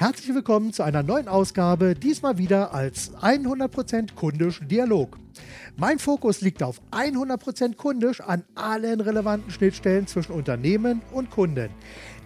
[0.00, 5.18] Herzlich willkommen zu einer neuen Ausgabe, diesmal wieder als 100% kundisch Dialog.
[5.76, 11.68] Mein Fokus liegt auf 100% kundisch an allen relevanten Schnittstellen zwischen Unternehmen und Kunden.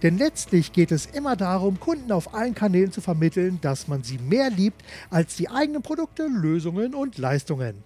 [0.03, 4.19] Denn letztlich geht es immer darum, Kunden auf allen Kanälen zu vermitteln, dass man sie
[4.19, 7.83] mehr liebt als die eigenen Produkte, Lösungen und Leistungen.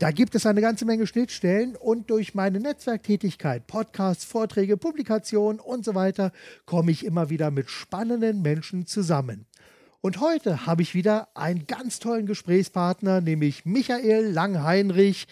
[0.00, 5.84] Da gibt es eine ganze Menge Schnittstellen und durch meine Netzwerktätigkeit, Podcasts, Vorträge, Publikationen und
[5.84, 6.32] so weiter
[6.64, 9.44] komme ich immer wieder mit spannenden Menschen zusammen.
[10.00, 15.28] Und heute habe ich wieder einen ganz tollen Gesprächspartner, nämlich Michael Langheinrich.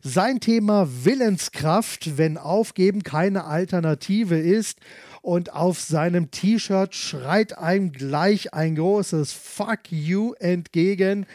[0.00, 4.78] Sein Thema Willenskraft, wenn Aufgeben keine Alternative ist.
[5.20, 11.26] Und auf seinem T-Shirt schreit einem gleich ein großes Fuck you entgegen.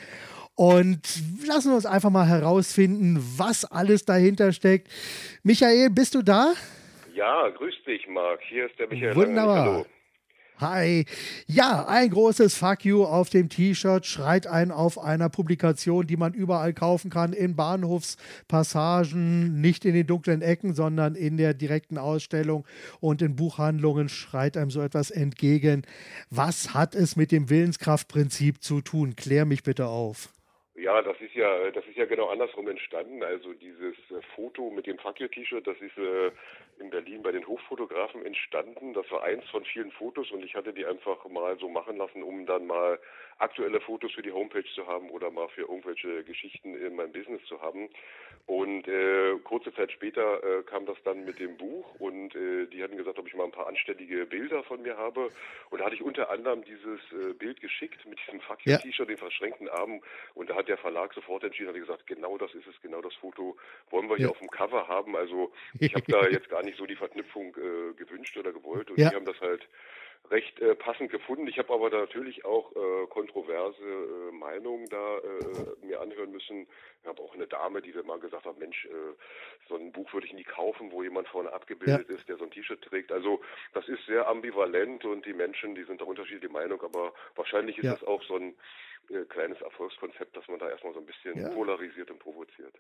[0.56, 1.02] Und
[1.48, 4.90] lassen wir uns einfach mal herausfinden, was alles dahinter steckt.
[5.44, 6.54] Michael, bist du da?
[7.14, 8.40] Ja, grüß dich, Marc.
[8.50, 9.16] Hier ist der Michael.
[9.16, 9.66] Wunderbar.
[9.66, 9.86] Hallo.
[10.62, 11.06] Hi.
[11.48, 16.36] Ja, ein großes Fuck you auf dem T-Shirt schreit ein auf einer Publikation, die man
[16.36, 22.68] überall kaufen kann, in Bahnhofspassagen, nicht in den dunklen Ecken, sondern in der direkten Ausstellung
[23.00, 25.82] und in Buchhandlungen schreit einem so etwas entgegen.
[26.30, 29.16] Was hat es mit dem Willenskraftprinzip zu tun?
[29.16, 30.30] Klär mich bitte auf.
[30.82, 33.22] Ja, das ist ja, das ist ja genau andersrum entstanden.
[33.24, 36.32] Also dieses äh, Foto mit dem Fuck T-Shirt, das ist äh,
[36.80, 38.94] in Berlin bei den Hochfotografen entstanden.
[38.94, 42.24] Das war eins von vielen Fotos und ich hatte die einfach mal so machen lassen,
[42.24, 42.98] um dann mal
[43.38, 47.44] aktuelle Fotos für die Homepage zu haben oder mal für irgendwelche Geschichten in meinem Business
[47.46, 47.90] zu haben.
[48.48, 52.84] Und äh, kurze Zeit später äh, kam das dann mit dem Buch und äh, die
[52.84, 55.30] hatten gesagt, ob ich mal ein paar anständige Bilder von mir habe.
[55.70, 59.10] Und da hatte ich unter anderem dieses äh, Bild geschickt mit diesem Fuck You T-Shirt,
[59.10, 60.02] den verschränkten Armen.
[60.34, 63.14] Und da hat der Verlag sofort entschieden, hat gesagt, genau das ist es, genau das
[63.16, 63.58] Foto
[63.90, 64.32] wollen wir hier ja.
[64.32, 65.18] auf dem Cover haben.
[65.18, 68.98] Also ich habe da jetzt gar nicht so die Verknüpfung äh, gewünscht oder gewollt und
[68.98, 69.10] ja.
[69.10, 69.68] die haben das halt
[70.30, 71.48] recht äh, passend gefunden.
[71.48, 76.68] Ich habe aber natürlich auch äh, kontroverse äh, Meinungen da äh, anhören müssen.
[77.02, 78.90] Ich habe auch eine Dame, die mal gesagt hat, Mensch, äh,
[79.68, 82.16] so ein Buch würde ich nie kaufen, wo jemand vorne abgebildet ja.
[82.16, 83.12] ist, der so ein T-Shirt trägt.
[83.12, 83.42] Also
[83.74, 87.86] das ist sehr ambivalent und die Menschen, die sind da unterschiedliche Meinung, aber wahrscheinlich ist
[87.86, 87.94] ja.
[87.94, 88.56] das auch so ein
[89.10, 91.50] äh, kleines Erfolgskonzept, dass man da erstmal so ein bisschen ja.
[91.50, 92.76] polarisiert und provoziert.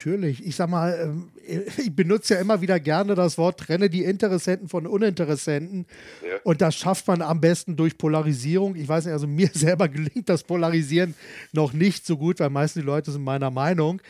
[0.00, 0.46] Natürlich.
[0.46, 1.30] Ich sag mal, ähm,
[1.76, 5.86] ich benutze ja immer wieder gerne das Wort, trenne die Interessenten von Uninteressenten.
[6.22, 6.38] Ja.
[6.44, 8.76] Und das schafft man am besten durch Polarisierung.
[8.76, 11.14] Ich weiß nicht, also mir selber gelingt das Polarisieren
[11.52, 14.00] noch nicht so gut, weil meistens die Leute sind meiner Meinung.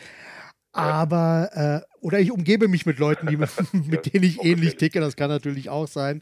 [0.71, 1.49] Aber,
[1.83, 3.37] äh, oder ich umgebe mich mit Leuten, die,
[3.89, 6.21] mit denen ich ähnlich ticke, das kann natürlich auch sein.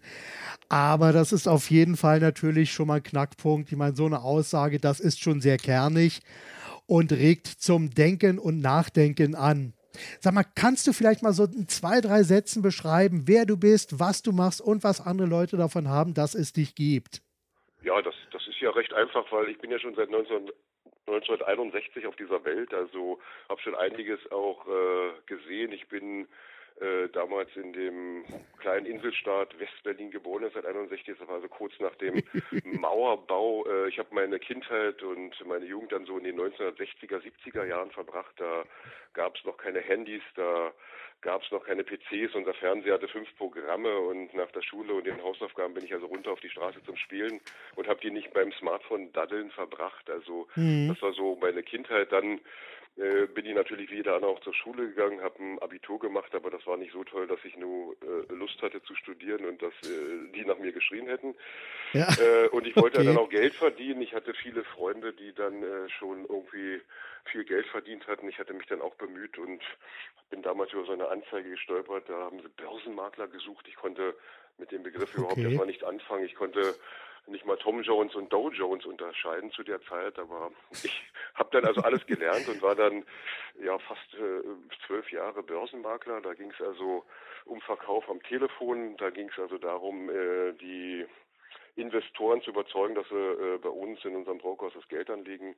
[0.69, 3.69] Aber das ist auf jeden Fall natürlich schon mal ein Knackpunkt.
[3.69, 6.21] Ich meine, so eine Aussage, das ist schon sehr kernig
[6.87, 9.73] und regt zum Denken und Nachdenken an.
[10.19, 13.99] Sag mal, kannst du vielleicht mal so in zwei, drei Sätzen beschreiben, wer du bist,
[13.99, 17.21] was du machst und was andere Leute davon haben, dass es dich gibt?
[17.83, 20.51] Ja, das, das ist ja recht einfach, weil ich bin ja schon seit 19,
[21.07, 23.19] 1961 auf dieser Welt, also
[23.49, 25.71] habe schon einiges auch äh, gesehen.
[25.71, 26.27] Ich bin
[26.79, 28.23] äh, damals in dem
[28.59, 32.21] kleinen Inselstaat Westberlin geboren ist, seit 61, das war also kurz nach dem
[32.63, 33.65] Mauerbau.
[33.65, 37.91] Äh, ich habe meine Kindheit und meine Jugend dann so in den 1960er, 70er Jahren
[37.91, 38.33] verbracht.
[38.37, 38.63] Da
[39.13, 40.71] gab es noch keine Handys, da
[41.21, 42.35] gab es noch keine PCs.
[42.35, 46.05] Unser Fernseher hatte fünf Programme und nach der Schule und den Hausaufgaben bin ich also
[46.05, 47.41] runter auf die Straße zum Spielen
[47.75, 50.09] und habe die nicht beim Smartphone daddeln verbracht.
[50.09, 50.89] Also mhm.
[50.89, 52.11] das war so meine Kindheit.
[52.11, 52.39] Dann
[52.97, 56.33] äh, bin ich natürlich wie jeder andere auch zur Schule gegangen, habe ein Abitur gemacht,
[56.33, 59.61] aber das war nicht so toll, dass ich nur äh, Lust hatte zu studieren und
[59.61, 61.35] dass äh, die nach mir geschrien hätten.
[61.93, 62.07] Ja.
[62.19, 63.07] Äh, und ich wollte okay.
[63.07, 64.01] dann auch Geld verdienen.
[64.01, 66.81] Ich hatte viele Freunde, die dann äh, schon irgendwie
[67.25, 68.27] viel Geld verdient hatten.
[68.29, 69.61] Ich hatte mich dann auch bemüht und
[70.29, 72.09] bin damals über so eine Anzeige gestolpert.
[72.09, 73.67] Da haben sie Börsenmakler gesucht.
[73.67, 74.15] Ich konnte
[74.57, 75.19] mit dem Begriff okay.
[75.19, 76.25] überhaupt erstmal nicht anfangen.
[76.25, 76.75] Ich konnte
[77.27, 81.03] nicht mal Tom Jones und Dow Jones unterscheiden zu der Zeit, aber ich
[81.35, 83.05] habe dann also alles gelernt und war dann
[83.63, 84.41] ja fast äh,
[84.85, 86.21] zwölf Jahre Börsenmakler.
[86.21, 87.05] Da ging es also
[87.45, 91.05] um Verkauf am Telefon, da ging es also darum, äh, die
[91.75, 95.55] Investoren zu überzeugen, dass sie äh, bei uns in unserem Brokerhaus das Geld anlegen.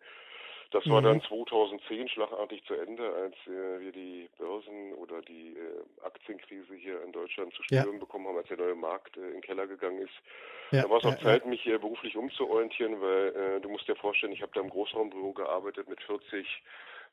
[0.72, 2.08] Das war dann 2010 mhm.
[2.10, 7.54] schlagartig zu Ende, als äh, wir die Börsen oder die äh, Aktienkrise hier in Deutschland
[7.56, 8.00] zu spüren ja.
[8.00, 10.14] bekommen haben, als der neue Markt äh, in den Keller gegangen ist.
[10.72, 13.88] Ja, da war es auch ja, Zeit, mich hier beruflich umzuorientieren, weil äh, du musst
[13.88, 16.46] dir vorstellen, ich habe da im Großraumbüro gearbeitet mit 40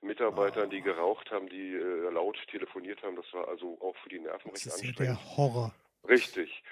[0.02, 3.16] Mitarbeitern, die geraucht haben, die äh, laut telefoniert haben.
[3.16, 4.98] Das war also auch für die Nerven das recht ist anstrengend.
[4.98, 5.74] Ja der Horror.
[6.06, 6.62] Richtig.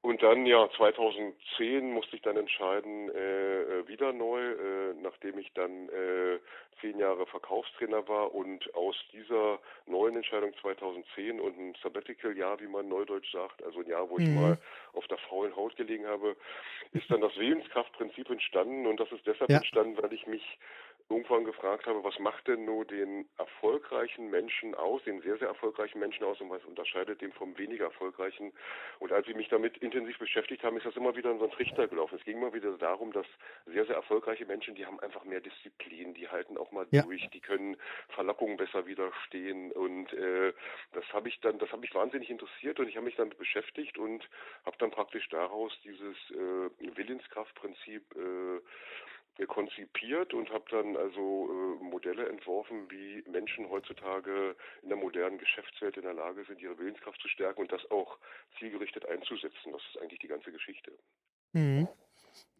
[0.00, 5.52] Und dann, ja, 2010 musste ich dann entscheiden, äh, äh, wieder neu, äh, nachdem ich
[5.54, 6.38] dann äh,
[6.80, 12.88] zehn Jahre Verkaufstrainer war und aus dieser neuen Entscheidung 2010 und ein Sabbatical-Jahr, wie man
[12.88, 14.40] neudeutsch sagt, also ein Jahr, wo ich mhm.
[14.40, 14.58] mal
[14.92, 16.36] auf der faulen Haut gelegen habe,
[16.92, 19.56] ist dann das Willenskraftprinzip entstanden und das ist deshalb ja.
[19.56, 20.58] entstanden, weil ich mich
[21.10, 25.98] irgendwann gefragt habe, was macht denn nur den erfolgreichen Menschen aus, den sehr, sehr erfolgreichen
[25.98, 28.52] Menschen aus und was unterscheidet den vom weniger erfolgreichen.
[28.98, 31.52] Und als ich mich damit intensiv beschäftigt habe, ist das immer wieder in so einen
[31.52, 32.16] Trichter gelaufen.
[32.18, 33.26] Es ging immer wieder darum, dass
[33.66, 37.02] sehr, sehr erfolgreiche Menschen, die haben einfach mehr Disziplin, die halten auch mal ja.
[37.02, 37.76] durch, die können
[38.10, 40.52] Verlockungen besser widerstehen und äh,
[40.92, 43.96] das habe ich dann, das habe mich wahnsinnig interessiert und ich habe mich damit beschäftigt
[43.96, 44.28] und
[44.66, 48.60] habe dann praktisch daraus dieses äh, Willenskraftprinzip äh,
[49.46, 55.96] konzipiert und habe dann also äh, Modelle entworfen, wie Menschen heutzutage in der modernen Geschäftswelt
[55.96, 58.18] in der Lage sind, ihre Willenskraft zu stärken und das auch
[58.58, 59.72] zielgerichtet einzusetzen.
[59.72, 60.92] Das ist eigentlich die ganze Geschichte.
[61.52, 61.88] Mhm.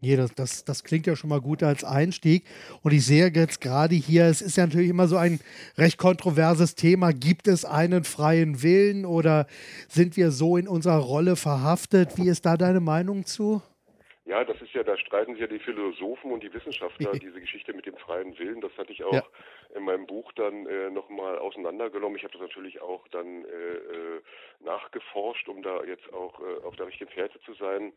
[0.00, 2.44] Ja, das, das, das, klingt ja schon mal gut als Einstieg.
[2.82, 5.40] Und ich sehe jetzt gerade hier, es ist ja natürlich immer so ein
[5.76, 7.12] recht kontroverses Thema.
[7.12, 9.48] Gibt es einen freien Willen oder
[9.88, 12.16] sind wir so in unserer Rolle verhaftet?
[12.16, 13.60] Wie ist da deine Meinung zu?
[14.28, 17.72] Ja, das ist ja, da streiten sich ja die Philosophen und die Wissenschaftler, diese Geschichte
[17.72, 18.60] mit dem freien Willen.
[18.60, 19.22] Das hatte ich auch ja.
[19.75, 22.19] in meinem Buch dann äh, nochmal auseinandergenommen.
[22.19, 24.20] Ich habe das natürlich auch dann äh, äh,
[24.60, 27.94] nachgeforscht, um da jetzt auch äh, auf der richtigen Fährte zu sein.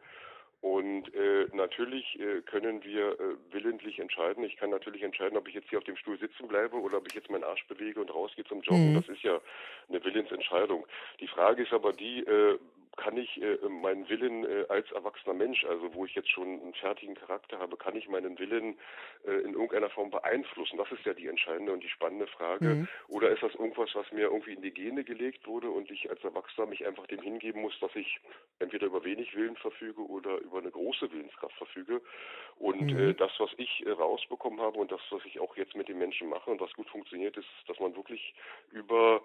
[0.62, 4.46] Und äh, natürlich äh, können wir äh, willentlich entscheiden.
[4.46, 7.08] Ich kann natürlich entscheiden, ob ich jetzt hier auf dem Stuhl sitzen bleibe oder ob
[7.08, 8.92] ich jetzt meinen Arsch bewege und rausgehe zum Joggen.
[8.92, 8.96] Mhm.
[8.96, 9.42] Das ist ja
[9.90, 10.88] eine Willensentscheidung.
[11.20, 12.58] Die Frage ist aber die, äh,
[13.02, 16.74] kann ich äh, meinen Willen äh, als erwachsener Mensch, also wo ich jetzt schon einen
[16.76, 18.78] fertigen Charakter habe, kann ich meinen Willen
[19.26, 20.78] äh, in irgendeiner Form beeinflussen?
[20.78, 22.66] Das ist ja die entscheidende und die spannende Frage.
[22.66, 22.88] Mhm.
[23.08, 26.24] Oder ist das irgendwas, was mir irgendwie in die Gene gelegt wurde und ich als
[26.24, 28.20] Erwachsener mich einfach dem hingeben muss, dass ich
[28.60, 32.02] entweder über wenig Willen verfüge oder über eine große Willenskraft verfüge?
[32.60, 33.00] Und mhm.
[33.00, 35.98] äh, das, was ich äh, rausbekommen habe und das, was ich auch jetzt mit den
[35.98, 38.36] Menschen mache und was gut funktioniert, ist, dass man wirklich
[38.72, 39.24] über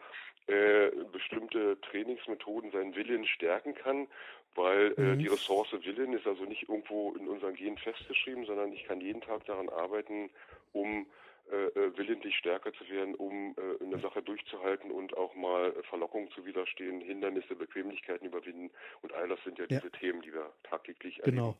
[0.48, 3.26] äh, bestimmte Trainingsmethoden seinen Willen
[3.66, 4.06] stärken kann,
[4.54, 5.18] weil äh, mhm.
[5.18, 9.20] die Ressource Willen ist also nicht irgendwo in unseren Genen festgeschrieben, sondern ich kann jeden
[9.20, 10.30] Tag daran arbeiten,
[10.72, 11.06] um
[11.50, 16.30] äh, äh willentlich stärker zu werden, um äh, eine Sache durchzuhalten und auch mal Verlockungen
[16.30, 18.70] zu widerstehen, Hindernisse, Bequemlichkeiten überwinden.
[19.02, 19.78] Und all das sind ja, ja.
[19.78, 21.36] diese Themen, die wir tagtäglich erleben.
[21.36, 21.56] Genau.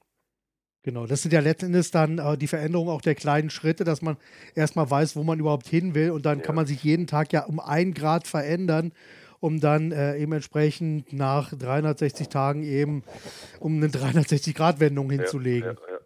[0.83, 4.17] Genau, das sind ja letztendlich dann äh, die Veränderungen auch der kleinen Schritte, dass man
[4.55, 6.45] erstmal weiß, wo man überhaupt hin will und dann ja.
[6.45, 8.93] kann man sich jeden Tag ja um ein Grad verändern,
[9.41, 13.05] um dann äh, eben entsprechend nach 360 Tagen eben
[13.61, 15.77] um eine 360-Grad-Wendung hinzulegen.
[15.89, 15.99] Ja, ja,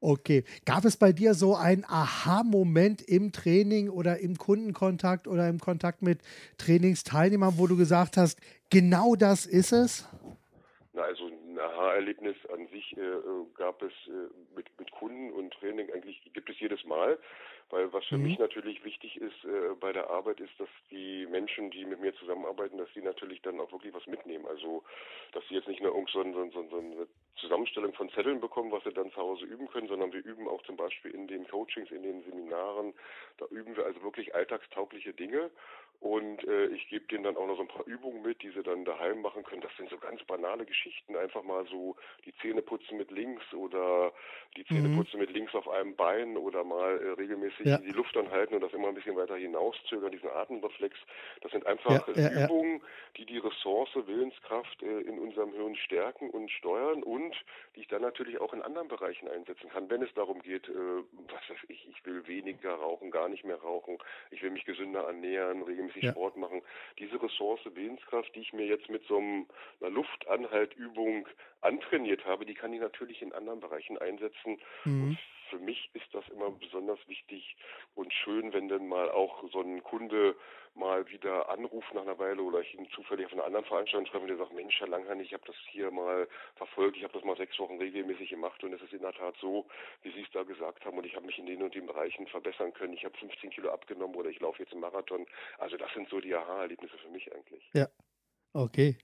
[0.00, 0.44] okay.
[0.64, 6.02] Gab es bei dir so einen Aha-Moment im Training oder im Kundenkontakt oder im Kontakt
[6.02, 6.20] mit
[6.58, 8.38] Trainingsteilnehmern, wo du gesagt hast,
[8.70, 10.08] genau das ist es?
[10.92, 13.00] Na, also ein Aha-Erlebnis an sich äh,
[13.56, 17.18] gab es äh, mit, mit Kunden und Training eigentlich gibt es jedes Mal,
[17.74, 18.24] weil was für mhm.
[18.24, 22.14] mich natürlich wichtig ist äh, bei der Arbeit ist, dass die Menschen, die mit mir
[22.14, 24.46] zusammenarbeiten, dass sie natürlich dann auch wirklich was mitnehmen.
[24.46, 24.84] Also
[25.32, 28.70] dass sie jetzt nicht nur irgend so, so, so, so eine Zusammenstellung von Zetteln bekommen,
[28.70, 31.48] was sie dann zu Hause üben können, sondern wir üben auch zum Beispiel in den
[31.48, 32.94] Coachings, in den Seminaren,
[33.38, 35.50] da üben wir also wirklich alltagstaugliche Dinge
[36.04, 38.62] und äh, ich gebe denen dann auch noch so ein paar Übungen mit, die sie
[38.62, 39.62] dann daheim machen können.
[39.62, 41.16] Das sind so ganz banale Geschichten.
[41.16, 44.12] Einfach mal so die Zähne putzen mit links oder
[44.54, 44.98] die Zähne mhm.
[44.98, 47.78] putzen mit links auf einem Bein oder mal äh, regelmäßig ja.
[47.78, 50.96] die Luft anhalten und das immer ein bisschen weiter hinauszögern, diesen Atemreflex.
[51.42, 52.80] Das sind einfach ja, Übungen,
[53.16, 57.34] die die Ressource Willenskraft äh, in unserem Hirn stärken und steuern und
[57.76, 60.72] die ich dann natürlich auch in anderen Bereichen einsetzen kann, wenn es darum geht, äh,
[60.72, 63.98] was weiß ich, ich will weniger rauchen, gar nicht mehr rauchen,
[64.30, 66.04] ich will mich gesünder ernähren, regelmäßig.
[66.10, 66.62] Sport machen.
[66.98, 71.28] Diese Ressource Willenskraft, die ich mir jetzt mit so einer Luftanhaltübung
[71.64, 74.60] antrainiert habe, die kann ich natürlich in anderen Bereichen einsetzen.
[74.84, 75.18] Mhm.
[75.50, 77.56] für mich ist das immer besonders wichtig
[77.94, 80.34] und schön, wenn dann mal auch so ein Kunde
[80.74, 84.22] mal wieder anruft nach einer Weile oder ich ihn zufällig auf einer anderen Veranstaltung treffe
[84.22, 87.24] und der sagt, Mensch, Herr Langhahn, ich habe das hier mal verfolgt, ich habe das
[87.24, 89.66] mal sechs Wochen regelmäßig gemacht und es ist in der Tat so,
[90.02, 92.26] wie Sie es da gesagt haben und ich habe mich in den und den Bereichen
[92.26, 92.94] verbessern können.
[92.94, 95.26] Ich habe 15 Kilo abgenommen oder ich laufe jetzt einen Marathon.
[95.58, 97.62] Also das sind so die Aha-Erlebnisse für mich eigentlich.
[97.72, 97.86] Ja,
[98.52, 98.96] okay.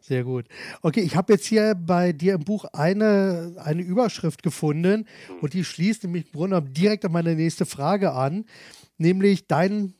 [0.00, 0.46] Sehr gut.
[0.82, 5.36] Okay, ich habe jetzt hier bei dir im Buch eine, eine Überschrift gefunden hm.
[5.40, 8.44] und die schließt nämlich im Grunde direkt an meine nächste Frage an,
[8.98, 9.94] nämlich dein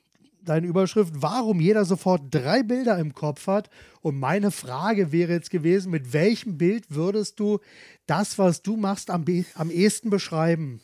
[0.48, 3.68] deine Überschrift, warum jeder sofort drei Bilder im Kopf hat.
[4.00, 7.58] Und meine Frage wäre jetzt gewesen, mit welchem Bild würdest du
[8.06, 10.80] das, was du machst, am, am ehesten beschreiben?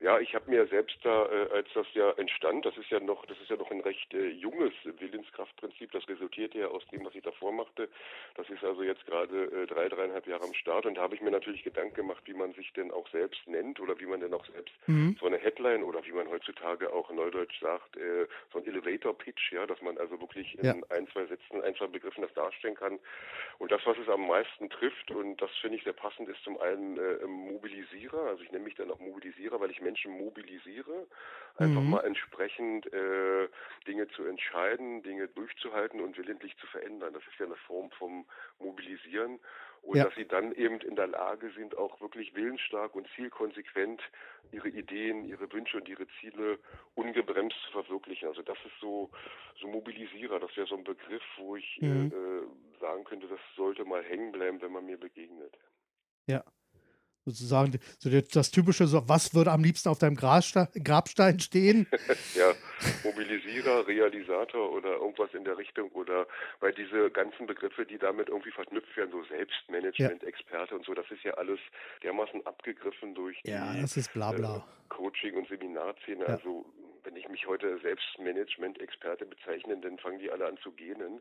[0.00, 3.26] Ja, ich habe mir selbst da, äh, als das ja entstand, das ist ja noch,
[3.26, 7.04] das ist ja noch ein recht äh, junges Willenskraftprinzip, Prinzip, das resultierte ja aus dem,
[7.04, 7.88] was ich davor machte.
[8.34, 11.20] Das ist also jetzt gerade äh, drei, dreieinhalb Jahre am Start und da habe ich
[11.20, 14.32] mir natürlich Gedanken gemacht, wie man sich denn auch selbst nennt oder wie man denn
[14.32, 15.16] auch selbst mhm.
[15.20, 19.52] so eine Headline oder wie man heutzutage auch neudeutsch sagt, äh, so ein Elevator Pitch,
[19.52, 20.74] ja, dass man also wirklich in ja.
[20.88, 22.98] ein, zwei Sätzen, ein, zwei Begriffen das darstellen kann.
[23.58, 26.58] Und das, was es am meisten trifft und das finde ich sehr passend, ist zum
[26.60, 31.08] einen äh, Mobilisierer, also ich nenne mich dann auch Mobilisierer, weil ich Menschen mobilisiere,
[31.56, 31.90] einfach mhm.
[31.90, 33.48] mal entsprechend äh,
[33.88, 37.12] Dinge zu entscheiden, Dinge durchzuhalten und willentlich zu verändern.
[37.12, 38.24] Das ist ja eine Form vom
[38.60, 39.40] Mobilisieren
[39.82, 40.04] und ja.
[40.04, 44.00] dass sie dann eben in der Lage sind, auch wirklich willensstark und zielkonsequent
[44.52, 46.58] ihre Ideen, ihre Wünsche und ihre Ziele
[46.94, 48.28] ungebremst zu verwirklichen.
[48.28, 49.10] Also das ist so,
[49.60, 52.12] so Mobilisierer, das wäre so ein Begriff, wo ich mhm.
[52.12, 55.58] äh, sagen könnte, das sollte mal hängen bleiben, wenn man mir begegnet.
[56.28, 56.44] Ja
[57.30, 61.86] sozusagen so das typische, so, was würde am liebsten auf deinem Grabstein stehen?
[62.34, 62.52] ja,
[63.04, 66.26] Mobilisierer, Realisator oder irgendwas in der Richtung oder
[66.60, 70.28] weil diese ganzen Begriffe, die damit irgendwie verknüpft werden, so Selbstmanagement, ja.
[70.28, 71.60] Experte und so, das ist ja alles
[72.02, 74.56] dermaßen abgegriffen durch ja, die das ist bla bla.
[74.56, 76.24] Äh, Coaching- und Seminarszene.
[76.24, 76.34] Ja.
[76.34, 76.66] Also
[77.10, 81.20] wenn ich mich heute Selbstmanagement-Experte bezeichne, dann fangen die alle an zu gähnen.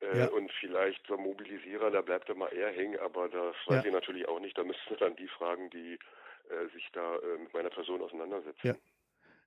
[0.00, 0.26] Äh, ja.
[0.26, 3.86] Und vielleicht so ein Mobilisierer, da bleibt er mal eher hängen, aber das weiß ja.
[3.86, 4.56] ich natürlich auch nicht.
[4.58, 5.94] Da müssten dann die fragen, die
[6.50, 8.66] äh, sich da äh, mit meiner Person auseinandersetzen.
[8.66, 8.74] Ja.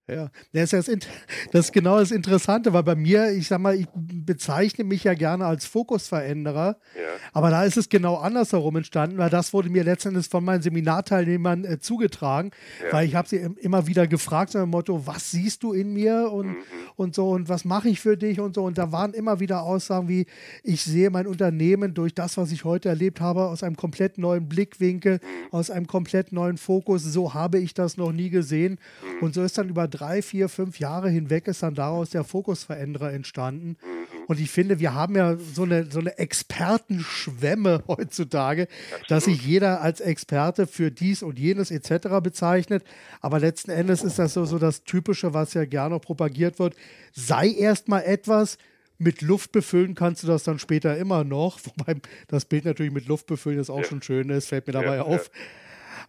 [0.09, 1.07] Ja, das ist,
[1.51, 5.13] das ist genau das Interessante, weil bei mir, ich sag mal, ich bezeichne mich ja
[5.15, 7.01] gerne als Fokusveränderer, ja.
[7.33, 11.65] aber da ist es genau andersherum entstanden, weil das wurde mir letztendlich von meinen Seminarteilnehmern
[11.65, 12.93] äh, zugetragen, ja.
[12.93, 16.31] weil ich habe sie immer wieder gefragt, so dem Motto, was siehst du in mir
[16.31, 16.55] und, mhm.
[16.95, 19.63] und so und was mache ich für dich und so und da waren immer wieder
[19.63, 20.25] Aussagen wie,
[20.63, 24.47] ich sehe mein Unternehmen durch das, was ich heute erlebt habe, aus einem komplett neuen
[24.47, 25.53] Blickwinkel, mhm.
[25.53, 29.23] aus einem komplett neuen Fokus, so habe ich das noch nie gesehen mhm.
[29.25, 33.11] und so ist dann über drei, vier, fünf Jahre hinweg ist dann daraus der Fokusveränderer
[33.13, 33.77] entstanden.
[33.81, 34.07] Mhm.
[34.27, 39.11] Und ich finde, wir haben ja so eine, so eine Expertenschwemme heutzutage, Absolut.
[39.11, 42.19] dass sich jeder als Experte für dies und jenes etc.
[42.21, 42.83] bezeichnet.
[43.21, 46.75] Aber letzten Endes ist das so, so das Typische, was ja gerne propagiert wird.
[47.13, 48.57] Sei erstmal etwas,
[48.99, 51.59] mit Luft befüllen kannst du das dann später immer noch.
[51.77, 51.95] Wobei
[52.27, 53.85] das Bild natürlich mit Luft befüllen ist auch ja.
[53.85, 55.31] schon schön ist, fällt mir dabei ja, auf.
[55.33, 55.41] Ja.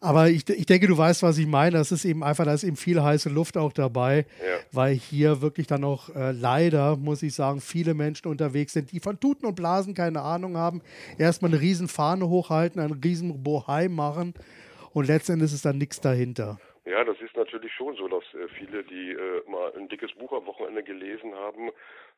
[0.01, 1.73] Aber ich, ich denke, du weißt, was ich meine.
[1.73, 4.59] Das ist eben einfach, da ist eben viel heiße Luft auch dabei, ja.
[4.73, 9.01] weil hier wirklich dann auch äh, leider, muss ich sagen, viele Menschen unterwegs sind, die
[9.01, 10.83] von Tuten und Blasen keine Ahnung haben,
[11.19, 14.35] erstmal eine riesen Fahne hochhalten, einen riesen Bohai machen
[14.93, 16.59] und letztendlich ist dann nichts dahinter.
[16.85, 20.33] Ja, das ist natürlich schon so, dass äh, viele, die äh, mal ein dickes Buch
[20.33, 21.71] am Wochenende gelesen haben,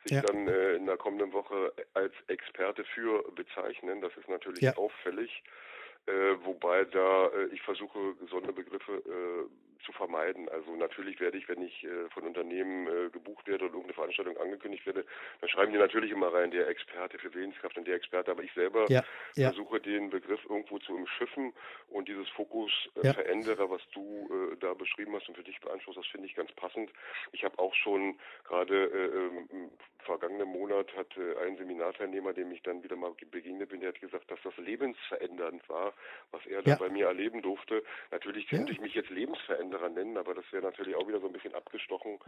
[0.04, 0.22] sich ja.
[0.22, 4.00] dann äh, in der kommenden Woche als Experte für bezeichnen.
[4.00, 4.76] Das ist natürlich ja.
[4.76, 5.42] auffällig.
[6.10, 10.48] Äh, wobei da äh, ich versuche, Sonderbegriffe äh, zu vermeiden.
[10.48, 14.36] Also natürlich werde ich, wenn ich äh, von Unternehmen äh, gebucht werde oder irgendeine Veranstaltung
[14.36, 15.04] angekündigt werde,
[15.40, 18.30] dann schreiben die natürlich immer rein, der Experte für Willenskraft und der Experte.
[18.30, 19.02] Aber ich selber ja,
[19.36, 19.48] ja.
[19.48, 21.52] versuche den Begriff irgendwo zu umschiffen
[21.88, 23.12] und dieses Fokus äh, ja.
[23.14, 26.52] Veränderer, was du äh, da beschrieben hast und für dich beanspruchst, das finde ich ganz
[26.52, 26.90] passend.
[27.32, 29.70] Ich habe auch schon gerade äh, ähm,
[30.20, 31.08] vergangenen Monat hat
[31.46, 35.66] ein Seminarteilnehmer, dem ich dann wieder mal begegnet bin, der hat gesagt, dass das lebensverändernd
[35.68, 35.94] war,
[36.32, 37.82] was er da bei mir erleben durfte.
[38.10, 41.26] Natürlich könnte ich mich jetzt lebensverändernd Wanderer nennen, aber das wäre natürlich auch wieder so
[41.26, 42.18] ein bisschen abgestochen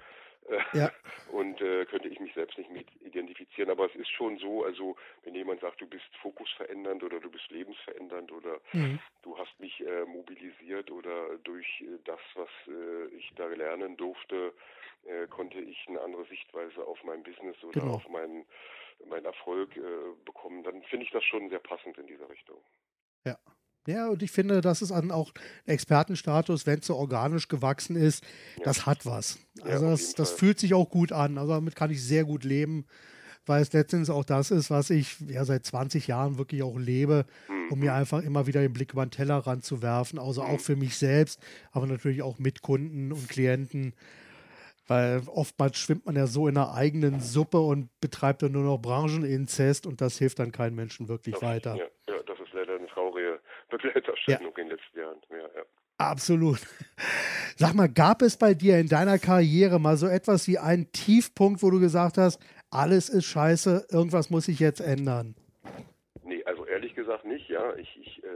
[0.49, 0.92] äh, ja.
[1.32, 3.70] und äh, könnte ich mich selbst nicht mit identifizieren.
[3.70, 7.50] Aber es ist schon so, also wenn jemand sagt, du bist fokusverändernd oder du bist
[7.50, 8.99] lebensverändernd oder mhm.
[9.22, 14.52] du hast mich äh, mobilisiert oder durch äh, das, was äh, ich da lernen durfte,
[15.04, 17.94] äh, konnte ich eine andere Sichtweise auf mein Business oder genau.
[17.94, 18.44] auf meinen
[19.09, 19.71] meinen Erfolg
[20.25, 22.59] bekommen, dann finde ich das schon sehr passend in dieser Richtung.
[23.25, 23.37] Ja.
[23.87, 25.32] Ja, und ich finde, das ist dann auch
[25.66, 28.25] Expertenstatus, wenn es so organisch gewachsen ist,
[28.59, 28.64] ja.
[28.64, 29.40] das hat was.
[29.61, 31.37] Also ja, das, das fühlt sich auch gut an.
[31.37, 32.87] Also damit kann ich sehr gut leben,
[33.44, 37.26] weil es letztendlich auch das ist, was ich ja seit 20 Jahren wirklich auch lebe,
[37.71, 37.97] um mir mhm.
[37.97, 40.21] einfach immer wieder den Blick über den Tellerrand zu werfen.
[40.21, 40.61] Also auch mhm.
[40.61, 41.40] für mich selbst,
[41.73, 43.94] aber natürlich auch mit Kunden und Klienten.
[44.88, 48.78] Weil oftmals schwimmt man ja so in einer eigenen Suppe und betreibt dann nur noch
[48.78, 51.76] Brancheninzest und das hilft dann keinen Menschen wirklich das, weiter.
[51.76, 54.62] Ja, ja, das ist leider eine traurige Begleiterscheinung ja.
[54.62, 55.18] in den letzten Jahren.
[55.30, 55.64] Ja, ja.
[55.98, 56.58] Absolut.
[57.56, 61.62] Sag mal, gab es bei dir in deiner Karriere mal so etwas wie einen Tiefpunkt,
[61.62, 65.36] wo du gesagt hast, alles ist scheiße, irgendwas muss sich jetzt ändern?
[66.24, 67.74] Nee, also ehrlich gesagt nicht, ja.
[67.76, 68.28] Ich, ich, äh,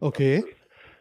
[0.00, 0.44] okay.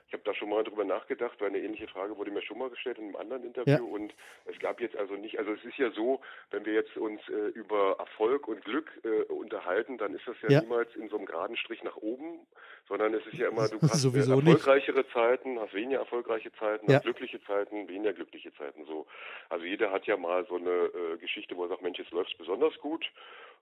[0.08, 2.70] Ich habe da schon mal drüber nachgedacht, weil eine ähnliche Frage wurde mir schon mal
[2.70, 3.82] gestellt in einem anderen Interview ja.
[3.82, 4.14] und
[4.46, 6.22] es gab jetzt also nicht, also es ist ja so,
[6.52, 10.50] wenn wir jetzt uns äh, über Erfolg und Glück äh, unterhalten, dann ist das ja,
[10.50, 12.40] ja, niemals in so einem geraden Strich nach oben,
[12.88, 15.12] sondern es ist ja immer, du hast äh, erfolgreichere nicht.
[15.12, 16.98] Zeiten, hast weniger erfolgreiche Zeiten, ja.
[16.98, 18.86] hast glückliche Zeiten, weniger glückliche Zeiten.
[18.86, 19.08] So,
[19.50, 22.32] also jeder hat ja mal so eine äh, Geschichte, wo er sagt, Mensch, jetzt läuft
[22.32, 23.06] es besonders gut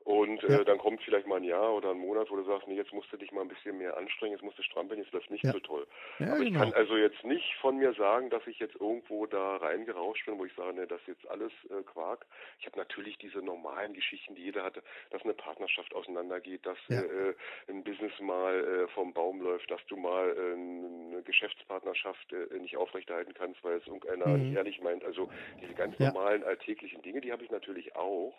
[0.06, 2.76] Und äh, dann kommt vielleicht mal ein Jahr oder ein Monat, wo du sagst, nee,
[2.76, 5.32] jetzt musst du dich mal ein bisschen mehr anstrengen, jetzt musst du strampeln, jetzt läuft
[5.32, 5.52] nicht Ja.
[5.52, 5.88] so toll.
[6.20, 6.60] Ja, Aber ich genau.
[6.60, 10.46] kann also jetzt nicht von mir sagen, dass ich jetzt irgendwo da reingerauscht bin, wo
[10.46, 12.26] ich sage, nee, das ist jetzt alles äh, Quark.
[12.60, 17.02] Ich habe natürlich diese normalen Geschichten, die jeder hatte, dass eine Partnerschaft auseinandergeht, dass Ja.
[17.02, 17.34] äh,
[17.70, 22.78] ein Business mal äh, vom Baum läuft, dass du mal äh, eine Geschäftspartnerschaft äh, nicht
[22.78, 24.40] aufrechterhalten kannst, weil es irgendeiner Mhm.
[24.40, 25.04] nicht ehrlich meint.
[25.04, 25.30] Also
[25.62, 28.36] diese ganz normalen alltäglichen Dinge, die habe ich natürlich auch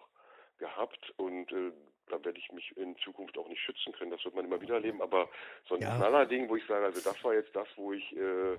[0.58, 1.72] gehabt und äh,
[2.08, 4.10] da werde ich mich in Zukunft auch nicht schützen können.
[4.12, 5.02] Das wird man immer wieder erleben.
[5.02, 5.28] Aber
[5.68, 5.96] so ein Ja.
[5.96, 8.54] Knallerding, wo ich sage, also das war jetzt das, wo ich äh,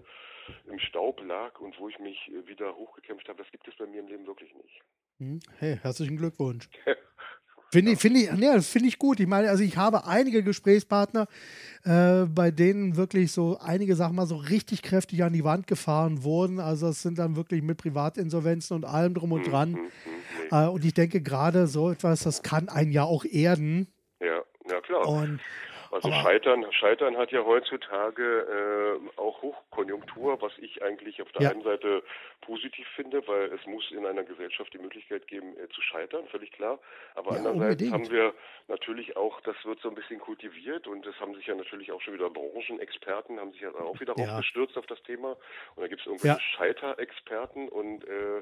[0.70, 3.86] im Staub lag und wo ich mich äh, wieder hochgekämpft habe, das gibt es bei
[3.86, 4.82] mir im Leben wirklich nicht.
[5.20, 6.68] Hm, Hey, herzlichen Glückwunsch.
[7.70, 9.20] Finde ich, finde ich, das finde ich gut.
[9.20, 11.27] Ich meine, also ich habe einige Gesprächspartner,
[11.84, 16.24] äh, bei denen wirklich so einige Sachen mal so richtig kräftig an die Wand gefahren
[16.24, 16.62] wurden.
[16.62, 19.77] Also das sind dann wirklich mit Privatinsolvenzen und allem drum und dran.
[20.51, 23.88] Äh, und ich denke gerade so etwas, das kann einen ja auch erden.
[24.20, 25.08] Ja, ja klar.
[25.08, 25.39] Und
[25.91, 31.41] Also aber- Scheitern, Scheitern hat ja heutzutage äh, auch Hochkonjunktur, was ich eigentlich auf der
[31.44, 31.50] Ja.
[31.51, 32.03] einen Seite
[32.41, 36.51] positiv finde, weil es muss in einer Gesellschaft die Möglichkeit geben, äh, zu scheitern, völlig
[36.51, 36.79] klar.
[37.15, 37.94] Aber Ja, andererseits unbedingt.
[37.94, 38.34] haben wir
[38.67, 42.01] natürlich auch, das wird so ein bisschen kultiviert und es haben sich ja natürlich auch
[42.01, 44.34] schon wieder Branchenexperten, haben sich ja auch wieder Ja.
[44.36, 45.32] aufgestürzt auf das Thema.
[45.75, 46.41] Und da gibt es irgendwelche Ja.
[46.58, 48.41] Scheiterexperten und äh,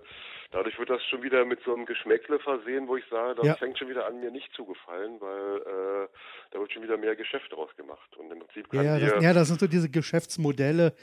[0.52, 3.78] dadurch wird das schon wieder mit so einem Geschmäckle versehen, wo ich sage, das fängt
[3.78, 6.08] schon wieder an, mir nicht zu gefallen, weil äh,
[6.52, 8.16] da wird schon wieder mehr Geschäft draus gemacht.
[8.18, 10.94] Und im Prinzip kann ja, das, ja, das sind so diese Geschäftsmodelle,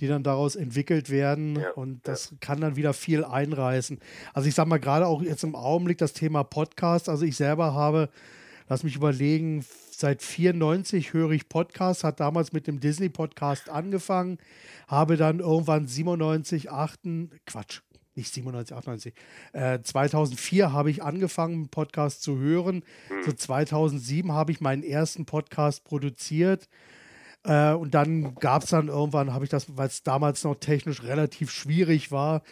[0.00, 4.00] die dann daraus entwickelt werden Ja, und das kann dann wieder viel einreißen.
[4.32, 7.08] Also ich sag mal gerade auch jetzt im Augenblick das Thema Podcast.
[7.08, 8.08] Also ich selber habe,
[8.68, 14.38] lass mich überlegen, seit 94 höre ich Podcasts, hat damals mit dem Disney Podcast angefangen,
[14.88, 17.00] habe dann irgendwann 97, 8,
[17.46, 17.82] Quatsch,
[18.16, 19.14] nicht 97, 98.
[19.52, 22.84] Äh, 2004 habe ich angefangen, einen Podcast zu hören.
[23.24, 26.68] So 2007 habe ich meinen ersten Podcast produziert.
[27.44, 31.02] Äh, und dann gab es dann irgendwann, habe ich das, weil es damals noch technisch
[31.02, 32.42] relativ schwierig war.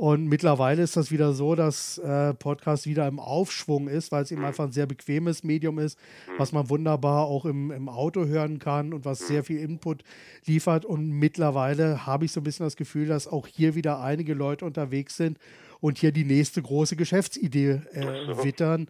[0.00, 4.30] Und mittlerweile ist das wieder so, dass äh, Podcast wieder im Aufschwung ist, weil es
[4.30, 5.98] eben einfach ein sehr bequemes Medium ist,
[6.38, 10.02] was man wunderbar auch im, im Auto hören kann und was sehr viel Input
[10.46, 10.86] liefert.
[10.86, 14.64] Und mittlerweile habe ich so ein bisschen das Gefühl, dass auch hier wieder einige Leute
[14.64, 15.36] unterwegs sind
[15.80, 18.88] und hier die nächste große Geschäftsidee äh, wittern,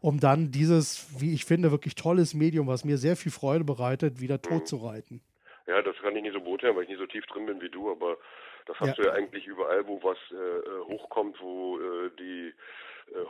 [0.00, 4.20] um dann dieses, wie ich finde, wirklich tolles Medium, was mir sehr viel Freude bereitet,
[4.20, 5.20] wieder totzureiten.
[5.66, 7.70] Ja, das kann ich nicht so beurteilen, weil ich nicht so tief drin bin wie
[7.70, 8.18] du, aber
[8.66, 8.94] das hast Ja.
[8.94, 12.54] du ja eigentlich überall, wo was äh, äh, hochkommt, wo äh, die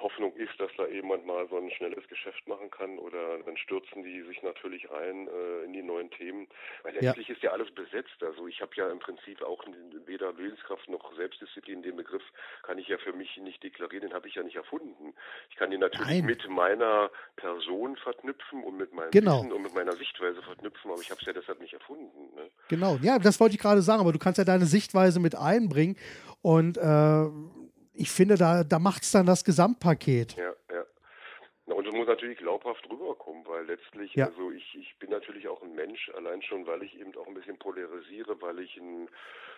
[0.00, 4.02] Hoffnung ist, dass da jemand mal so ein schnelles Geschäft machen kann oder dann stürzen
[4.02, 6.46] die sich natürlich rein äh, in die neuen Themen.
[6.82, 7.00] Weil Ja.
[7.02, 8.22] letztlich ist ja alles besetzt.
[8.22, 9.64] Also ich habe ja im Prinzip auch
[10.06, 11.82] weder Willenskraft noch Selbstdisziplin.
[11.82, 12.22] Den Begriff
[12.62, 15.14] kann ich ja für mich nicht deklarieren, den habe ich ja nicht erfunden.
[15.50, 16.26] Ich kann den natürlich Nein.
[16.26, 19.38] mit meiner Person verknüpfen und mit meinem Genau.
[19.38, 22.34] Wissen und mit meiner Sichtweise verknüpfen, aber ich habe es ja deshalb nicht erfunden.
[22.34, 22.48] Ne?
[22.68, 25.96] Genau, ja, das wollte ich gerade sagen, aber du kannst ja deine Sichtweise mit einbringen
[26.42, 27.26] und äh,
[27.94, 30.37] ich finde, da, da macht es dann das Gesamtpaket.
[30.37, 30.85] Ja, ja.
[31.66, 34.26] Na, und es muss natürlich glaubhaft rüberkommen, weil letztlich, Ja.
[34.26, 37.33] also ich, ich bin natürlich auch ein Mensch, allein schon, weil ich eben auch ein
[37.35, 39.09] bisschen polarisiere, weil ich ein,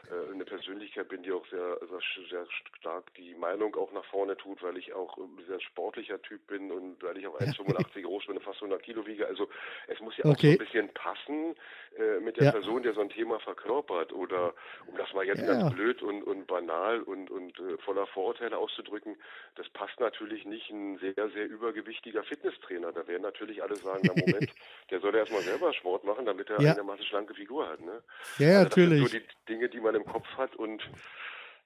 [0.08, 2.46] äh, eine Persönlichkeit bin, die auch sehr, sehr, sehr
[2.78, 6.70] stark die Meinung auch nach vorne tut, weil ich auch ein sehr sportlicher Typ bin
[6.70, 9.26] und weil ich auch 1,85 groß bin und fast 100 Kilo wiege.
[9.26, 9.48] Also
[9.88, 10.52] es muss ja auch so Okay.
[10.52, 11.56] ein bisschen passen
[11.98, 12.50] äh, mit der Ja.
[12.52, 14.12] Person, der so ein Thema verkörpert.
[14.12, 14.54] Oder
[14.86, 15.46] um das mal jetzt Ja.
[15.46, 19.16] ganz blöd und, und banal und, und äh, voller Vorurteile auszudrücken,
[19.56, 22.92] das passt natürlich nicht ein sehr, sehr übergewichtiger Fitnesstrainer.
[22.92, 24.50] Da werden natürlich alle sagen, na Moment,
[24.90, 26.70] der soll ja erstmal selber Sport machen, damit er Ja.
[26.70, 27.80] einigermaßen schlanke Figur hat.
[27.80, 28.02] Ne?
[28.38, 29.12] Ja, Also das sind natürlich.
[29.12, 30.82] so die Dinge, die man im Kopf hat und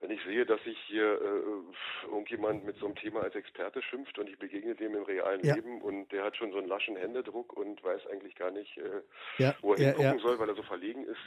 [0.00, 4.18] wenn ich sehe, dass sich hier äh, irgendjemand mit so einem Thema als Experte schimpft
[4.18, 5.54] und ich begegne dem im realen Ja.
[5.54, 9.02] Leben und der hat schon so einen laschen Händedruck und weiß eigentlich gar nicht, äh,
[9.38, 11.18] Ja, wo er ja, hingucken soll, weil er so verlegen ist.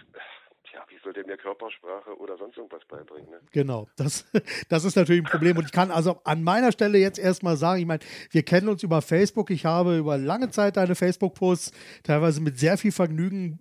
[0.74, 3.30] Tja, wie soll der mir Körpersprache oder sonst irgendwas beibringen?
[3.30, 3.40] Ne?
[3.52, 4.26] Genau, das,
[4.70, 5.56] das ist natürlich ein Problem.
[5.56, 8.00] Und ich kann also an meiner Stelle jetzt erstmal sagen, ich meine,
[8.32, 9.52] wir kennen uns über Facebook.
[9.52, 13.60] Ich habe über lange Zeit deine Facebook-Posts teilweise mit sehr viel Vergnügen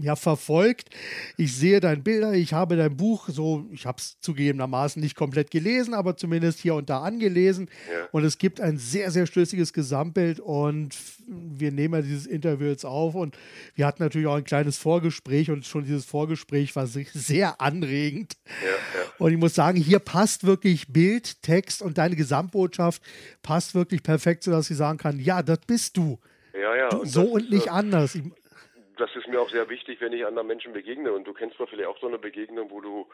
[0.00, 0.90] ja, verfolgt.
[1.36, 5.52] Ich sehe deine Bilder, ich habe dein Buch so, ich habe es zugegebenermaßen nicht komplett
[5.52, 7.68] gelesen, aber zumindest hier und da angelesen.
[7.92, 8.08] Ja.
[8.10, 12.84] Und es gibt ein sehr, sehr schlüssiges Gesamtbild und wir nehmen ja dieses Interview jetzt
[12.84, 13.36] auf und
[13.74, 18.34] wir hatten natürlich auch ein kleines Vorgespräch und schon dieses Vorgespräch war se- sehr anregend.
[18.62, 19.06] Ja, ja.
[19.18, 23.02] Und ich muss sagen, hier passt wirklich Bild, Text und deine Gesamtbotschaft
[23.42, 26.18] passt wirklich perfekt, sodass ich sagen kann, ja, das bist du.
[26.52, 26.88] Ja, ja.
[26.88, 28.14] du und so das und nicht äh, anders.
[28.14, 28.22] Ich,
[28.96, 31.12] das ist mir auch sehr wichtig, wenn ich anderen Menschen begegne.
[31.12, 33.06] Und du kennst doch vielleicht auch so eine Begegnung, wo du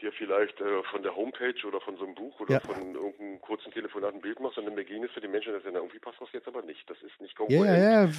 [0.00, 2.60] dir vielleicht äh, von der Homepage oder von so einem Buch oder ja.
[2.60, 5.78] von irgendeinem kurzen Telefonat ein Bild machst und dann begegnest du den Menschen, dass na,
[5.78, 6.88] irgendwie passt das jetzt aber nicht.
[6.88, 7.58] Das ist nicht konkret.
[7.58, 8.12] Ja, ja, ja.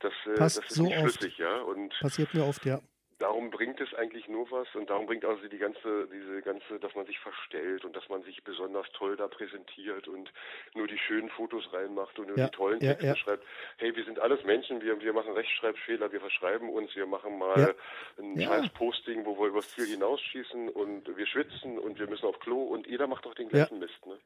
[0.00, 1.38] Das, äh, das ist so nicht schlüssig, oft.
[1.38, 1.60] ja.
[1.62, 2.80] Und Passiert mir oft, ja
[3.18, 6.94] darum bringt es eigentlich nur was und darum bringt also die ganze, diese ganze, dass
[6.94, 10.30] man sich verstellt und dass man sich besonders toll da präsentiert und
[10.74, 13.16] nur die schönen Fotos reinmacht und nur ja, die tollen ja, Texte ja.
[13.16, 13.44] schreibt.
[13.78, 17.74] Hey, wir sind alles Menschen, wir, wir machen Rechtschreibfehler, wir verschreiben uns, wir machen mal
[18.18, 22.38] ein scheiß Posting, wo wir übers Ziel hinausschießen und wir schwitzen und wir müssen auf
[22.40, 24.18] Klo und jeder macht doch den gleichen Mist, ne?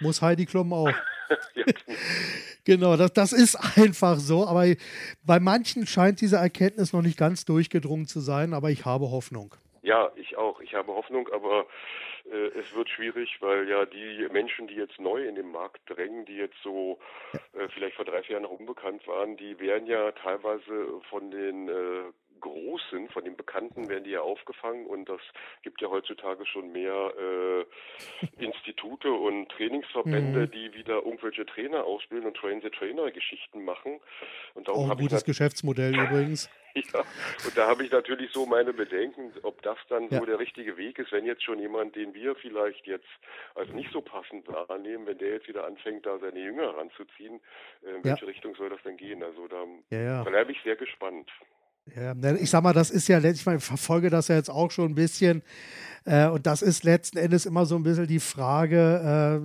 [0.00, 0.88] Muss Heidi Klum auch.
[1.54, 1.64] ja.
[2.64, 4.46] Genau, das, das ist einfach so.
[4.46, 4.64] Aber
[5.24, 9.54] bei manchen scheint diese Erkenntnis noch nicht ganz durchgedrungen zu sein, aber ich habe Hoffnung.
[9.82, 10.60] Ja, ich auch.
[10.60, 11.66] Ich habe Hoffnung, aber
[12.30, 16.24] äh, es wird schwierig, weil ja die Menschen, die jetzt neu in den Markt drängen,
[16.24, 17.00] die jetzt so
[17.32, 21.68] äh, vielleicht vor drei, vier Jahren noch unbekannt waren, die werden ja teilweise von den
[21.68, 25.20] äh, Großen, von den Bekannten werden die ja aufgefangen und das
[25.62, 27.64] gibt ja heutzutage schon mehr äh,
[28.44, 30.50] Institute und Trainingsverbände, mhm.
[30.50, 34.00] die wieder irgendwelche Trainer ausbilden und Train-the-Trainer-Geschichten machen.
[34.54, 36.50] Und darum Auch ein gutes Geschäftsmodell übrigens.
[36.74, 37.00] Ja,
[37.44, 40.18] und da habe ich natürlich so meine Bedenken, ob das dann ja.
[40.18, 43.08] so der richtige Weg ist, wenn jetzt schon jemand, den wir vielleicht jetzt
[43.54, 47.40] als nicht so passend wahrnehmen, wenn der jetzt wieder anfängt, da seine Jünger ranzuziehen,
[47.82, 48.30] äh, in welche ja.
[48.30, 49.22] Richtung soll das denn gehen?
[49.22, 51.30] Also da ja, bleibe ich sehr gespannt.
[51.96, 54.92] Ja, ich sag mal, das ist ja letztlich, ich verfolge das ja jetzt auch schon
[54.92, 55.42] ein bisschen.
[56.04, 59.44] Äh, und das ist letzten Endes immer so ein bisschen die Frage, äh,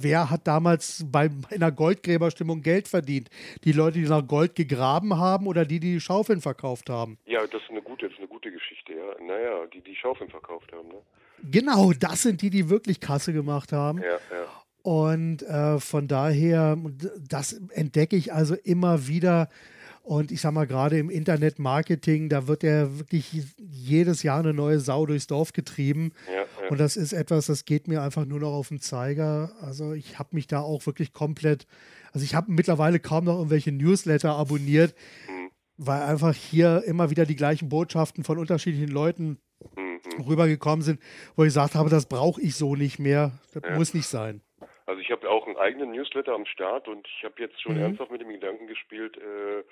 [0.00, 3.28] wer hat damals bei einer Goldgräberstimmung Geld verdient?
[3.64, 7.18] Die Leute, die nach Gold gegraben haben oder die, die, die Schaufeln verkauft haben?
[7.26, 9.24] Ja, das ist eine gute, ist eine gute Geschichte, ja.
[9.24, 11.00] Naja, die, die Schaufeln verkauft haben, ne?
[11.50, 13.98] Genau, das sind die, die wirklich Kasse gemacht haben.
[13.98, 14.46] Ja, ja.
[14.82, 16.76] Und äh, von daher,
[17.28, 19.48] das entdecke ich also immer wieder
[20.08, 24.78] und ich sag mal, gerade im Internetmarketing, da wird ja wirklich jedes Jahr eine neue
[24.78, 26.14] Sau durchs Dorf getrieben.
[26.26, 26.70] Ja, ja.
[26.70, 29.52] Und das ist etwas, das geht mir einfach nur noch auf den Zeiger.
[29.60, 31.66] Also ich habe mich da auch wirklich komplett,
[32.14, 34.94] also ich habe mittlerweile kaum noch irgendwelche Newsletter abonniert,
[35.28, 35.50] mhm.
[35.76, 39.36] weil einfach hier immer wieder die gleichen Botschaften von unterschiedlichen Leuten
[39.76, 40.22] mhm.
[40.26, 41.02] rübergekommen sind,
[41.36, 43.32] wo ich gesagt habe, das brauche ich so nicht mehr.
[43.52, 43.76] Das ja.
[43.76, 44.40] muss nicht sein.
[44.86, 47.82] Also ich habe auch einen eigenen Newsletter am Start und ich habe jetzt schon mhm.
[47.82, 49.62] ernsthaft mit dem Gedanken gespielt, äh,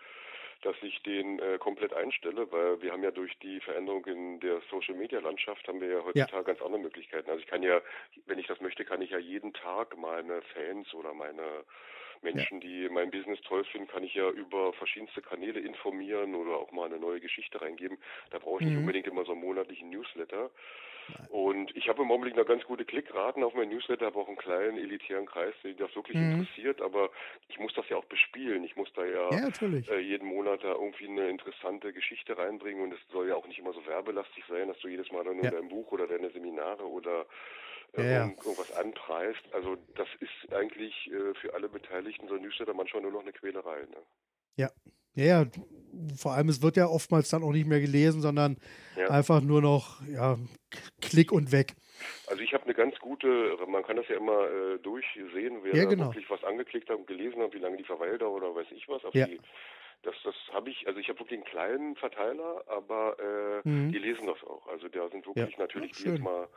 [0.62, 4.60] dass ich den äh, komplett einstelle, weil wir haben ja durch die Veränderung in der
[4.70, 6.42] Social Media Landschaft haben wir ja heutzutage ja.
[6.42, 7.28] ganz andere Möglichkeiten.
[7.30, 7.80] Also ich kann ja,
[8.26, 11.64] wenn ich das möchte, kann ich ja jeden Tag meine Fans oder meine
[12.22, 12.68] Menschen, ja.
[12.68, 16.86] die mein Business toll finden, kann ich ja über verschiedenste Kanäle informieren oder auch mal
[16.86, 17.98] eine neue Geschichte reingeben.
[18.30, 18.72] Da brauche ich mhm.
[18.72, 20.50] nicht unbedingt immer so einen monatlichen Newsletter.
[21.28, 24.36] Und ich habe im Augenblick noch ganz gute Klickraten auf meinen Newsletter, habe auch einen
[24.36, 26.40] kleinen elitären Kreis, den das wirklich mhm.
[26.40, 27.10] interessiert, aber
[27.48, 28.64] ich muss das ja auch bespielen.
[28.64, 32.92] Ich muss da ja, ja äh, jeden Monat da irgendwie eine interessante Geschichte reinbringen und
[32.92, 35.44] es soll ja auch nicht immer so werbelastig sein, dass du jedes Mal dann nur
[35.44, 35.50] ja.
[35.50, 37.26] dein Buch oder deine Seminare oder
[37.96, 39.42] äh, ja, irgendwas anpreist.
[39.52, 43.32] Also das ist eigentlich äh, für alle Beteiligten so ein Newsletter manchmal nur noch eine
[43.32, 43.80] Quälerei.
[43.80, 44.02] Ne?
[44.56, 44.70] Ja,
[45.16, 45.46] ja, ja,
[46.16, 48.58] vor allem, es wird ja oftmals dann auch nicht mehr gelesen, sondern
[48.96, 49.08] ja.
[49.08, 50.36] einfach nur noch ja,
[51.00, 51.74] Klick und weg.
[52.26, 55.84] Also ich habe eine ganz gute, man kann das ja immer äh, durchsehen, wer ja,
[55.84, 56.06] genau.
[56.06, 59.04] wirklich was angeklickt hat und gelesen hat, wie lange die Verweildauer oder weiß ich was.
[59.04, 59.26] Auf ja.
[59.26, 59.40] die,
[60.06, 63.92] das das habe ich, also ich habe wirklich einen kleinen Verteiler, aber äh, mhm.
[63.92, 64.66] die lesen das auch.
[64.68, 65.58] Also da sind wirklich ja.
[65.58, 66.48] natürlich, die jetzt mal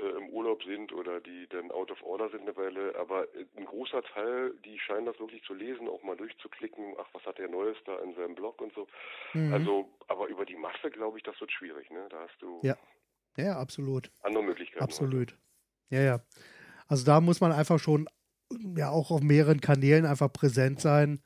[0.00, 3.46] äh, im Urlaub sind oder die dann out of order sind eine Weile, aber äh,
[3.56, 7.38] ein großer Teil, die scheinen das wirklich zu lesen, auch mal durchzuklicken, ach, was hat
[7.38, 8.86] der Neues da in seinem Blog und so.
[9.34, 9.52] Mhm.
[9.52, 12.06] Also, aber über die Masse, glaube ich, das wird schwierig, ne?
[12.10, 12.76] Da hast du ja,
[13.36, 14.10] ja absolut.
[14.22, 14.82] Andere Möglichkeiten.
[14.82, 15.32] Absolut.
[15.32, 15.38] Heute.
[15.90, 16.20] Ja, ja.
[16.86, 18.08] Also da muss man einfach schon
[18.76, 21.20] ja auch auf mehreren Kanälen einfach präsent sein.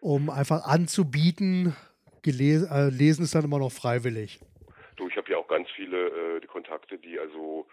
[0.00, 1.74] Um einfach anzubieten.
[2.22, 4.40] Gelesen, äh, lesen ist dann immer noch freiwillig.
[4.96, 7.66] Du, ich habe ja auch ganz viele äh, Kontakte, die also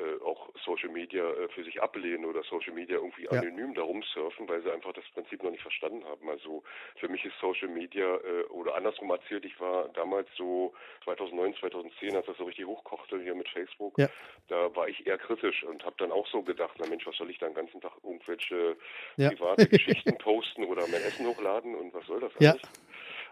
[0.00, 3.30] äh, auch Social Media äh, für sich ablehnen oder Social Media irgendwie ja.
[3.30, 6.28] anonym darum surfen, weil sie einfach das Prinzip noch nicht verstanden haben.
[6.28, 6.62] Also
[6.96, 10.72] für mich ist Social Media äh, oder andersrum erzählt, ich war damals so
[11.04, 14.08] 2009, 2010, als das so richtig hochkochte hier mit Facebook, ja.
[14.48, 17.30] da war ich eher kritisch und habe dann auch so gedacht, na Mensch, was soll
[17.30, 18.76] ich da den ganzen Tag irgendwelche
[19.16, 19.30] ja.
[19.30, 22.62] private Geschichten posten oder mein Essen hochladen und was soll das eigentlich?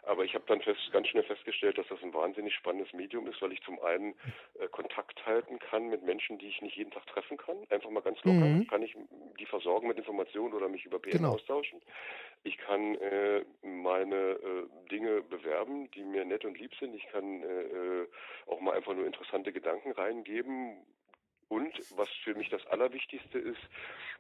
[0.09, 3.42] Aber ich habe dann fest, ganz schnell festgestellt, dass das ein wahnsinnig spannendes Medium ist,
[3.42, 4.14] weil ich zum einen
[4.59, 7.59] äh, Kontakt halten kann mit Menschen, die ich nicht jeden Tag treffen kann.
[7.68, 8.38] Einfach mal ganz locker.
[8.38, 8.66] Mhm.
[8.68, 8.97] Kann ich
[9.38, 11.35] die versorgen mit Informationen oder mich über PM genau.
[11.35, 11.83] austauschen.
[12.42, 16.94] Ich kann äh, meine äh, Dinge bewerben, die mir nett und lieb sind.
[16.94, 18.09] Ich kann äh, äh,
[18.47, 20.79] auch mal einfach nur interessante Gedanken reingeben,
[21.48, 23.61] Und was für mich das Allerwichtigste ist,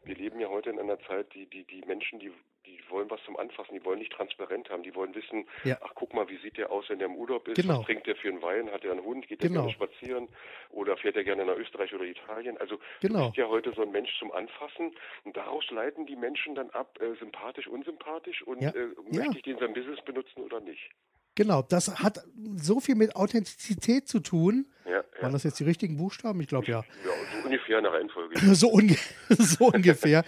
[0.04, 2.32] wir leben ja heute in einer Zeit, die, die, die Menschen, die,
[2.64, 5.76] die wollen was zum Anfassen, die wollen nicht transparent haben, die wollen wissen, ja.
[5.82, 7.80] ach guck mal, wie sieht der aus, wenn der im Urlaub ist, genau.
[7.80, 9.60] was trinkt der für einen Wein, hat er einen Hund, geht genau.
[9.60, 10.28] er gerne spazieren
[10.70, 12.56] oder fährt er gerne nach Österreich oder Italien.
[12.58, 13.18] Also genau.
[13.18, 16.70] du bist ja heute so ein Mensch zum Anfassen und daraus leiten die Menschen dann
[16.70, 18.70] ab, äh, sympathisch, unsympathisch und ja.
[18.70, 20.90] äh, möchte ich den in seinem Business benutzen oder nicht.
[21.38, 22.24] Genau, das hat
[22.56, 24.66] so viel mit Authentizität zu tun.
[24.84, 25.02] Ja, ja.
[25.20, 26.40] Waren das jetzt die richtigen Buchstaben?
[26.40, 26.80] Ich glaube ja.
[27.04, 28.40] Ja, so ungefähr eine Reihenfolge.
[28.56, 28.96] so, unge
[29.28, 30.24] so ungefähr.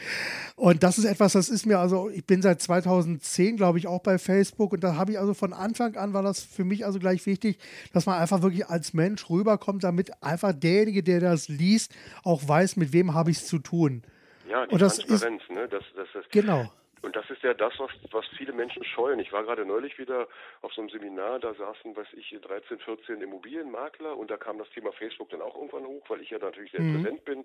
[0.54, 4.00] Und das ist etwas, das ist mir also, ich bin seit 2010, glaube ich, auch
[4.04, 7.00] bei Facebook und da habe ich also von Anfang an war das für mich also
[7.00, 7.58] gleich wichtig,
[7.92, 11.92] dass man einfach wirklich als Mensch rüberkommt, damit einfach derjenige, der das liest,
[12.22, 14.04] auch weiß, mit wem habe ich es zu tun.
[14.48, 15.66] Ja, die und das Transparenz, ist, ne?
[15.68, 16.70] Das, das, das, genau.
[17.02, 19.18] Und das ist ja das, was, was viele Menschen scheuen.
[19.20, 20.28] Ich war gerade neulich wieder
[20.62, 24.68] auf so einem Seminar, da saßen, weiß ich, 13, 14 Immobilienmakler und da kam das
[24.70, 27.02] Thema Facebook dann auch irgendwann hoch, weil ich ja natürlich sehr mhm.
[27.02, 27.44] präsent bin.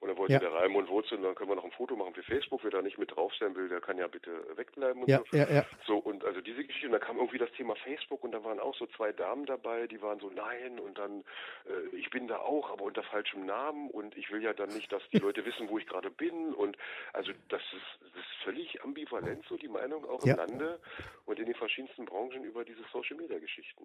[0.00, 0.38] Und dann wollte ja.
[0.38, 2.60] der Raimund Wurzel, dann können wir noch ein Foto machen für Facebook.
[2.64, 5.36] Wer da nicht mit drauf sein will, der kann ja bitte wegbleiben und ja, so.
[5.36, 5.66] Ja, ja.
[5.86, 8.58] So, und also diese Geschichte, und da kam irgendwie das Thema Facebook und da waren
[8.58, 11.20] auch so zwei Damen dabei, die waren so, nein, und dann,
[11.66, 14.90] äh, ich bin da auch, aber unter falschem Namen und ich will ja dann nicht,
[14.92, 16.54] dass die Leute wissen, wo ich gerade bin.
[16.54, 16.76] Und
[17.12, 20.34] also das ist, das ist völlig am ambivalent so die Meinung auch ja.
[20.34, 20.80] im Lande
[21.24, 23.84] und in den verschiedensten Branchen über diese Social Media Geschichten.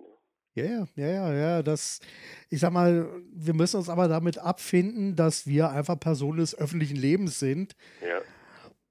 [0.56, 1.64] Ja, ja, ja, ja, ja.
[1.64, 2.00] Das,
[2.50, 6.98] ich sag mal, wir müssen uns aber damit abfinden, dass wir einfach Personen des öffentlichen
[6.98, 7.76] Lebens sind.
[8.02, 8.22] Ja.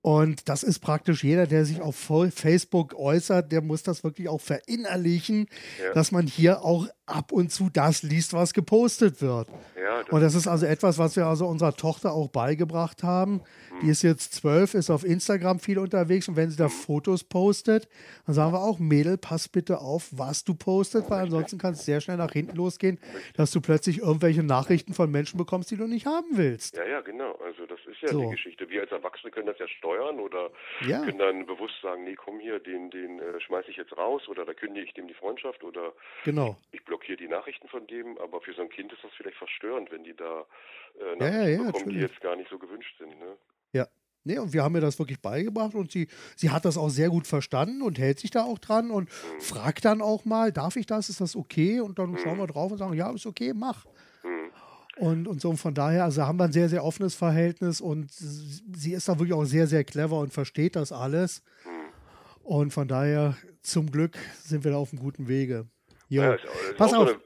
[0.01, 4.41] Und das ist praktisch jeder, der sich auf Facebook äußert, der muss das wirklich auch
[4.41, 5.49] verinnerlichen,
[5.83, 5.93] ja.
[5.93, 9.49] dass man hier auch ab und zu das liest, was gepostet wird.
[9.89, 13.41] Ja, das und das ist also etwas, was wir also unserer Tochter auch beigebracht haben.
[13.73, 13.81] Mhm.
[13.83, 16.71] Die ist jetzt zwölf, ist auf Instagram viel unterwegs und wenn sie da mhm.
[16.71, 17.89] Fotos postet,
[18.27, 21.87] dann sagen wir auch, Mädel, pass bitte auf, was du postet, weil ansonsten kann es
[21.87, 22.99] sehr schnell nach hinten losgehen,
[23.35, 26.77] dass du plötzlich irgendwelche Nachrichten von Menschen bekommst, die du nicht haben willst.
[26.77, 27.33] Ja, ja, genau.
[27.45, 28.21] Also das ist ja so.
[28.21, 28.69] die Geschichte.
[28.69, 30.51] Wir als Erwachsene können das ja steuern oder
[30.87, 31.03] ja.
[31.03, 34.45] können dann bewusst sagen, nee, komm hier, den, den äh, schmeiße ich jetzt raus oder
[34.45, 35.93] da kündige ich dem die Freundschaft oder
[36.25, 36.59] genau.
[36.73, 39.37] ich, ich blockiere die Nachrichten von dem, aber für so ein Kind ist das vielleicht
[39.37, 40.45] verstörend, wenn die da
[40.99, 43.19] äh, Nachrichten ja, ja, bekommen, die jetzt gar nicht so gewünscht sind.
[43.19, 43.37] Ne?
[43.73, 43.87] Ja.
[44.25, 47.09] Nee, und wir haben ihr das wirklich beigebracht und sie, sie hat das auch sehr
[47.09, 49.41] gut verstanden und hält sich da auch dran und mhm.
[49.41, 51.81] fragt dann auch mal, darf ich das, ist das okay?
[51.81, 52.19] Und dann mhm.
[52.19, 53.87] schauen wir drauf und sagen, ja, ist okay, mach.
[54.23, 54.51] Mhm.
[54.99, 58.93] Und, und so von daher, also haben wir ein sehr, sehr offenes Verhältnis und sie
[58.93, 61.43] ist da wirklich auch sehr, sehr clever und versteht das alles.
[61.65, 62.45] Mhm.
[62.45, 65.69] Und von daher, zum Glück, sind wir da auf einem guten Wege.
[66.09, 66.23] Jo.
[66.23, 67.09] Ja, ist, ist Pass auf.
[67.09, 67.19] Eine,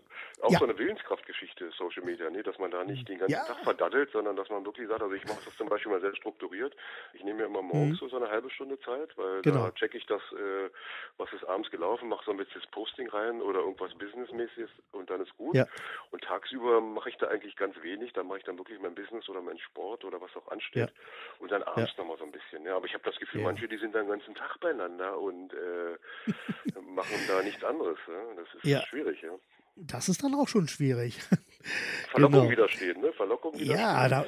[0.43, 0.59] auch ja.
[0.59, 2.43] so eine Willenskraftgeschichte, Social Media, ne?
[2.43, 3.45] dass man da nicht den ganzen ja.
[3.45, 6.15] Tag verdaddelt, sondern dass man wirklich sagt, also ich mache das zum Beispiel mal sehr
[6.17, 6.75] strukturiert.
[7.13, 8.09] Ich nehme mir immer morgens mhm.
[8.09, 9.67] so, eine halbe Stunde Zeit, weil genau.
[9.67, 10.71] da checke ich das, äh,
[11.17, 15.11] was ist abends gelaufen, mache so ein bisschen das Posting rein oder irgendwas Businessmäßiges und
[15.11, 15.55] dann ist gut.
[15.55, 15.67] Ja.
[16.11, 19.29] Und tagsüber mache ich da eigentlich ganz wenig, dann mache ich dann wirklich mein Business
[19.29, 20.93] oder mein Sport oder was auch ansteht
[21.39, 22.03] und dann abends ja.
[22.03, 22.65] nochmal so ein bisschen.
[22.65, 25.53] Ja, aber ich habe das Gefühl, manche, die sind dann den ganzen Tag beieinander und
[25.53, 25.97] äh,
[26.81, 27.99] machen da nichts anderes.
[28.09, 28.37] Ne?
[28.37, 29.31] Das ist schwierig, ja.
[29.77, 31.19] Das ist dann auch schon schwierig.
[32.11, 32.51] Verlockung genau.
[32.51, 33.13] widerstehen, ne?
[33.13, 33.79] Verlockung widerstehen.
[33.79, 34.27] Ja, da,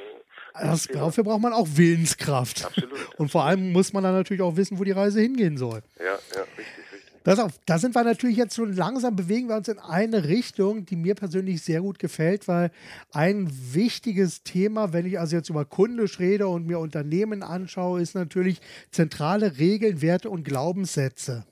[0.55, 2.65] das, dafür braucht man auch Willenskraft.
[2.65, 3.15] Absolut.
[3.19, 5.83] Und vor allem muss man dann natürlich auch wissen, wo die Reise hingehen soll.
[5.99, 7.05] Ja, ja, richtig, richtig.
[7.25, 10.85] Das auf, da sind wir natürlich jetzt schon langsam, bewegen wir uns in eine Richtung,
[10.85, 12.71] die mir persönlich sehr gut gefällt, weil
[13.13, 18.15] ein wichtiges Thema, wenn ich also jetzt über kundisch rede und mir Unternehmen anschaue, ist
[18.15, 21.47] natürlich zentrale Regeln, Werte und Glaubenssätze.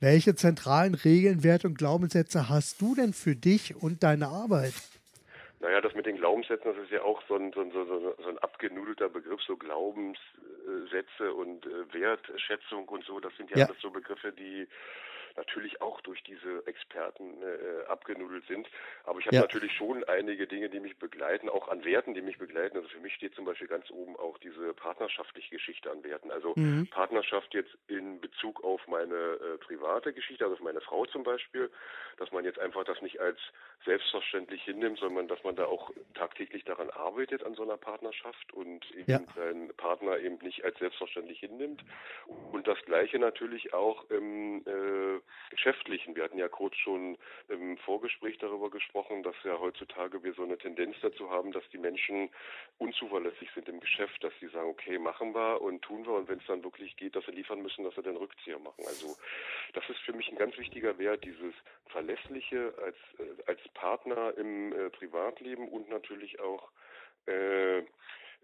[0.00, 4.72] Welche zentralen Regeln, Werte und Glaubenssätze hast du denn für dich und deine Arbeit?
[5.60, 8.14] Naja, das mit den Glaubenssätzen, das ist ja auch so ein, so ein, so ein,
[8.22, 13.20] so ein abgenudelter Begriff, so Glaubenssätze und äh, Wertschätzung und so.
[13.20, 13.66] Das sind ja, ja.
[13.66, 14.66] alles so Begriffe, die
[15.36, 18.68] natürlich auch durch diese Experten äh, abgenudelt sind.
[19.04, 19.42] Aber ich habe ja.
[19.42, 22.76] natürlich schon einige Dinge, die mich begleiten, auch an Werten, die mich begleiten.
[22.76, 26.30] Also für mich steht zum Beispiel ganz oben auch diese partnerschaftliche Geschichte an Werten.
[26.30, 26.86] Also mhm.
[26.88, 31.70] Partnerschaft jetzt in Bezug auf meine äh, private Geschichte, also auf meine Frau zum Beispiel,
[32.18, 33.38] dass man jetzt einfach das nicht als
[33.84, 38.90] selbstverständlich hinnimmt, sondern dass man da auch tagtäglich daran arbeitet an so einer Partnerschaft und
[38.94, 39.20] eben ja.
[39.34, 41.82] seinen Partner eben nicht als selbstverständlich hinnimmt.
[42.52, 45.19] Und das Gleiche natürlich auch im äh,
[45.50, 46.14] Geschäftlichen.
[46.16, 50.58] Wir hatten ja kurz schon im Vorgespräch darüber gesprochen, dass ja heutzutage wir so eine
[50.58, 52.30] Tendenz dazu haben, dass die Menschen
[52.78, 56.38] unzuverlässig sind im Geschäft, dass sie sagen, okay, machen wir und tun wir und wenn
[56.38, 58.84] es dann wirklich geht, dass sie liefern müssen, dass sie den Rückzieher machen.
[58.86, 59.16] Also
[59.74, 61.54] das ist für mich ein ganz wichtiger Wert, dieses
[61.86, 66.70] Verlässliche als, äh, als Partner im äh, Privatleben und natürlich auch
[67.26, 67.82] äh,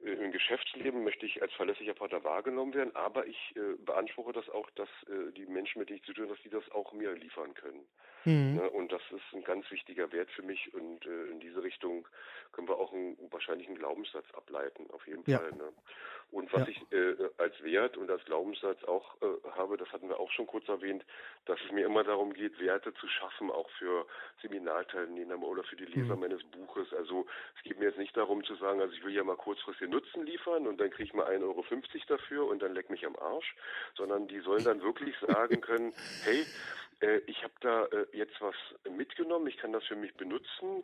[0.03, 4.69] im Geschäftsleben möchte ich als verlässlicher Partner wahrgenommen werden, aber ich äh, beanspruche das auch,
[4.71, 7.13] dass äh, die Menschen, mit denen ich zu tun habe, dass die das auch mir
[7.15, 7.87] liefern können.
[8.27, 8.57] Mhm.
[8.57, 8.71] Ne?
[8.71, 12.07] Und das ist ein ganz wichtiger Wert für mich und äh, in diese Richtung
[12.53, 15.39] können wir auch einen, wahrscheinlich einen Glaubenssatz ableiten, auf jeden ja.
[15.39, 15.53] Fall.
[15.53, 15.73] Ne?
[16.33, 16.69] Und was ja.
[16.69, 20.47] ich äh, als Wert und als Glaubenssatz auch äh, habe, das hatten wir auch schon
[20.47, 21.05] kurz erwähnt,
[21.45, 24.07] dass es mir immer darum geht, Werte zu schaffen, auch für
[24.43, 26.23] Seminarteilnehmer oder für die Leser mhm.
[26.23, 26.93] meines Buches.
[26.95, 29.89] Also es geht mir jetzt nicht darum zu sagen, also ich will ja mal kurzfristig
[29.89, 31.65] Nutzen liefern und dann kriege ich mal 1,50 Euro
[32.09, 33.55] dafür und dann leck mich am Arsch,
[33.95, 35.93] sondern die sollen dann wirklich sagen können,
[36.25, 36.45] hey,
[37.01, 38.55] äh, ich habe da äh, jetzt was
[38.91, 40.83] mitgenommen, ich kann das für mich benutzen,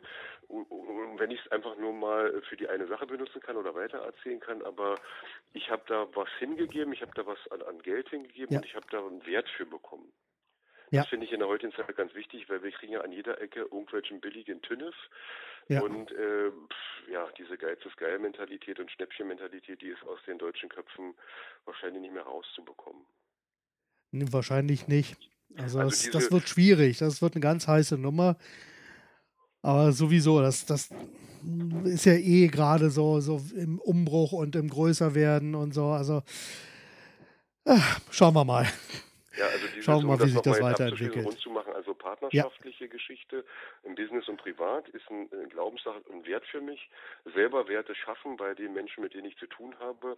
[1.17, 4.61] wenn ich es einfach nur mal für die eine Sache benutzen kann oder weitererzählen kann,
[4.61, 4.95] aber
[5.53, 8.59] ich habe da was hingegeben, ich habe da was an, an Geld hingegeben ja.
[8.59, 10.11] und ich habe da einen Wert für bekommen.
[10.91, 11.01] Ja.
[11.01, 13.41] Das finde ich in der heutigen Zeit ganz wichtig, weil wir kriegen ja an jeder
[13.41, 14.95] Ecke irgendwelchen billigen Tünnef.
[15.67, 15.81] Ja.
[15.81, 20.37] Und äh, pf, ja, diese Geiz ist geil Mentalität und Schnäppchen-Mentalität, die ist aus den
[20.37, 21.15] deutschen Köpfen
[21.65, 23.03] wahrscheinlich nicht mehr rauszubekommen.
[24.11, 25.32] Wahrscheinlich nicht.
[25.57, 26.97] Also, also das, das, wird schwierig.
[26.97, 28.37] Das wird eine ganz heiße Nummer.
[29.61, 30.89] Aber sowieso, das, das
[31.85, 35.87] ist ja eh gerade so, so im Umbruch und im Größerwerden und so.
[35.87, 36.23] Also
[37.65, 37.77] äh,
[38.09, 38.67] schauen wir mal.
[39.37, 41.25] Ja, also dieses, Schauen wir mal, wie sich das weiterentwickelt.
[41.25, 41.49] Rund zu
[42.23, 42.91] partnerschaftliche ja.
[42.91, 43.45] Geschichte
[43.83, 46.89] im Business und privat ist ein, ein Glaubenssache, ein Wert für mich.
[47.33, 50.17] Selber Werte schaffen bei den Menschen, mit denen ich zu tun habe.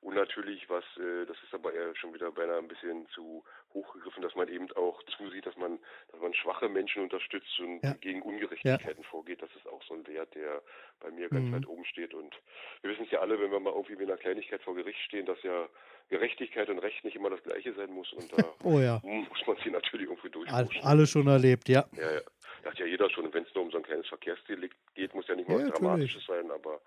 [0.00, 4.22] Und natürlich, was, äh, das ist aber eher schon wieder beinahe ein bisschen zu hochgegriffen,
[4.22, 5.78] dass man eben auch zusieht, dass man,
[6.12, 7.94] dass man schwache Menschen unterstützt und ja.
[7.94, 9.08] gegen Ungerechtigkeiten ja.
[9.08, 9.42] vorgeht.
[9.42, 10.62] Das ist auch so ein Wert, der
[11.00, 11.52] bei mir ganz mhm.
[11.52, 12.14] weit oben steht.
[12.14, 12.34] Und
[12.82, 15.26] wir wissen es ja alle, wenn wir mal irgendwie mit einer Kleinigkeit vor Gericht stehen,
[15.26, 15.68] dass ja
[16.08, 18.12] Gerechtigkeit und Recht nicht immer das Gleiche sein muss.
[18.12, 19.00] Und da oh ja.
[19.02, 20.82] muss man sie natürlich irgendwie durchpushen.
[20.82, 21.84] Alle schon erlebt, ja.
[21.96, 22.20] Ja, ja.
[22.62, 23.32] Das hat ja jeder schon.
[23.32, 26.24] Wenn es nur um so ein kleines Verkehrsdelikt geht, muss ja nicht mal ja, Dramatisches
[26.26, 26.80] sein, aber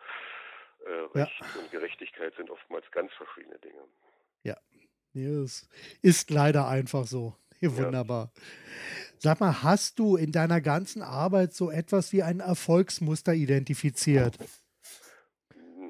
[0.85, 1.61] äh, Recht ja.
[1.61, 3.81] und Gerechtigkeit sind oftmals ganz verschiedene Dinge.
[4.43, 4.57] Ja,
[5.13, 5.69] es
[6.01, 7.35] ist leider einfach so.
[7.61, 8.31] Wunderbar.
[8.35, 8.41] Ja.
[9.17, 14.37] Sag mal, hast du in deiner ganzen Arbeit so etwas wie ein Erfolgsmuster identifiziert?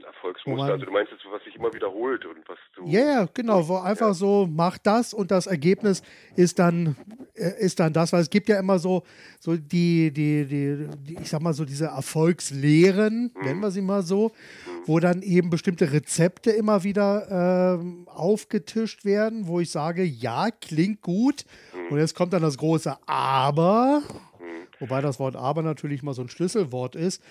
[0.06, 0.74] Erfolgsmuster.
[0.74, 2.86] Also du meinst jetzt, was immer wiederholt und was du.
[2.86, 4.14] Ja, yeah, genau, wo einfach ja.
[4.14, 6.02] so, mach das und das Ergebnis
[6.36, 6.96] ist dann,
[7.34, 9.04] äh, ist dann das, weil es gibt ja immer so,
[9.40, 13.46] so die, die, die, die ich sag mal so diese Erfolgslehren, mhm.
[13.46, 14.72] nennen wir sie mal so, mhm.
[14.86, 21.02] wo dann eben bestimmte Rezepte immer wieder äh, aufgetischt werden, wo ich sage, ja, klingt
[21.02, 21.46] gut.
[21.74, 21.94] Mhm.
[21.94, 24.02] Und jetzt kommt dann das große Aber,
[24.40, 24.68] mhm.
[24.80, 27.22] wobei das Wort Aber natürlich mal so ein Schlüsselwort ist.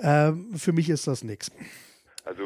[0.00, 1.50] Ähm, für mich ist das nichts.
[2.24, 2.42] Also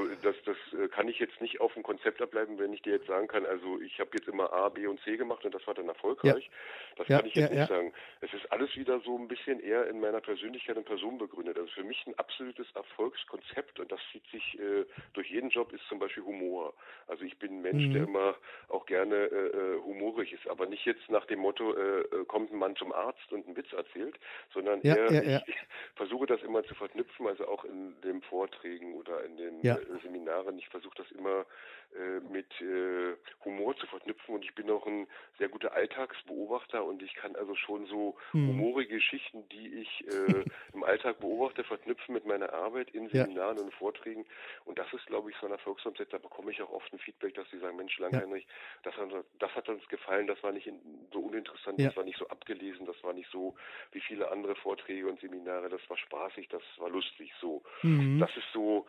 [0.92, 3.80] kann ich jetzt nicht auf dem Konzept abbleiben, wenn ich dir jetzt sagen kann, also
[3.80, 6.44] ich habe jetzt immer A, B und C gemacht und das war dann erfolgreich.
[6.44, 6.52] Ja.
[6.96, 7.92] Das ja, kann ich jetzt ja, nicht sagen.
[8.20, 11.58] Es ist alles wieder so ein bisschen eher in meiner Persönlichkeit und Person begründet.
[11.58, 15.84] Also für mich ein absolutes Erfolgskonzept und das zieht sich äh, durch jeden Job ist
[15.88, 16.74] zum Beispiel Humor.
[17.06, 17.92] Also ich bin ein Mensch, mhm.
[17.94, 18.34] der immer
[18.68, 22.52] auch gerne äh, äh, humorig ist, aber nicht jetzt nach dem Motto, äh, äh kommt
[22.52, 24.18] ein Mann zum Arzt und einen Witz erzählt,
[24.52, 25.10] sondern eher,
[25.46, 25.56] ich,
[25.96, 29.78] versuche das immer zu verknüpfen, also auch in den Vorträgen oder in den ja.
[30.02, 30.58] Seminaren.
[30.58, 31.46] Ich versuche das immer
[31.94, 35.06] äh, mit äh, Humor zu verknüpfen und ich bin auch ein
[35.38, 38.48] sehr guter Alltagsbeobachter und ich kann also schon so hm.
[38.48, 43.64] humorige Geschichten, die ich äh, im Alltag beobachte, verknüpfen mit meiner Arbeit in Seminaren ja.
[43.64, 44.24] und Vorträgen
[44.64, 46.14] und das ist, glaube ich, so ein Erfolgskonzept.
[46.14, 48.90] Da bekomme ich auch oft ein Feedback, dass sie sagen, Mensch, Langheinrich, ja.
[48.90, 50.80] das, hat, das hat uns gefallen, das war nicht in,
[51.12, 51.88] so uninteressant, ja.
[51.88, 53.54] das war nicht so abgelesen, das war nicht so
[53.90, 57.62] wie viele andere Vorträge und Seminare, das war spaßig, das war lustig, so.
[57.82, 58.18] Mhm.
[58.18, 58.86] Das ist so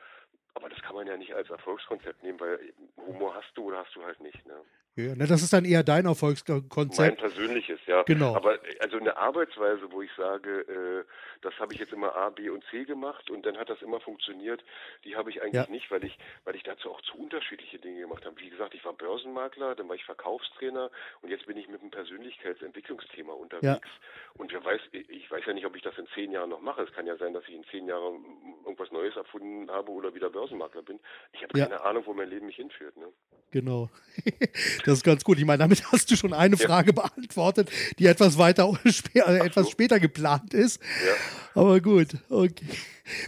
[0.56, 3.96] aber das kann man ja nicht als Erfolgskonzept nehmen, weil Humor hast du oder hast
[3.96, 4.46] du halt nicht.
[4.46, 4.62] Ne?
[4.95, 6.99] Ja, ne, das ist dann eher dein Erfolgskonzept.
[6.99, 8.03] Mein persönliches, ja.
[8.03, 8.36] Genau.
[8.36, 11.03] Aber also eine Arbeitsweise, wo ich sage, äh,
[11.41, 13.99] das habe ich jetzt immer A, B und C gemacht und dann hat das immer
[13.99, 14.63] funktioniert,
[15.03, 15.71] die habe ich eigentlich ja.
[15.71, 18.39] nicht, weil ich, weil ich dazu auch zu unterschiedliche Dinge gemacht habe.
[18.39, 21.89] Wie gesagt, ich war Börsenmakler, dann war ich Verkaufstrainer und jetzt bin ich mit einem
[21.89, 23.63] Persönlichkeitsentwicklungsthema unterwegs.
[23.63, 24.34] Ja.
[24.36, 26.84] Und wer weiß, ich weiß ja nicht, ob ich das in zehn Jahren noch mache.
[26.84, 28.23] Es kann ja sein, dass ich in zehn Jahren
[28.63, 30.99] irgendwas Neues erfunden habe oder wieder Börsenmakler bin.
[31.32, 31.65] Ich habe ja.
[31.65, 32.95] keine Ahnung, wo mein Leben mich hinführt.
[32.95, 33.08] Ne?
[33.51, 33.89] Genau.
[34.86, 35.38] Das ist ganz gut.
[35.39, 37.02] Ich meine, damit hast du schon eine Frage ja.
[37.02, 38.72] beantwortet, die etwas weiter
[39.13, 39.72] äh, etwas so.
[39.72, 40.82] später geplant ist.
[40.82, 41.62] Ja.
[41.62, 42.65] Aber gut, okay.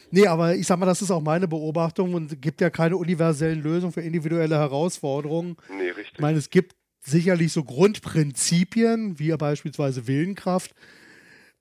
[0.10, 3.62] Nee, aber ich sag mal, das ist auch meine Beobachtung und gibt ja keine universellen
[3.62, 5.58] Lösungen für individuelle Herausforderungen.
[5.78, 6.13] Nee, richtig.
[6.13, 10.74] Ich meine, es gibt sicherlich so Grundprinzipien, wie beispielsweise Willenkraft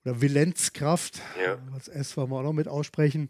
[0.03, 1.57] oder Willenskraft, ja.
[1.73, 3.29] das S wollen wir auch noch mit aussprechen,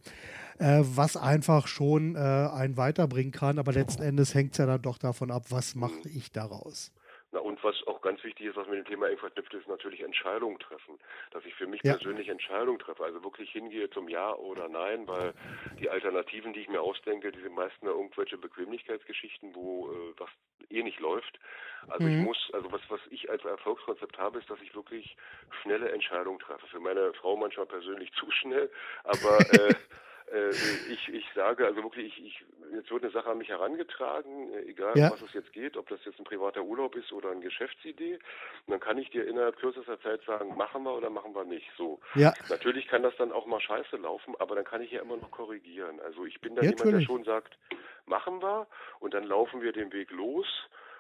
[0.60, 3.60] äh, was einfach schon äh, einen weiterbringen kann.
[3.60, 6.94] Aber letzten Endes hängt es ja dann doch davon ab, was mache ich daraus.
[7.32, 10.02] Na und was auch ganz wichtig ist, was mit dem Thema eng verknüpft ist, natürlich
[10.02, 10.98] Entscheidungen treffen.
[11.32, 11.96] Dass ich für mich ja.
[11.96, 13.04] persönlich Entscheidungen treffe.
[13.04, 15.34] Also wirklich hingehe zum Ja oder Nein, weil
[15.80, 20.30] die Alternativen, die ich mir ausdenke, die sind meistens irgendwelche Bequemlichkeitsgeschichten, wo äh, das
[20.70, 21.40] eh nicht läuft.
[21.88, 22.20] Also mhm.
[22.20, 25.18] ich muss, also was, was ich als Erfolgskonzept habe, ist, dass ich wirklich
[25.62, 26.66] schnelle Entscheidungen treffe.
[26.68, 28.72] Für meine Frau manchmal persönlich zu schnell,
[29.04, 29.74] aber äh,
[30.32, 30.50] äh,
[30.92, 34.62] ich, ich sage also wirklich, ich, ich, jetzt wird eine Sache an mich herangetragen, äh,
[34.64, 35.12] egal ja.
[35.12, 38.16] was es jetzt geht, ob das jetzt ein privater Urlaub ist oder eine Geschäftsidee.
[38.16, 41.68] Und dann kann ich dir innerhalb kürzester Zeit sagen, machen wir oder machen wir nicht.
[41.78, 42.00] So.
[42.16, 42.34] Ja.
[42.50, 45.32] Natürlich kann das dann auch mal scheiße laufen, aber dann kann ich ja immer noch
[45.32, 46.00] korrigieren.
[46.00, 47.08] Also ich bin da ja, jemand, natürlich.
[47.08, 47.58] der schon sagt,
[48.06, 48.68] machen wir
[49.00, 50.48] und dann laufen wir den Weg los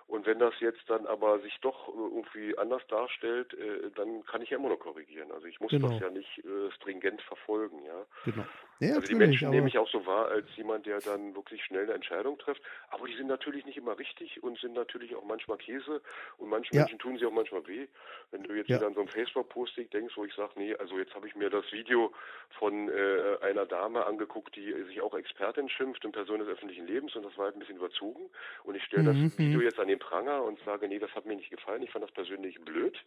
[0.07, 4.41] und wenn das jetzt dann aber sich doch äh, irgendwie anders darstellt, äh, dann kann
[4.41, 5.31] ich ja immer noch korrigieren.
[5.31, 5.89] Also ich muss genau.
[5.89, 8.05] das ja nicht äh, stringent verfolgen, ja.
[8.23, 8.45] Genau.
[8.79, 11.83] Ja, also die Menschen nehme ich auch so wahr als jemand, der dann wirklich schnell
[11.83, 12.61] eine Entscheidung trifft.
[12.89, 16.01] Aber die sind natürlich nicht immer richtig und sind natürlich auch manchmal Käse
[16.37, 16.81] und manchen ja.
[16.81, 17.87] Menschen tun sie auch manchmal weh.
[18.31, 18.77] Wenn du jetzt ja.
[18.77, 21.49] wieder an so einem Facebook-Posting denkst, wo ich sage, nee, also jetzt habe ich mir
[21.49, 22.11] das Video
[22.59, 27.15] von äh, einer Dame angeguckt, die sich auch Expertin schimpft und Person des öffentlichen Lebens
[27.15, 28.29] und das war halt ein bisschen überzogen.
[28.65, 29.29] Und ich stelle mhm.
[29.29, 29.65] das Video mhm.
[29.65, 32.11] jetzt an den Pranger und sage, nee, das hat mir nicht gefallen, ich fand das
[32.11, 32.97] persönlich blöd.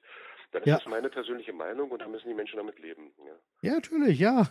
[0.53, 3.11] Dann ist das meine persönliche Meinung und da müssen die Menschen damit leben.
[3.61, 4.49] Ja, natürlich, ja.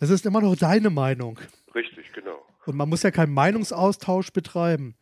[0.00, 1.38] Das ist immer noch deine Meinung.
[1.74, 2.46] Richtig, genau.
[2.66, 4.94] Und man muss ja keinen Meinungsaustausch betreiben.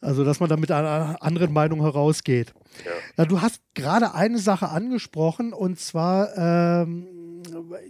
[0.00, 2.52] Also, dass man da mit einer anderen Meinung herausgeht.
[2.84, 2.92] Ja.
[3.16, 7.42] ja du hast gerade eine Sache angesprochen, und zwar, ähm,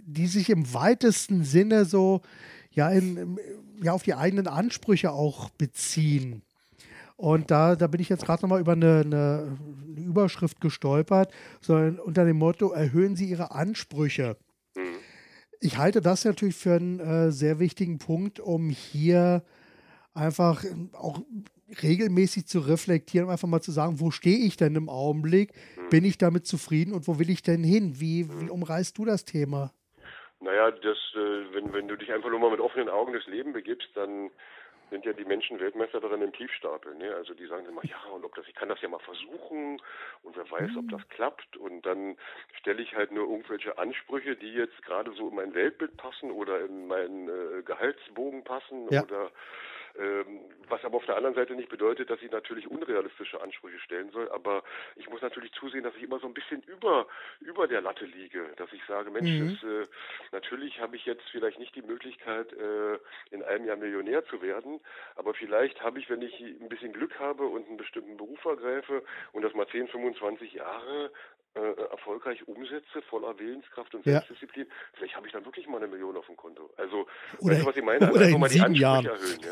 [0.03, 2.21] die sich im weitesten Sinne so
[2.71, 3.39] ja, in,
[3.81, 6.41] ja auf die eigenen Ansprüche auch beziehen.
[7.17, 9.57] Und da, da bin ich jetzt gerade nochmal über eine, eine,
[9.87, 14.37] eine, Überschrift gestolpert, sondern unter dem Motto, erhöhen Sie Ihre Ansprüche.
[15.61, 19.43] Ich halte das natürlich für einen äh, sehr wichtigen Punkt, um hier
[20.13, 21.21] einfach ähm, auch
[21.81, 25.53] regelmäßig zu reflektieren, um einfach mal zu sagen, wo stehe ich denn im Augenblick?
[25.75, 25.89] Mhm.
[25.89, 27.99] Bin ich damit zufrieden und wo will ich denn hin?
[27.99, 29.71] Wie, wie umreißt du das Thema?
[30.41, 33.53] Naja, das, äh, wenn, wenn du dich einfach nur mal mit offenen Augen das Leben
[33.53, 34.29] begibst, dann
[34.89, 36.95] sind ja die Menschen Weltmeister darin im Tiefstapel.
[36.95, 37.13] Ne?
[37.15, 39.81] Also die sagen immer, ja, und ob das, ich kann das ja mal versuchen
[40.23, 40.89] und wer weiß, ob mhm.
[40.89, 41.57] das klappt.
[41.57, 42.17] Und dann
[42.59, 46.65] stelle ich halt nur irgendwelche Ansprüche, die jetzt gerade so in mein Weltbild passen oder
[46.65, 49.03] in meinen äh, Gehaltsbogen passen ja.
[49.03, 49.31] oder
[50.67, 54.29] was aber auf der anderen Seite nicht bedeutet, dass ich natürlich unrealistische Ansprüche stellen soll.
[54.31, 54.63] Aber
[54.95, 57.07] ich muss natürlich zusehen, dass ich immer so ein bisschen über,
[57.39, 58.51] über der Latte liege.
[58.57, 59.57] Dass ich sage, Mensch, mhm.
[59.61, 59.87] das, äh,
[60.31, 62.97] natürlich habe ich jetzt vielleicht nicht die Möglichkeit, äh,
[63.31, 64.79] in einem Jahr Millionär zu werden.
[65.15, 69.03] Aber vielleicht habe ich, wenn ich ein bisschen Glück habe und einen bestimmten Beruf ergreife
[69.33, 71.11] und das mal 10, 25 Jahre
[71.55, 74.73] äh, erfolgreich umsetze, voller Willenskraft und Selbstdisziplin, ja.
[74.93, 76.69] vielleicht habe ich dann wirklich mal eine Million auf dem Konto.
[76.75, 77.07] Also,
[77.39, 78.07] oder, weißt du, was ich meine?
[78.07, 79.05] Also einfach mal die Ansprüche Jahren.
[79.05, 79.39] erhöhen.
[79.41, 79.51] Ja?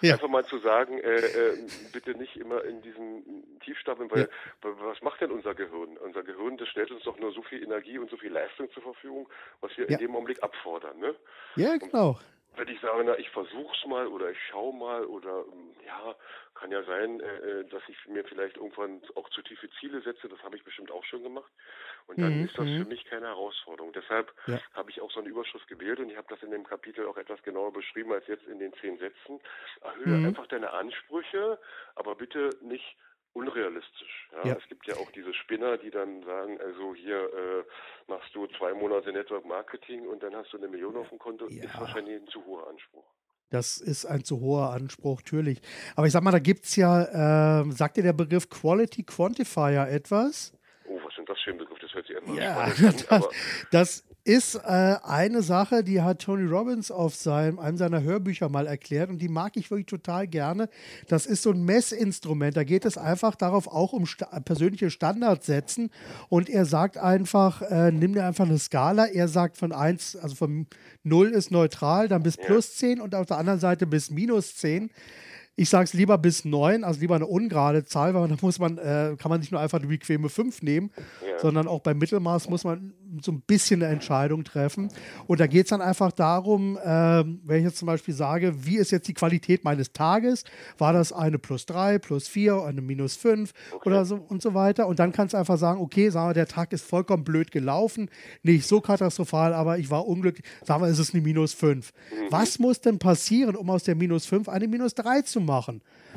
[0.00, 0.14] Ja.
[0.14, 1.58] Einfach mal zu sagen, äh, äh,
[1.92, 4.28] bitte nicht immer in diesem Tiefstapeln, weil ja.
[4.62, 5.96] was macht denn unser Gehirn?
[5.98, 8.82] Unser Gehirn, das stellt uns doch nur so viel Energie und so viel Leistung zur
[8.82, 9.28] Verfügung,
[9.60, 9.92] was wir ja.
[9.92, 10.98] in dem Augenblick abfordern.
[10.98, 11.14] Ne?
[11.56, 12.10] Ja, genau.
[12.10, 12.18] Und
[12.58, 15.44] wenn ich sage, na, ich versuch's mal oder ich schau mal oder
[15.84, 16.14] ja,
[16.56, 20.28] kann ja sein, äh, äh, dass ich mir vielleicht irgendwann auch zu tiefe Ziele setze.
[20.28, 21.52] Das habe ich bestimmt auch schon gemacht.
[22.06, 22.46] Und dann mhm.
[22.46, 22.88] ist das für mhm.
[22.88, 23.92] mich keine Herausforderung.
[23.92, 24.58] Deshalb ja.
[24.74, 27.16] habe ich auch so eine Überschrift gewählt und ich habe das in dem Kapitel auch
[27.16, 29.40] etwas genauer beschrieben als jetzt in den zehn Sätzen.
[29.80, 30.26] Erhöhe mhm.
[30.26, 31.58] einfach deine Ansprüche,
[31.94, 32.96] aber bitte nicht
[33.36, 34.28] unrealistisch.
[34.32, 34.50] Ja?
[34.50, 34.56] ja?
[34.56, 37.64] Es gibt ja auch diese Spinner, die dann sagen, also hier äh,
[38.10, 41.46] machst du zwei Monate Network Marketing und dann hast du eine Million auf dem Konto,
[41.48, 41.64] ja.
[41.64, 43.04] ist wahrscheinlich ein zu hoher Anspruch.
[43.50, 45.60] Das ist ein zu hoher Anspruch, natürlich.
[45.94, 49.88] Aber ich sag mal, da gibt es ja, äh, sagt dir der Begriff Quality Quantifier
[49.88, 50.52] etwas?
[50.88, 51.78] Oh, was sind das für ein Begriff?
[51.80, 52.72] Das hört sich immer ja, an.
[53.08, 53.28] Das,
[53.70, 58.66] das ist äh, eine Sache, die hat Tony Robbins auf seinem, einem seiner Hörbücher mal
[58.66, 60.68] erklärt und die mag ich wirklich total gerne.
[61.06, 62.56] Das ist so ein Messinstrument.
[62.56, 65.90] Da geht es einfach darauf auch um sta persönliche Standards setzen
[66.28, 69.06] und er sagt einfach, äh, nimm dir einfach eine Skala.
[69.06, 70.66] Er sagt von 1, also von
[71.04, 74.90] 0 ist neutral, dann bis plus 10 und auf der anderen Seite bis minus 10.
[75.58, 78.76] Ich sage es lieber bis 9, also lieber eine ungerade Zahl, weil da muss man,
[78.76, 80.90] äh, kann man nicht nur einfach die bequeme 5 nehmen,
[81.22, 81.38] ja.
[81.38, 82.92] sondern auch beim Mittelmaß muss man
[83.22, 84.90] so ein bisschen eine Entscheidung treffen.
[85.26, 88.76] Und da geht es dann einfach darum, äh, wenn ich jetzt zum Beispiel sage, wie
[88.76, 90.44] ist jetzt die Qualität meines Tages?
[90.76, 93.88] War das eine plus 3, plus 4, eine minus 5 okay.
[93.88, 94.86] oder so und so weiter?
[94.86, 98.10] Und dann kannst du einfach sagen, okay, sagen wir, der Tag ist vollkommen blöd gelaufen,
[98.42, 101.92] nicht so katastrophal, aber ich war unglücklich, sagen wir, es ist eine minus 5.
[101.92, 102.26] Mhm.
[102.28, 105.45] Was muss denn passieren, um aus der minus 5 eine minus 3 zu machen.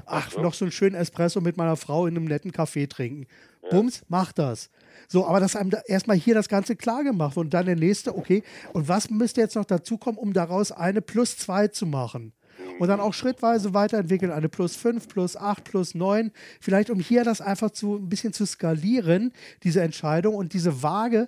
[0.05, 3.27] Ach, noch so einen schönen Espresso mit meiner Frau in einem netten Kaffee trinken.
[3.69, 4.69] Bums, mach das.
[5.07, 7.75] So, aber dass einem da erstmal hier das Ganze klar gemacht wird und dann der
[7.75, 11.85] nächste, okay, und was müsste jetzt noch dazu kommen, um daraus eine plus zwei zu
[11.85, 12.33] machen?
[12.79, 17.23] und dann auch schrittweise weiterentwickeln, eine plus 5, plus 8, plus 9, vielleicht um hier
[17.23, 19.31] das einfach zu ein bisschen zu skalieren,
[19.63, 21.27] diese Entscheidung und diese Waage,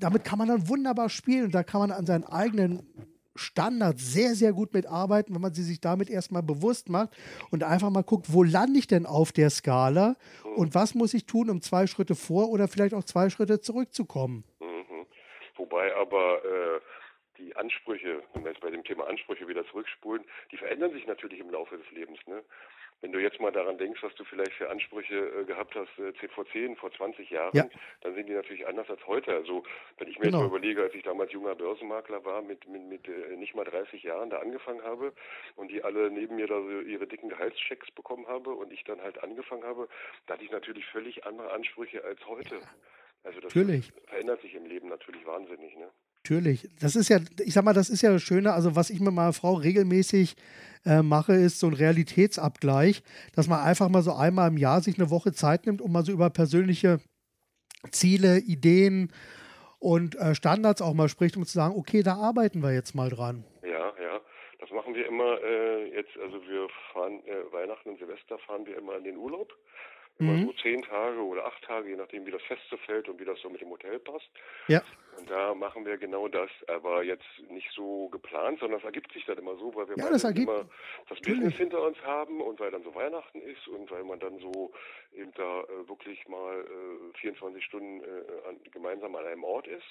[0.00, 2.82] damit kann man dann wunderbar spielen und da kann man an seinen eigenen
[3.38, 7.16] Standards sehr, sehr gut mitarbeiten, wenn man sie sich damit erstmal bewusst macht
[7.50, 10.16] und einfach mal guckt, wo lande ich denn auf der Skala
[10.56, 14.44] und was muss ich tun, um zwei Schritte vor oder vielleicht auch zwei Schritte zurückzukommen.
[14.60, 15.06] Mhm.
[15.56, 16.80] Wobei aber äh,
[17.38, 21.40] die Ansprüche, wenn wir jetzt bei dem Thema Ansprüche wieder zurückspulen, die verändern sich natürlich
[21.40, 22.18] im Laufe des Lebens.
[22.26, 22.42] Ne?
[23.02, 26.28] Wenn du jetzt mal daran denkst, was du vielleicht für Ansprüche äh, gehabt hast, äh,
[26.28, 27.68] vor 10, vor 20 Jahren, ja.
[28.00, 29.34] dann sind die natürlich anders als heute.
[29.34, 29.64] Also
[29.98, 30.38] wenn ich mir genau.
[30.38, 33.64] jetzt mal überlege, als ich damals junger Börsenmakler war, mit, mit, mit äh, nicht mal
[33.64, 35.12] 30 Jahren da angefangen habe
[35.56, 39.00] und die alle neben mir da so ihre dicken Gehaltschecks bekommen habe und ich dann
[39.02, 39.88] halt angefangen habe,
[40.26, 42.60] da hatte ich natürlich völlig andere Ansprüche als heute.
[43.24, 43.92] Also das natürlich.
[44.06, 45.76] verändert sich im Leben natürlich wahnsinnig.
[45.76, 45.90] Ne?
[46.28, 46.68] Natürlich.
[46.80, 48.52] Das ist ja, ich sag mal, das ist ja das Schöne.
[48.52, 50.34] Also, was ich mit meiner Frau regelmäßig
[50.84, 53.04] äh, mache, ist so ein Realitätsabgleich,
[53.36, 56.04] dass man einfach mal so einmal im Jahr sich eine Woche Zeit nimmt, um mal
[56.04, 56.98] so über persönliche
[57.92, 59.12] Ziele, Ideen
[59.78, 63.08] und äh, Standards auch mal spricht, um zu sagen, okay, da arbeiten wir jetzt mal
[63.08, 63.44] dran.
[63.62, 64.20] Ja, ja.
[64.58, 68.76] Das machen wir immer äh, jetzt, also wir fahren äh, Weihnachten und Silvester fahren wir
[68.76, 69.52] immer in den Urlaub.
[70.18, 70.46] Immer mhm.
[70.46, 73.24] so zehn Tage oder acht Tage, je nachdem, wie das Fest so fällt und wie
[73.26, 74.28] das so mit dem Hotel passt.
[74.66, 74.82] Ja.
[75.18, 79.24] Und da machen wir genau das, aber jetzt nicht so geplant, sondern es ergibt sich
[79.24, 80.68] dann immer so, weil wir ja, das ergibt, immer
[81.08, 84.38] das Business hinter uns haben und weil dann so Weihnachten ist und weil man dann
[84.38, 84.72] so
[85.14, 89.86] eben da äh, wirklich mal äh, 24 Stunden äh, an, gemeinsam an einem Ort ist.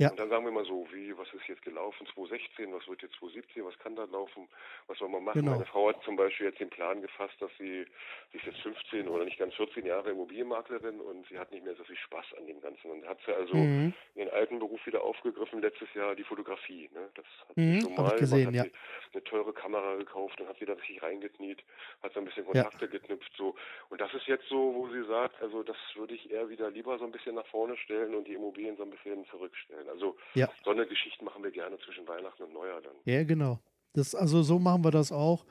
[0.00, 0.10] Ja.
[0.10, 3.16] Und dann sagen wir mal so, wie, was ist jetzt gelaufen 2016, was wird jetzt
[3.16, 4.48] 2017, was kann da laufen,
[4.86, 5.42] was soll man machen?
[5.42, 5.52] Genau.
[5.52, 7.84] Meine Frau hat zum Beispiel jetzt den Plan gefasst, dass sie,
[8.32, 11.74] sie ist jetzt 15 oder nicht ganz 14 Jahre Immobilienmaklerin und sie hat nicht mehr
[11.74, 12.90] so viel Spaß an dem Ganzen.
[12.90, 13.92] Und hat sie also mhm.
[14.14, 16.88] ihren alten Beruf wieder aufgegriffen, letztes Jahr die Fotografie.
[16.94, 17.10] Ne?
[17.14, 18.64] Das hat mhm, sie schon mal, gesehen, hat ja.
[18.64, 18.72] sie
[19.12, 21.62] eine teure Kamera gekauft und hat sie da richtig reingekniet,
[22.02, 22.90] hat so ein bisschen Kontakte ja.
[22.90, 23.32] geknüpft.
[23.36, 23.54] So.
[23.90, 26.98] Und das ist jetzt so, wo sie sagt, also das würde ich eher wieder lieber
[26.98, 29.89] so ein bisschen nach vorne stellen und die Immobilien so ein bisschen zurückstellen.
[29.90, 30.48] Also ja.
[30.64, 32.94] so eine Geschichte machen wir gerne zwischen Weihnachten und Neujahr dann.
[33.04, 33.58] Ja, genau.
[33.92, 35.44] Das, also so machen wir das auch,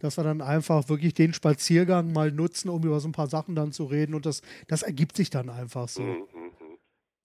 [0.00, 3.54] dass wir dann einfach wirklich den Spaziergang mal nutzen, um über so ein paar Sachen
[3.54, 6.02] dann zu reden und das, das ergibt sich dann einfach so.
[6.02, 6.78] Mhm, mhm.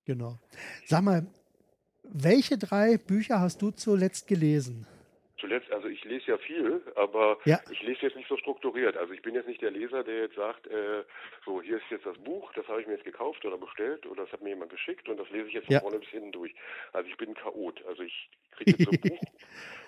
[0.06, 0.40] Genau.
[0.86, 1.28] Sag mal,
[2.04, 4.88] welche drei Bücher hast du zuletzt gelesen?
[5.42, 7.60] Zuletzt, also ich lese ja viel, aber ja.
[7.70, 8.96] ich lese jetzt nicht so strukturiert.
[8.96, 11.04] Also ich bin jetzt nicht der Leser, der jetzt sagt, äh,
[11.44, 14.24] so hier ist jetzt das Buch, das habe ich mir jetzt gekauft oder bestellt oder
[14.24, 15.82] das hat mir jemand geschickt und das lese ich jetzt von ja.
[15.82, 16.54] vorne bis hinten durch.
[16.94, 17.84] Also ich bin ein Chaot.
[17.88, 19.22] Also ich kriege jetzt so ein Buch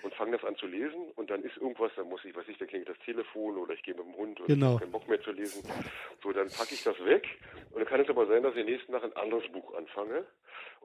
[0.02, 2.58] und fange das an zu lesen und dann ist irgendwas, dann muss ich, weiß ich,
[2.58, 4.66] da klingelt das Telefon oder ich gehe mit dem Hund und genau.
[4.66, 5.64] ich habe keinen Bock mehr zu lesen.
[6.22, 7.28] So, dann packe ich das weg
[7.72, 10.26] und dann kann es aber sein, dass ich nächsten Tag ein anderes Buch anfange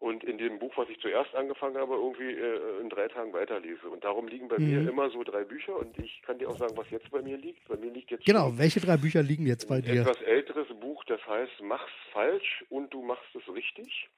[0.01, 3.89] und in dem Buch, was ich zuerst angefangen habe, irgendwie äh, in drei Tagen weiterlese.
[3.89, 4.67] Und darum liegen bei mhm.
[4.67, 7.37] mir immer so drei Bücher und ich kann dir auch sagen, was jetzt bei mir
[7.37, 7.67] liegt.
[7.69, 8.57] Bei mir liegt jetzt genau.
[8.57, 9.93] Welche drei Bücher liegen jetzt bei dir?
[9.93, 14.09] Ein etwas älteres Buch, das heißt Mach's falsch und du machst es richtig.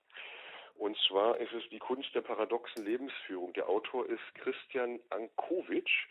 [0.81, 3.53] Und zwar ist es die Kunst der paradoxen Lebensführung.
[3.53, 6.07] Der Autor ist Christian Ankowitsch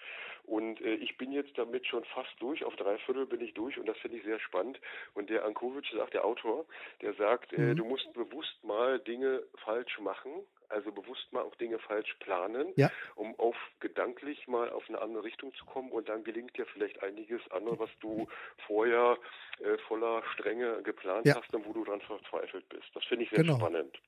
[0.46, 3.80] und äh, ich bin jetzt damit schon fast durch, auf drei Viertel bin ich durch
[3.80, 4.80] und das finde ich sehr spannend.
[5.16, 6.68] Und der Ankowitsch sagt, der Autor,
[7.02, 7.78] der sagt, äh, mhm.
[7.78, 10.32] du musst bewusst mal Dinge falsch machen,
[10.70, 12.92] also bewusst mal auch Dinge falsch planen, ja.
[13.16, 17.02] um auf gedanklich mal auf eine andere Richtung zu kommen und dann gelingt dir vielleicht
[17.04, 18.28] einiges andere, was du
[18.68, 19.18] vorher
[19.60, 21.36] äh, voller Strenge geplant ja.
[21.36, 22.88] hast und wo du dann verzweifelt bist.
[22.94, 23.58] Das finde ich sehr genau.
[23.58, 24.00] spannend.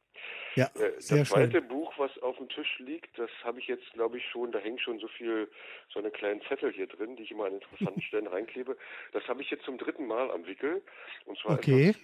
[0.55, 1.67] Ja, äh, das zweite schön.
[1.67, 4.81] Buch, was auf dem Tisch liegt, das habe ich jetzt, glaube ich, schon, da hängt
[4.81, 5.49] schon so viel,
[5.89, 8.77] so eine kleinen Zettel hier drin, die ich immer an interessanten Stellen reinklebe.
[9.13, 10.81] Das habe ich jetzt zum dritten Mal am Wickel.
[11.25, 11.89] Und zwar okay.
[11.89, 12.01] etwas,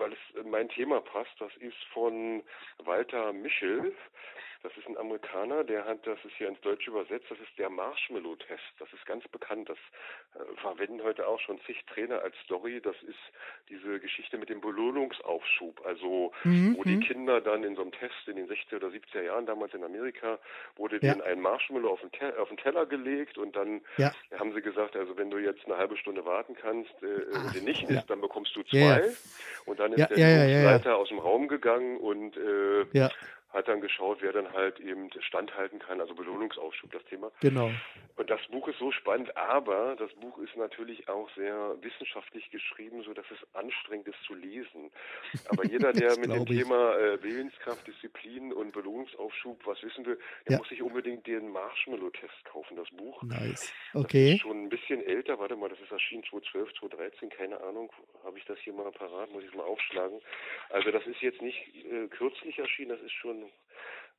[0.00, 1.34] weil es in mein Thema passt.
[1.38, 2.42] Das ist von
[2.78, 3.94] Walter Michel.
[4.62, 7.70] Das ist ein Amerikaner, der hat, das ist hier ins Deutsche übersetzt, das ist der
[7.70, 8.62] Marshmallow-Test.
[8.78, 9.70] Das ist ganz bekannt.
[9.70, 9.78] Das
[10.34, 12.78] äh, verwenden heute auch schon zig Trainer als Story.
[12.82, 13.18] Das ist
[13.70, 15.80] diese Geschichte mit dem Belohnungsaufschub.
[15.86, 16.76] Also, mhm.
[16.76, 17.00] wo die mhm.
[17.00, 20.38] Kinder dann in so einem Test in den 60er oder 70er Jahren damals in Amerika,
[20.76, 21.14] wurde ja.
[21.14, 24.12] denen ein Marshmallow auf den, Te auf den Teller gelegt und dann ja.
[24.38, 27.54] haben sie gesagt, also wenn du jetzt eine halbe Stunde warten kannst äh, Ach, und
[27.54, 28.04] den nicht isst, ja.
[28.08, 29.04] dann bekommst du zwei.
[29.04, 29.16] Und
[29.80, 32.84] dann ist der Leiter aus dem Raum gegangen und äh,
[33.52, 37.30] hat dann geschaut, wer dann halt eben standhalten kann, also Belohnungsaufschub, das Thema.
[37.40, 37.70] Genau.
[38.16, 43.02] Und das Buch ist so spannend, aber das Buch ist natürlich auch sehr wissenschaftlich geschrieben,
[43.02, 44.90] so dass es anstrengend ist zu lesen.
[45.48, 46.62] Aber jeder, der mit dem ich.
[46.62, 50.58] Thema äh, Willenskraft, Disziplin und Belohnungsaufschub was wissen will, der ja.
[50.58, 53.22] muss sich unbedingt den Marshmallow-Test kaufen, das Buch.
[53.22, 53.72] Nice.
[53.94, 54.26] Okay.
[54.26, 57.92] Das ist schon ein bisschen älter, warte mal, das ist erschienen 2012, 2013, keine Ahnung,
[58.24, 60.20] habe ich das hier mal parat, muss ich mal aufschlagen.
[60.70, 63.39] Also das ist jetzt nicht äh, kürzlich erschienen, das ist schon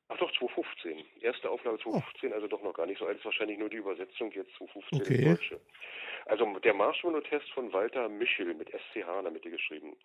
[0.10, 1.06] Ach doch, 2015.
[1.22, 2.36] Erste Auflage 2015, oh.
[2.36, 3.18] also doch noch gar nicht so alt.
[3.18, 5.26] Ist wahrscheinlich nur die Übersetzung jetzt 2015 okay.
[5.26, 5.62] Deutsche.
[6.26, 9.96] Also der Marshmallow-Test von Walter Michel mit SCH in der Mitte geschrieben.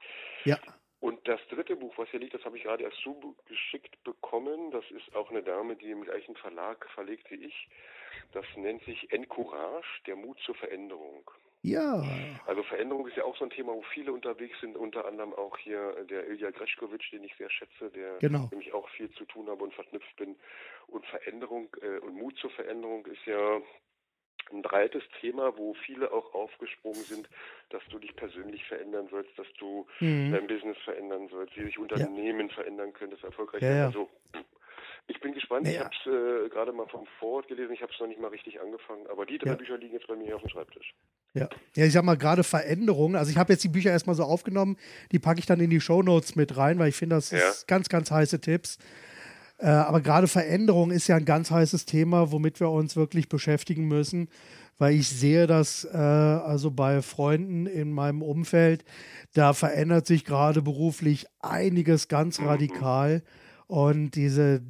[0.44, 0.58] Ja.
[1.00, 4.70] Und das dritte Buch, was hier liegt, das habe ich gerade erst zugeschickt bekommen.
[4.70, 7.68] Das ist auch eine Dame, die im gleichen Verlag verlegt wie ich.
[8.32, 11.30] Das nennt sich Encourage, der Mut zur Veränderung.
[11.66, 12.00] Ja.
[12.46, 15.58] Also Veränderung ist ja auch so ein Thema, wo viele unterwegs sind, unter anderem auch
[15.58, 18.46] hier der Ilja Greschkovic, den ich sehr schätze, der genau.
[18.52, 20.36] nämlich auch viel zu tun habe und verknüpft bin.
[20.86, 23.60] Und Veränderung äh, und Mut zur Veränderung ist ja
[24.52, 27.28] ein breites Thema, wo viele auch aufgesprungen sind,
[27.70, 30.30] dass du dich persönlich verändern sollst, dass du mhm.
[30.30, 32.54] dein Business verändern sollst, wie sich Unternehmen ja.
[32.54, 33.86] verändern können, das erfolgreich ja, ja.
[33.86, 34.08] Also
[35.08, 35.66] ich bin gespannt.
[35.66, 35.72] Ja.
[35.72, 37.72] Ich habe es äh, gerade mal vom Vorort gelesen.
[37.72, 39.06] Ich habe es noch nicht mal richtig angefangen.
[39.08, 39.56] Aber die drei ja.
[39.56, 40.94] Bücher liegen jetzt bei mir hier auf dem Schreibtisch.
[41.34, 43.14] Ja, ja ich sag mal, gerade Veränderungen.
[43.14, 44.76] Also, ich habe jetzt die Bücher erstmal so aufgenommen.
[45.12, 47.38] Die packe ich dann in die Shownotes mit rein, weil ich finde, das ja.
[47.38, 48.78] ist ganz, ganz heiße Tipps.
[49.58, 53.86] Äh, aber gerade Veränderung ist ja ein ganz heißes Thema, womit wir uns wirklich beschäftigen
[53.88, 54.28] müssen,
[54.76, 58.84] weil ich sehe das äh, also bei Freunden in meinem Umfeld,
[59.32, 62.46] da verändert sich gerade beruflich einiges ganz mhm.
[63.66, 64.62] Und diese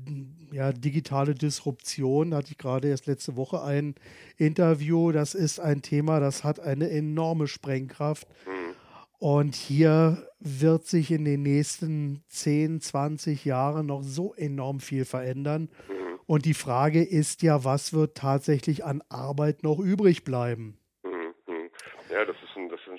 [0.53, 3.94] ja, digitale Disruption, da hatte ich gerade erst letzte Woche ein
[4.38, 8.26] Interview, das ist ein Thema, das hat eine enorme Sprengkraft.
[8.47, 8.74] Mhm.
[9.18, 15.68] Und hier wird sich in den nächsten 10, 20 Jahren noch so enorm viel verändern.
[15.88, 16.20] Mhm.
[16.26, 20.78] Und die Frage ist ja, was wird tatsächlich an Arbeit noch übrig bleiben?
[21.05, 21.70] Mhm.
[22.11, 22.36] Ja, das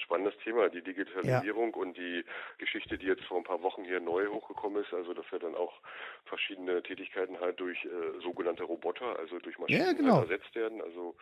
[0.08, 1.82] spannendes Thema, die Digitalisierung ja.
[1.82, 2.24] und die
[2.58, 5.56] Geschichte, die jetzt vor ein paar Wochen hier neu hochgekommen ist, also dass ja dann
[5.56, 5.74] auch
[6.26, 10.18] verschiedene Tätigkeiten halt durch äh, sogenannte Roboter, also durch Maschinen ja, genau.
[10.18, 10.82] halt ersetzt werden.
[10.82, 11.16] Also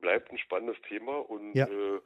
[0.00, 1.66] bleibt ein spannendes Thema und ja.
[1.66, 2.00] äh,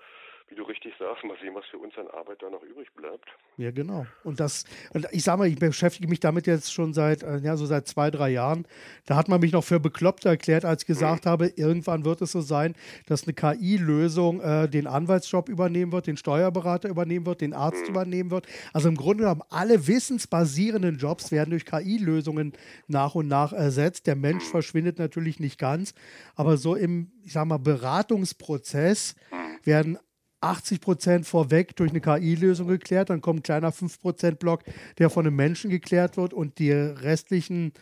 [0.48, 3.26] wie du richtig sagst, mal sehen, was für uns an Arbeit da noch übrig bleibt.
[3.56, 4.06] Ja, genau.
[4.22, 7.56] Und das, und ich sage mal, ich beschäftige mich damit jetzt schon seit, äh, ja,
[7.56, 8.66] so seit zwei, drei Jahren.
[9.06, 11.30] Da hat man mich noch für bekloppt erklärt, als ich gesagt mhm.
[11.30, 12.74] habe, irgendwann wird es so sein,
[13.06, 17.90] dass eine KI-Lösung äh, den Anwaltsjob übernehmen wird, den Steuerberater übernehmen wird, den Arzt mhm.
[17.90, 18.46] übernehmen wird.
[18.72, 22.52] Also im Grunde genommen, alle wissensbasierenden Jobs werden durch KI-Lösungen
[22.86, 24.06] nach und nach ersetzt.
[24.06, 24.50] Der Mensch mhm.
[24.50, 25.92] verschwindet natürlich nicht ganz,
[26.36, 29.66] aber so im, ich sag mal, Beratungsprozess mhm.
[29.66, 29.98] werden
[30.46, 34.62] 80 Prozent vorweg durch eine KI-Lösung geklärt, dann kommt ein kleiner 5-Prozent-Block,
[34.98, 37.72] der von einem Menschen geklärt wird und die restlichen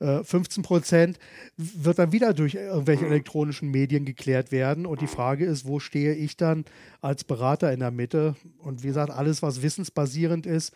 [0.00, 1.18] äh, 15 Prozent
[1.56, 4.86] wird dann wieder durch irgendwelche elektronischen Medien geklärt werden.
[4.86, 6.64] Und die Frage ist, wo stehe ich dann
[7.00, 8.34] als Berater in der Mitte?
[8.58, 10.74] Und wie gesagt, alles, was wissensbasierend ist,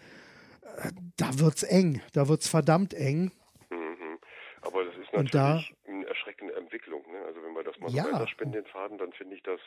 [0.79, 3.33] äh, da wird es eng, da wird es verdammt eng.
[3.71, 4.19] Mhm.
[4.63, 7.03] Aber das ist natürlich da, eine erschreckende Entwicklung.
[7.11, 7.19] Ne?
[7.27, 8.05] Also wenn wir das mal ja.
[8.05, 9.61] so weiterspinnen, den Faden, dann finde ich das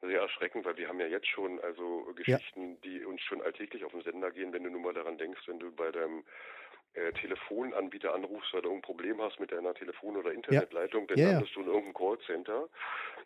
[0.00, 2.76] sehr erschreckend, weil wir haben ja jetzt schon also Geschichten, ja.
[2.84, 5.58] die uns schon alltäglich auf den Sender gehen, wenn du nur mal daran denkst, wenn
[5.58, 6.24] du bei deinem
[6.94, 11.06] äh, Telefonanbieter anrufst, weil du irgendein Problem hast mit deiner Telefon- oder Internetleitung, ja.
[11.08, 11.32] dann yeah.
[11.32, 12.68] landest du in irgendeinem Callcenter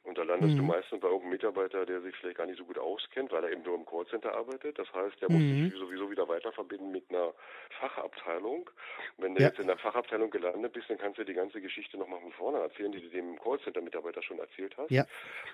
[0.04, 0.58] und da landest mhm.
[0.58, 3.52] du meistens bei irgendeinem Mitarbeiter, der sich vielleicht gar nicht so gut auskennt, weil er
[3.52, 4.78] eben nur im Callcenter arbeitet.
[4.78, 5.36] Das heißt, der mhm.
[5.36, 7.32] muss sich sowieso wieder weiter verbinden mit einer
[7.80, 8.68] Fachabteilung.
[9.16, 9.48] Wenn du ja.
[9.48, 12.58] jetzt in der Fachabteilung gelandet bist, dann kannst du die ganze Geschichte nochmal von vorne
[12.58, 14.90] erzählen, die du dem Callcenter-Mitarbeiter schon erzählt hast.
[14.90, 15.06] Ja.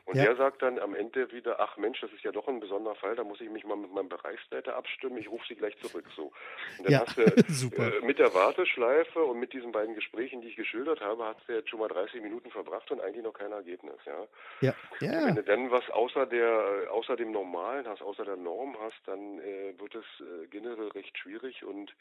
[0.07, 2.97] Und der sagt dann am Ende wieder, ach Mensch, das ist ja doch ein besonderer
[2.97, 6.07] Fall, da muss ich mich mal mit meinem Bereichsleiter abstimmen, ich rufe sie gleich zurück.
[6.17, 6.33] So.
[6.79, 7.87] Und dann hast du Super.
[7.87, 11.53] Äh, mit der Warteschleife und mit diesen beiden Gesprächen, die ich geschildert habe, hast du
[11.53, 13.97] jetzt schon mal 30 Minuten verbracht und eigentlich noch kein Ergebnis.
[14.07, 14.27] Ja.
[14.61, 14.75] Ja.
[15.01, 15.27] ja.
[15.27, 19.39] Wenn du dann was außer der, außer dem Normalen hast, außer der Norm hast, dann
[19.41, 21.95] äh, wird es äh, generell recht schwierig und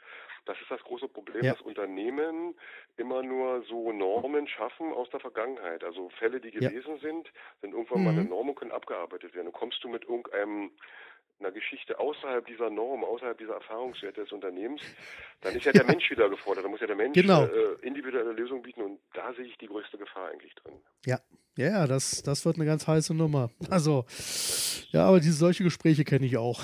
[0.46, 1.54] das ist das große Problem, ja.
[1.54, 2.56] dass Unternehmen
[2.98, 5.84] immer nur so Normen schaffen aus der Vergangenheit.
[5.84, 7.02] Also Fälle, die gewesen ja.
[7.02, 7.32] sind,
[7.62, 8.06] sind irgendwann mhm.
[8.06, 9.48] mal eine Norm und können abgearbeitet werden.
[9.48, 10.72] Und kommst du mit irgendeinem
[11.40, 14.82] einer Geschichte außerhalb dieser Norm, außerhalb dieser Erfahrungswerte des Unternehmens,
[15.42, 16.66] dann ist ja der Mensch wieder gefordert.
[16.66, 17.46] Da muss ja der Mensch genau.
[17.46, 20.74] äh, individuelle Lösungen bieten und da sehe ich die größte Gefahr eigentlich drin.
[21.06, 21.20] Ja,
[21.58, 23.50] ja, das, das wird eine ganz heiße Nummer.
[23.70, 24.06] Also,
[24.92, 26.62] ja, aber diese solche Gespräche kenne ich auch.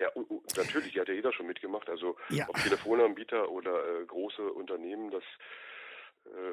[0.00, 0.08] Ja,
[0.56, 1.88] natürlich, die hat ja jeder schon mitgemacht.
[1.88, 2.48] Also ja.
[2.48, 5.22] ob Telefonanbieter oder äh, große Unternehmen, das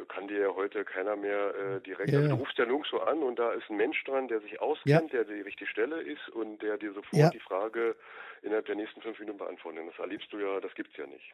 [0.08, 2.12] kann dir ja heute keiner mehr äh, direkt.
[2.12, 2.20] Ja.
[2.20, 5.14] Also du rufst ja nirgendwo an und da ist ein Mensch dran, der sich auskennt,
[5.14, 5.24] ja.
[5.24, 7.30] der die richtige Stelle ist und der dir sofort ja.
[7.30, 7.96] die Frage
[8.42, 9.84] innerhalb der nächsten fünf Minuten beantwortet.
[9.88, 11.34] Das erlebst du ja, das gibt es ja nicht.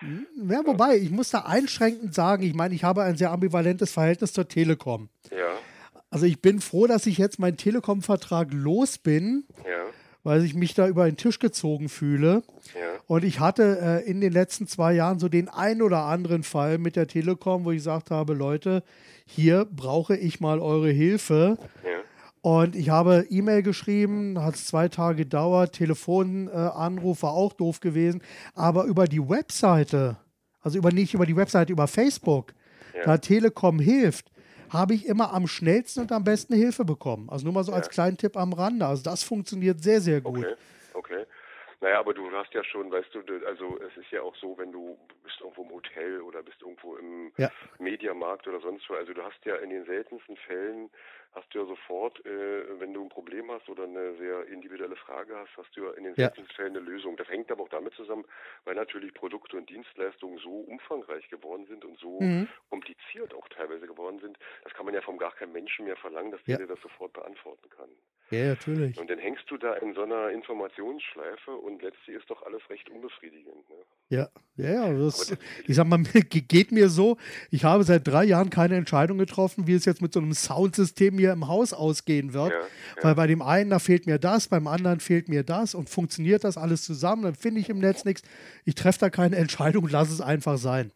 [0.00, 3.92] Hm, ja, wobei, ich muss da einschränkend sagen, ich meine, ich habe ein sehr ambivalentes
[3.92, 5.08] Verhältnis zur Telekom.
[5.30, 5.58] Ja.
[6.10, 9.46] Also ich bin froh, dass ich jetzt meinen Telekom-Vertrag los bin.
[9.66, 9.86] Ja
[10.22, 12.42] weil ich mich da über den Tisch gezogen fühle.
[12.74, 13.00] Ja.
[13.06, 16.78] Und ich hatte äh, in den letzten zwei Jahren so den ein oder anderen Fall
[16.78, 18.82] mit der Telekom, wo ich gesagt habe, Leute,
[19.24, 21.58] hier brauche ich mal eure Hilfe.
[21.84, 21.90] Ja.
[22.40, 27.80] Und ich habe E-Mail geschrieben, hat es zwei Tage gedauert, Telefonanruf äh, war auch doof
[27.80, 28.22] gewesen,
[28.54, 30.16] aber über die Webseite
[30.60, 32.52] also über nicht über die Webseite, über Facebook,
[32.94, 33.04] Ja.
[33.04, 34.30] da Telekom hilft,
[34.70, 37.28] habe ich immer am schnellsten und am besten Hilfe bekommen.
[37.30, 37.92] Also nur mal so als Ja.
[37.92, 38.86] kleinen Tipp am Rande.
[38.86, 40.44] Also das funktioniert sehr, sehr gut.
[40.44, 40.54] Okay,
[40.94, 41.26] okay.
[41.82, 44.72] Naja, aber du hast ja schon, weißt du, also es ist ja auch so, wenn
[44.72, 47.50] du bist irgendwo im Hotel oder bist irgendwo im Ja.
[47.78, 50.90] Mediamarkt oder sonst wo, also du hast ja in den seltensten Fällen,
[51.32, 55.36] hast du ja sofort, äh, wenn du ein Problem hast oder eine sehr individuelle Frage
[55.36, 56.32] hast, hast du ja in den Ja.
[56.32, 57.16] seltensten Fällen eine Lösung.
[57.16, 58.24] Das hängt aber auch damit zusammen,
[58.64, 62.48] weil natürlich Produkte und Dienstleistungen so umfangreich geworden sind und so Mhm.
[62.70, 66.32] kompliziert auch teilweise geworden sind, das kann man ja vom gar keinem Menschen mehr verlangen,
[66.32, 66.58] dass Ja.
[66.58, 67.90] der dir das sofort beantworten kann.
[68.30, 68.98] Ja, natürlich.
[68.98, 72.90] Und dann hängst du da in so einer Informationsschleife und letztlich ist doch alles recht
[72.90, 73.68] unbefriedigend.
[73.70, 73.76] Ne?
[74.10, 74.98] Ja, ja, ja.
[74.98, 75.34] Das,
[75.66, 77.16] ich sag mal, geht mir so,
[77.50, 81.18] ich habe seit drei Jahren keine Entscheidung getroffen, wie es jetzt mit so einem Soundsystem
[81.18, 82.52] hier im Haus ausgehen wird.
[82.52, 85.88] Ja, Weil bei dem einen, da fehlt mir das, beim anderen fehlt mir das und
[85.88, 88.22] funktioniert das alles zusammen, dann finde ich im Netz nichts.
[88.66, 90.92] Ich treffe da keine Entscheidung, lass es einfach sein.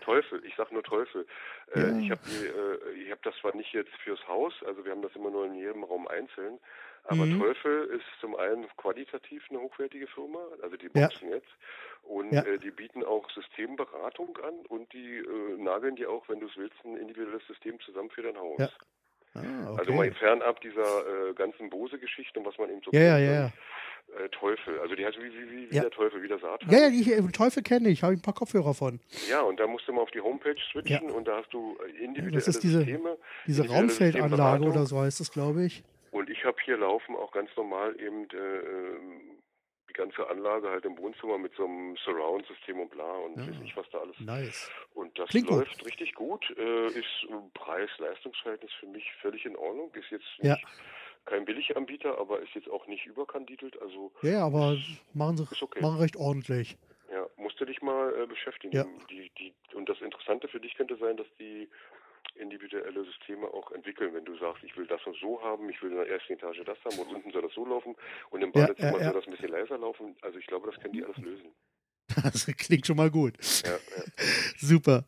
[0.00, 1.26] Teufel, ich sag nur Teufel.
[1.74, 1.98] Äh, Ja.
[1.98, 5.14] Ich habe äh, ich hab das zwar nicht jetzt fürs Haus, also wir haben das
[5.14, 6.58] immer nur in jedem Raum einzeln,
[7.04, 7.38] aber Mhm.
[7.40, 11.06] Teufel ist zum einen qualitativ eine hochwertige Firma, also die Ja.
[11.08, 11.48] Boxen jetzt,
[12.02, 12.42] und Ja.
[12.42, 16.56] äh, die bieten auch Systemberatung an und die äh, nageln dir auch, wenn du es
[16.56, 18.58] willst, ein individuelles System zusammen für dein Haus.
[18.58, 18.68] Ja.
[19.34, 20.16] Ah, Also mal okay.
[20.18, 23.52] fernab dieser äh, ganzen Bose-Geschichten und was man eben so Ja, ja, kennt, ja, ja.
[24.18, 25.82] Äh, Teufel, also die heißt wie, wie, wie, wie Ja.
[25.82, 26.68] der Teufel, wie der Satan.
[26.70, 28.98] Ja, ja, ich, äh, Teufel kenne ich, habe ich ein paar Kopfhörer von.
[29.28, 31.90] Ja, und da musst du mal auf die Homepage switchen und da hast du äh,
[32.04, 33.16] individuelle das ist diese- Systeme.
[33.46, 35.84] Diese Raumfeldanlage oder so heißt es, glaube ich.
[36.10, 39.20] Und ich habe hier laufen auch ganz normal eben äh, ähm,
[39.88, 43.46] die ganze Anlage halt im Wohnzimmer mit so einem Surround-System und bla und Ja.
[43.48, 44.18] weiß nicht, was da alles.
[44.20, 44.70] Nice.
[44.94, 45.58] Und das Klingt gut.
[45.58, 46.44] läuft richtig gut.
[46.58, 49.92] Äh, ist Preis-Leistungsverhältnis für mich völlig in Ordnung.
[49.94, 50.56] Ist jetzt Ja.
[51.26, 53.80] Kein Billiganbieter, aber ist jetzt auch nicht überkandidelt.
[53.80, 54.76] Also Ja, aber
[55.14, 55.80] machen sie okay.
[55.80, 56.76] machen recht ordentlich.
[57.10, 58.74] Ja, musst du dich mal äh, beschäftigen.
[58.74, 58.84] Ja.
[59.10, 61.68] Die, die, und das Interessante für dich könnte sein, dass die
[62.36, 65.90] individuelle Systeme auch entwickeln, wenn du sagst, ich will das und so haben, ich will
[65.90, 67.96] in der ersten Etage das haben und unten soll das so laufen
[68.30, 69.04] und im Badezimmer ja, ja.
[69.04, 70.16] soll das ein bisschen leiser laufen.
[70.22, 71.50] Also ich glaube, das können die alles lösen.
[72.22, 73.34] Das klingt schon mal gut.
[73.64, 74.02] Ja, ja.
[74.56, 75.04] Super.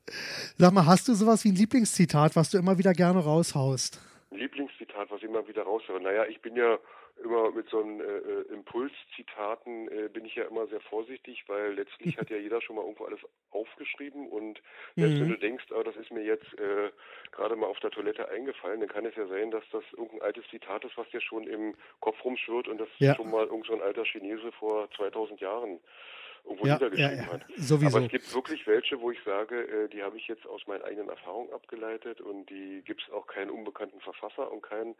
[0.56, 4.00] Sag mal, hast du sowas wie ein Lieblingszitat, was du immer wieder gerne raushaust?
[4.34, 6.00] Lieblingszitat, was ich immer wieder raushöre.
[6.00, 6.78] Naja, ich bin ja
[7.22, 11.74] immer mit so einen äh, äh, Impulszitaten äh, bin ich ja immer sehr vorsichtig, weil
[11.74, 13.20] letztlich hat ja jeder schon mal irgendwo alles
[13.50, 14.62] aufgeschrieben und
[14.98, 15.28] selbst wenn Mhm.
[15.28, 16.90] du denkst, ah, das ist mir jetzt äh,
[17.32, 20.48] gerade mal auf der Toilette eingefallen, dann kann es ja sein, dass das irgendein altes
[20.48, 23.16] Zitat ist, was dir schon im Kopf rumschwirrt und das Ja.
[23.16, 25.80] schon mal irgend so ein alter Chinese vor 2000 Jahren
[26.44, 27.32] irgendwo Ja, niedergeschrieben ja, ja.
[27.32, 27.44] hat.
[27.56, 27.96] Sowieso.
[27.96, 30.82] Aber es gibt wirklich welche, wo ich sage, äh, die habe ich jetzt aus meinen
[30.82, 34.94] eigenen Erfahrungen abgeleitet und die gibt es auch keinen unbekannten Verfasser und keinen.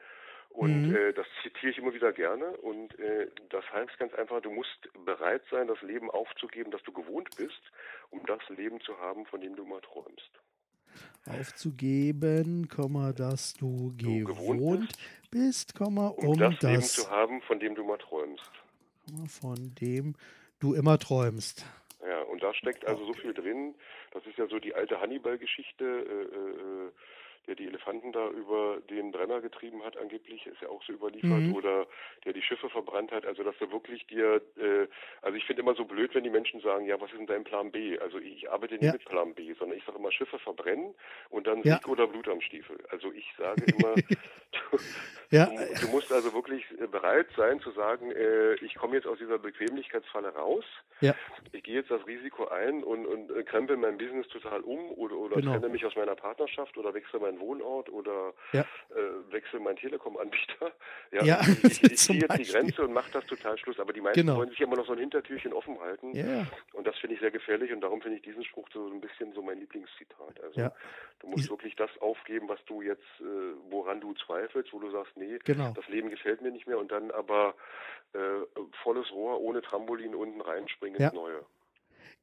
[0.51, 0.95] Und Mhm.
[0.95, 2.45] äh, das zitiere ich immer wieder gerne.
[2.59, 6.93] Und äh, das heißt ganz einfach, du musst bereit sein, das Leben aufzugeben, das du
[6.93, 7.63] gewohnt bist,
[8.11, 10.31] um das Leben zu haben, von dem du mal träumst.
[11.27, 14.93] Aufzugeben, Komma, dass du gewohnt gewohnt
[15.31, 18.51] bist, Komma, Um, um das, Leben das zu haben, von dem du mal träumst.
[19.41, 20.15] Von dem
[20.63, 21.67] du immer träumst.
[22.07, 23.75] Ja, und da steckt also so viel drin.
[24.13, 26.91] Das ist ja so die alte Hannibal-Geschichte, äh, äh,
[27.49, 31.43] der die Elefanten da über den Brenner getrieben hat, angeblich, ist ja auch so überliefert,
[31.43, 31.55] Mhm.
[31.55, 31.87] oder
[32.25, 33.27] der die Schiffe verbrannt hat.
[33.27, 34.87] Also, dass du wirklich dir, äh,
[35.23, 37.43] also ich finde immer so blöd, wenn die Menschen sagen, ja, was ist denn dein
[37.43, 37.99] Plan B?
[37.99, 38.93] Also, ich arbeite nicht Ja.
[38.93, 40.95] mit Plan B, sondern ich sage immer Schiffe verbrennen
[41.31, 41.75] und dann Ja.
[41.79, 42.79] Sieg oder Blut am Stiefel.
[42.91, 43.95] Also, ich sage immer,
[45.31, 49.07] Ja, du, du musst also wirklich äh, bereit sein zu sagen, äh, ich komme jetzt
[49.07, 50.65] aus dieser Bequemlichkeitsfalle raus
[51.01, 51.15] ja,
[51.51, 55.17] ich gehe jetzt das Risiko ein und, und äh, krempel mein Business total um oder,
[55.17, 55.53] oder Genau.
[55.53, 58.61] trenne mich aus meiner Partnerschaft oder wechsle meinen Wohnort oder Ja.
[58.91, 60.71] äh, wechsle meinen Telekom-Anbieter.
[61.13, 62.45] Ja, Ja, ich, ich, ich ziehe jetzt die.
[62.45, 63.81] Grenze und mache das total Schluss.
[63.81, 64.37] Aber die meisten Genau.
[64.37, 66.15] wollen sich immer noch so ein Hintertürchen offen halten.
[66.15, 66.47] ja.
[66.75, 69.33] Und das finde ich sehr gefährlich und darum finde ich diesen Spruch so ein bisschen
[69.33, 70.41] so mein Lieblingszitat.
[70.43, 70.71] Also
[71.21, 73.25] du musst Ich- wirklich das aufgeben, was du jetzt, äh,
[73.71, 74.42] woran du zweifelst,
[74.73, 75.73] wo du sagst, nee, Genau.
[75.75, 77.55] das Leben gefällt mir nicht mehr und dann aber
[78.15, 78.19] äh,
[78.83, 81.09] volles Rohr ohne Trampolin unten reinspringen Ja.
[81.09, 81.45] ins Neue.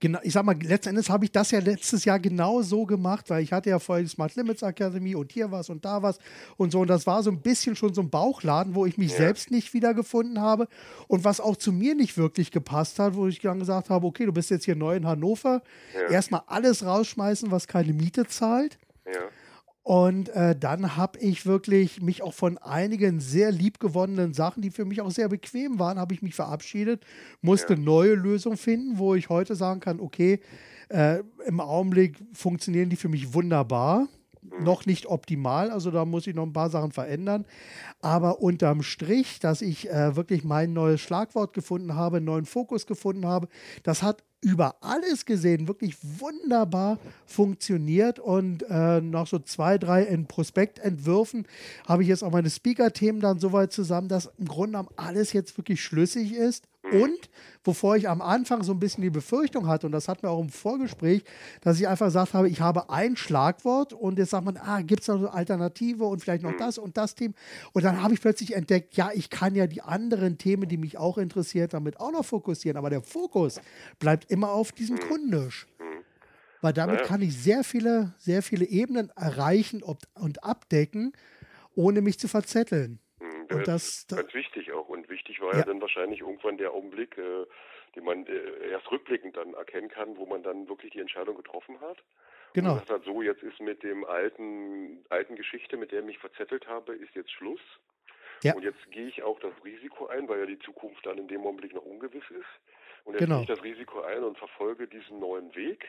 [0.02, 3.30] Genau, ich sag mal, letzten Endes habe ich das ja letztes Jahr genau so gemacht,
[3.30, 6.20] weil ich hatte ja vorher die Smart Limits Akademie und hier was und da was
[6.56, 6.80] und so.
[6.80, 9.18] Und das war so ein bisschen schon so ein Bauchladen, wo ich mich Ja.
[9.18, 10.68] selbst nicht wiedergefunden habe
[11.10, 14.26] und was auch zu mir nicht wirklich gepasst hat, wo ich dann gesagt habe, okay,
[14.26, 15.62] du bist jetzt hier neu in Hannover,
[15.94, 16.10] Ja.
[16.12, 18.78] erstmal alles rausschmeißen, was keine Miete zahlt.
[19.06, 19.28] Ja.
[19.84, 24.86] Und äh, dann habe ich wirklich mich auch von einigen sehr liebgewonnenen Sachen, die für
[24.86, 27.04] mich auch sehr bequem waren, habe ich mich verabschiedet,
[27.42, 27.80] musste Ja.
[27.80, 30.42] neue Lösungen finden, wo ich heute sagen kann, okay,
[30.90, 34.08] äh, im Augenblick funktionieren die für mich wunderbar.
[34.42, 34.64] mhm.
[34.64, 37.46] noch nicht optimal, also da muss ich noch ein paar Sachen verändern.
[38.02, 42.86] Aber unterm Strich, dass ich äh, wirklich mein neues Schlagwort gefunden habe, einen neuen Fokus
[42.88, 43.48] gefunden habe,
[43.84, 48.20] das hat über alles gesehen wirklich wunderbar funktioniert.
[48.20, 51.46] Und äh, nach so zwei, drei in Prospektentwürfen
[51.88, 55.58] habe ich jetzt auch meine Speaker-Themen dann soweit zusammen, dass im Grunde genommen alles jetzt
[55.58, 57.30] wirklich schlüssig ist und
[57.64, 60.42] wovor ich am Anfang so ein bisschen die Befürchtung hatte, und das hatten wir auch
[60.42, 61.24] im Vorgespräch,
[61.62, 65.02] dass ich einfach gesagt habe, ich habe ein Schlagwort und jetzt sagt man, ah, gibt
[65.02, 67.34] es noch eine Alternative und vielleicht noch das und das Thema.
[67.74, 70.98] Und dann habe ich plötzlich entdeckt, ja, ich kann ja die anderen Themen, die mich
[70.98, 72.78] auch interessiert, damit auch noch fokussieren.
[72.78, 73.62] Aber der Fokus
[74.00, 75.68] bleibt immer auf diesem Kundisch.
[76.62, 81.14] Weil damit kann ich sehr viele, sehr viele Ebenen erreichen und abdecken,
[81.76, 83.00] ohne mich zu verzetteln.
[83.50, 84.90] Und das, das ganz wichtig auch.
[84.90, 87.46] Und wichtig war ja, ja dann wahrscheinlich irgendwann der Augenblick, äh,
[87.96, 91.80] den man äh, erst rückblickend dann erkennen kann, wo man dann wirklich die Entscheidung getroffen
[91.82, 91.98] hat.
[92.54, 92.74] Genau.
[92.74, 96.68] Und hat, so, jetzt ist mit dem alten, alten Geschichte, mit der ich mich verzettelt
[96.68, 97.62] habe, ist jetzt Schluss.
[98.44, 98.56] Ja.
[98.56, 101.42] Und jetzt gehe ich auch das Risiko ein, weil ja die Zukunft dann in dem
[101.42, 102.48] Augenblick noch ungewiss ist.
[103.04, 103.36] Und jetzt genau.
[103.36, 105.86] gehe ich das Risiko ein und verfolge diesen neuen Weg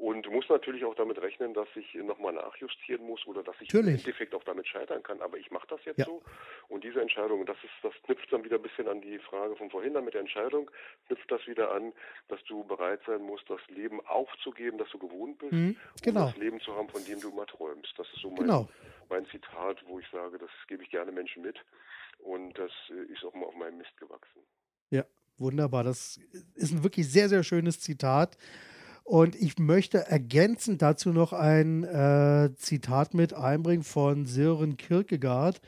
[0.00, 3.96] und muss natürlich auch damit rechnen, dass ich nochmal nachjustieren muss oder dass ich natürlich.
[3.96, 5.20] im Endeffekt auch damit scheitern kann.
[5.20, 6.06] Aber ich mache das jetzt ja.
[6.06, 6.22] so.
[6.68, 9.68] Und diese Entscheidung, das ist, das knüpft dann wieder ein bisschen an die Frage von
[9.68, 10.70] vorhin dann mit der Entscheidung,
[11.06, 11.92] knüpft das wieder an,
[12.28, 16.20] dass du bereit sein musst, das Leben aufzugeben, das du gewohnt bist, mhm, genau.
[16.20, 17.92] um das Leben zu haben, von dem du immer träumst.
[17.98, 18.68] Das ist so mein, genau.
[19.10, 21.58] mein Zitat, wo ich sage, das gebe ich gerne Menschen mit.
[22.20, 24.40] Und das äh, ist auch mal auf meinem Mist gewachsen.
[24.88, 25.04] Ja,
[25.36, 25.84] wunderbar.
[25.84, 26.18] Das
[26.54, 28.38] ist ein wirklich sehr, sehr schönes Zitat.
[29.10, 35.60] Und ich möchte ergänzend dazu noch ein äh, Zitat mit einbringen von Sören Kierkegaard,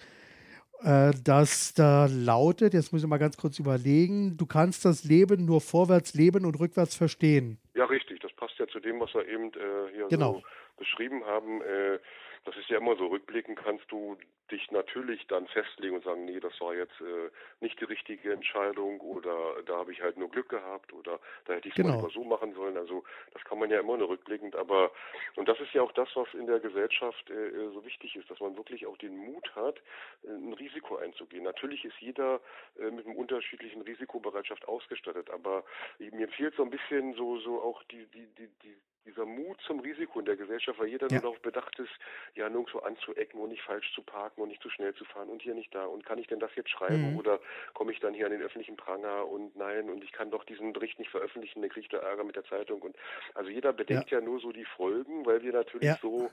[0.84, 5.44] äh, das da lautet, jetzt muss ich mal ganz kurz überlegen, du kannst das Leben
[5.44, 7.58] nur vorwärts leben und rückwärts verstehen.
[7.74, 10.34] Ja, richtig, das passt ja zu dem, was wir eben äh, hier genau.
[10.34, 10.42] so
[10.78, 11.62] beschrieben haben.
[11.62, 11.98] Äh,
[12.44, 14.16] das ist ja immer so, rückblicken kannst du
[14.50, 17.30] dich natürlich dann festlegen und sagen, nee, das war jetzt äh,
[17.60, 21.68] nicht die richtige Entscheidung oder da habe ich halt nur Glück gehabt oder da hätte
[21.68, 22.02] ich es genau.
[22.02, 22.76] mal so machen sollen.
[22.76, 24.90] Also das kann man ja immer nur rückblickend, aber
[25.36, 28.30] und das ist ja auch das, was in der Gesellschaft äh, äh so wichtig ist,
[28.30, 29.78] dass man wirklich auch den Mut hat,
[30.24, 31.44] äh, ein Risiko einzugehen.
[31.44, 32.40] Natürlich ist jeder
[32.78, 35.64] äh, mit einem unterschiedlichen Risikobereitschaft ausgestattet, aber
[35.98, 39.80] mir fehlt so ein bisschen so so auch die die die die dieser Mut zum
[39.80, 41.14] Risiko in der Gesellschaft, weil jeder ja.
[41.14, 41.90] nur darauf bedacht ist,
[42.34, 45.42] ja nirgendwo anzuecken und nicht falsch zu parken und nicht zu schnell zu fahren und
[45.42, 45.84] hier nicht da.
[45.86, 47.18] Und kann ich denn das jetzt schreiben mhm.
[47.18, 47.40] oder
[47.74, 50.72] komme ich dann hier an den öffentlichen Pranger und nein und ich kann doch diesen
[50.72, 52.82] Bericht nicht veröffentlichen, dann kriege ich da Ärger mit der Zeitung.
[52.82, 52.96] Und
[53.34, 55.98] also jeder bedenkt ja, ja nur so die Folgen, weil wir natürlich ja.
[56.00, 56.30] so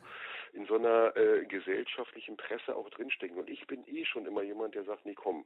[0.53, 3.38] in so einer äh, gesellschaftlichen Presse auch drinstecken.
[3.38, 5.45] Und ich bin eh schon immer jemand, der sagt, nee komm,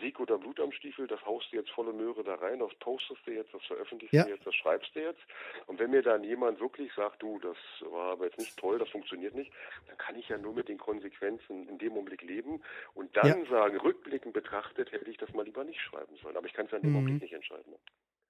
[0.00, 3.20] Sieg oder Blut am Stiefel, das haust du jetzt volle Möhre da rein, das postest
[3.26, 5.20] du jetzt, das veröffentlichst du jetzt, das schreibst du jetzt.
[5.66, 7.56] Und wenn mir dann jemand wirklich sagt, du, das
[7.90, 9.50] war aber jetzt nicht toll, das funktioniert nicht,
[9.88, 12.62] dann kann ich ja nur mit den Konsequenzen in dem Augenblick leben
[12.94, 13.50] und dann ja.
[13.50, 16.36] sagen, rückblickend betrachtet, hätte ich das mal lieber nicht schreiben sollen.
[16.36, 16.96] Aber ich kann es ja in dem mhm.
[16.98, 17.74] Augenblick nicht entscheiden.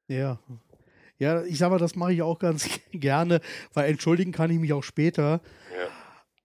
[0.08, 0.38] Ja.
[1.18, 3.40] Ja, ich sage mal, das mache ich auch ganz gerne,
[3.74, 5.42] weil entschuldigen kann ich mich auch später.
[5.76, 5.88] Ja.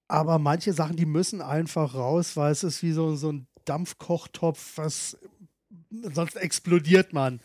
[0.08, 4.78] Aber manche Sachen, die müssen einfach raus, weil es ist wie so, so ein Dampfkochtopf,
[4.78, 5.18] was
[6.04, 7.40] sonst explodiert man.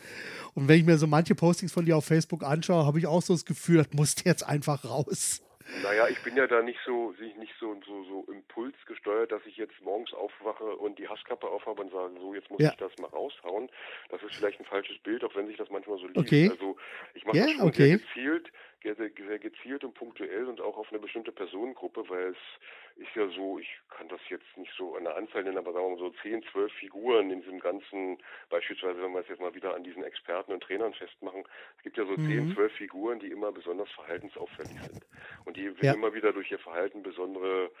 [0.53, 3.21] Und wenn ich mir so manche Postings von dir auf Facebook anschaue, habe ich auch
[3.21, 5.41] so das Gefühl, das muss jetzt einfach raus.
[5.83, 9.79] Naja, ich bin ja da nicht so, nicht so, so, so impulsgesteuert, dass ich jetzt
[9.81, 12.71] morgens aufwache und die Hasskappe aufhabe und sage, so, jetzt muss ja.
[12.71, 13.69] ich das mal raushauen.
[14.09, 16.17] Das ist vielleicht ein falsches Bild, auch wenn sich das manchmal so liest.
[16.17, 16.49] Okay.
[16.49, 16.77] Also
[17.13, 17.87] ich mache yeah, das schon okay.
[17.87, 18.51] sehr gezielt,
[18.83, 22.37] sehr, sehr gezielt und punktuell und auch auf eine bestimmte Personengruppe, weil es
[23.01, 25.85] ist ja so, ich kann das jetzt nicht so an der Anzahl nennen, aber sagen
[25.85, 28.17] wir mal so 10, 12 Figuren in diesem ganzen,
[28.49, 31.43] beispielsweise wenn wir es jetzt mal wieder an diesen Experten und Trainern festmachen,
[31.77, 32.27] es gibt ja so mhm.
[32.27, 35.05] 10, 12 Figuren, die immer besonders verhaltensauffällig sind
[35.45, 35.93] und die ja.
[35.93, 37.71] immer wieder durch ihr Verhalten besondere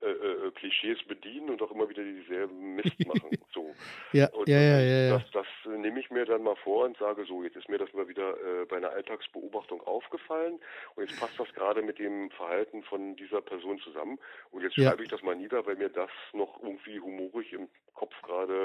[0.00, 3.30] äh, äh, Klischees bedienen und auch immer wieder dieselben Mist machen.
[3.54, 3.74] So.
[4.12, 5.46] ja, und, ja, ja, ja, Das, das
[5.78, 8.34] nehme ich mir dann mal vor und sage so, jetzt ist mir das mal wieder
[8.34, 10.60] äh, bei einer Alltagsbeobachtung aufgefallen
[10.94, 14.18] und jetzt passt das gerade mit dem Verhalten von dieser Person zusammen
[14.50, 18.14] und jetzt schreibe ich das mal nieder, weil mir das noch irgendwie humorig im Kopf
[18.22, 18.64] gerade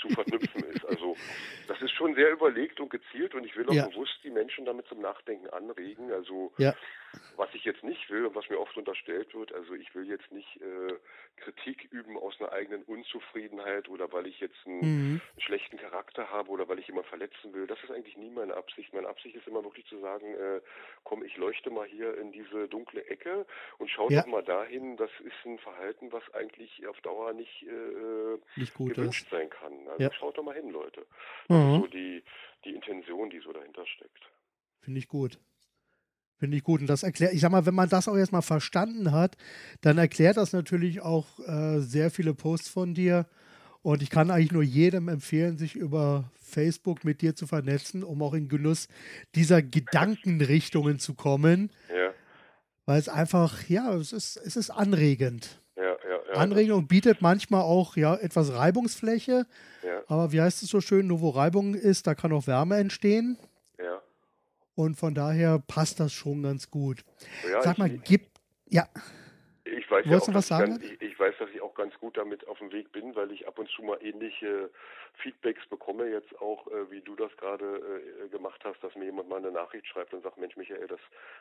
[0.00, 0.84] zu verknüpfen ist.
[0.86, 1.16] Also
[1.68, 4.86] das ist schon sehr überlegt und gezielt und ich will auch bewusst die Menschen damit
[4.86, 6.10] zum Nachdenken anregen.
[6.10, 6.52] Also
[7.36, 10.30] was ich jetzt nicht will und was mir oft unterstellt wird, also ich will jetzt
[10.30, 10.94] nicht äh,
[11.36, 15.20] Kritik üben aus einer eigenen Unzufriedenheit oder weil ich jetzt einen, mhm.
[15.38, 17.66] schlechten Charakter habe oder weil ich jemand verletzen will.
[17.66, 18.92] Das ist eigentlich nie meine Absicht.
[18.92, 20.60] Meine Absicht ist immer wirklich zu sagen, äh,
[21.04, 23.46] komm, ich leuchte mal hier in diese dunkle Ecke
[23.78, 24.20] und schau ja.
[24.20, 28.94] doch mal dahin, das ist ein Verhalten, was eigentlich auf Dauer nicht, äh, nicht gut
[28.94, 29.30] gewünscht ist.
[29.30, 29.88] sein kann.
[29.88, 30.12] Also ja.
[30.12, 31.06] schaut doch mal hin, Leute.
[31.48, 31.74] Das mhm.
[31.74, 32.22] ist so die,
[32.64, 34.30] die Intention, die so dahinter steckt.
[34.80, 35.38] Finde ich gut.
[36.42, 36.80] Finde ich gut.
[36.80, 39.36] Und das erklärt, ich sag mal, wenn man das auch erstmal verstanden hat,
[39.80, 43.26] dann erklärt das natürlich auch äh, sehr viele Posts von dir.
[43.82, 48.20] Und ich kann eigentlich nur jedem empfehlen, sich über Facebook mit dir zu vernetzen, um
[48.22, 48.88] auch in Genuss
[49.36, 51.70] dieser Gedankenrichtungen zu kommen.
[51.88, 52.10] Ja.
[52.86, 55.60] Weil es einfach, ja, es ist, es ist anregend.
[55.76, 55.92] Ja, ja,
[56.26, 56.40] ja.
[56.40, 59.46] Anregend und bietet manchmal auch ja, etwas Reibungsfläche.
[59.84, 62.78] Ja, Aber wie heißt es so schön, nur wo Reibung ist, da kann auch Wärme
[62.78, 63.38] entstehen.
[64.74, 67.04] Und von daher passt das schon ganz gut.
[67.50, 68.88] ja Sag mal, gibt, ja,
[69.72, 70.70] Ich weiß, ja auch, du was dass ich sagen?
[70.80, 73.30] ganz, ich, ich weiß, dass ich auch ganz gut damit auf dem Weg bin, weil
[73.32, 74.70] ich ab und zu mal ähnliche
[75.14, 79.28] Feedbacks bekomme, jetzt auch, äh, wie du das gerade äh, gemacht hast, dass mir jemand
[79.28, 81.00] mal eine Nachricht schreibt und sagt, Mensch, Michael, das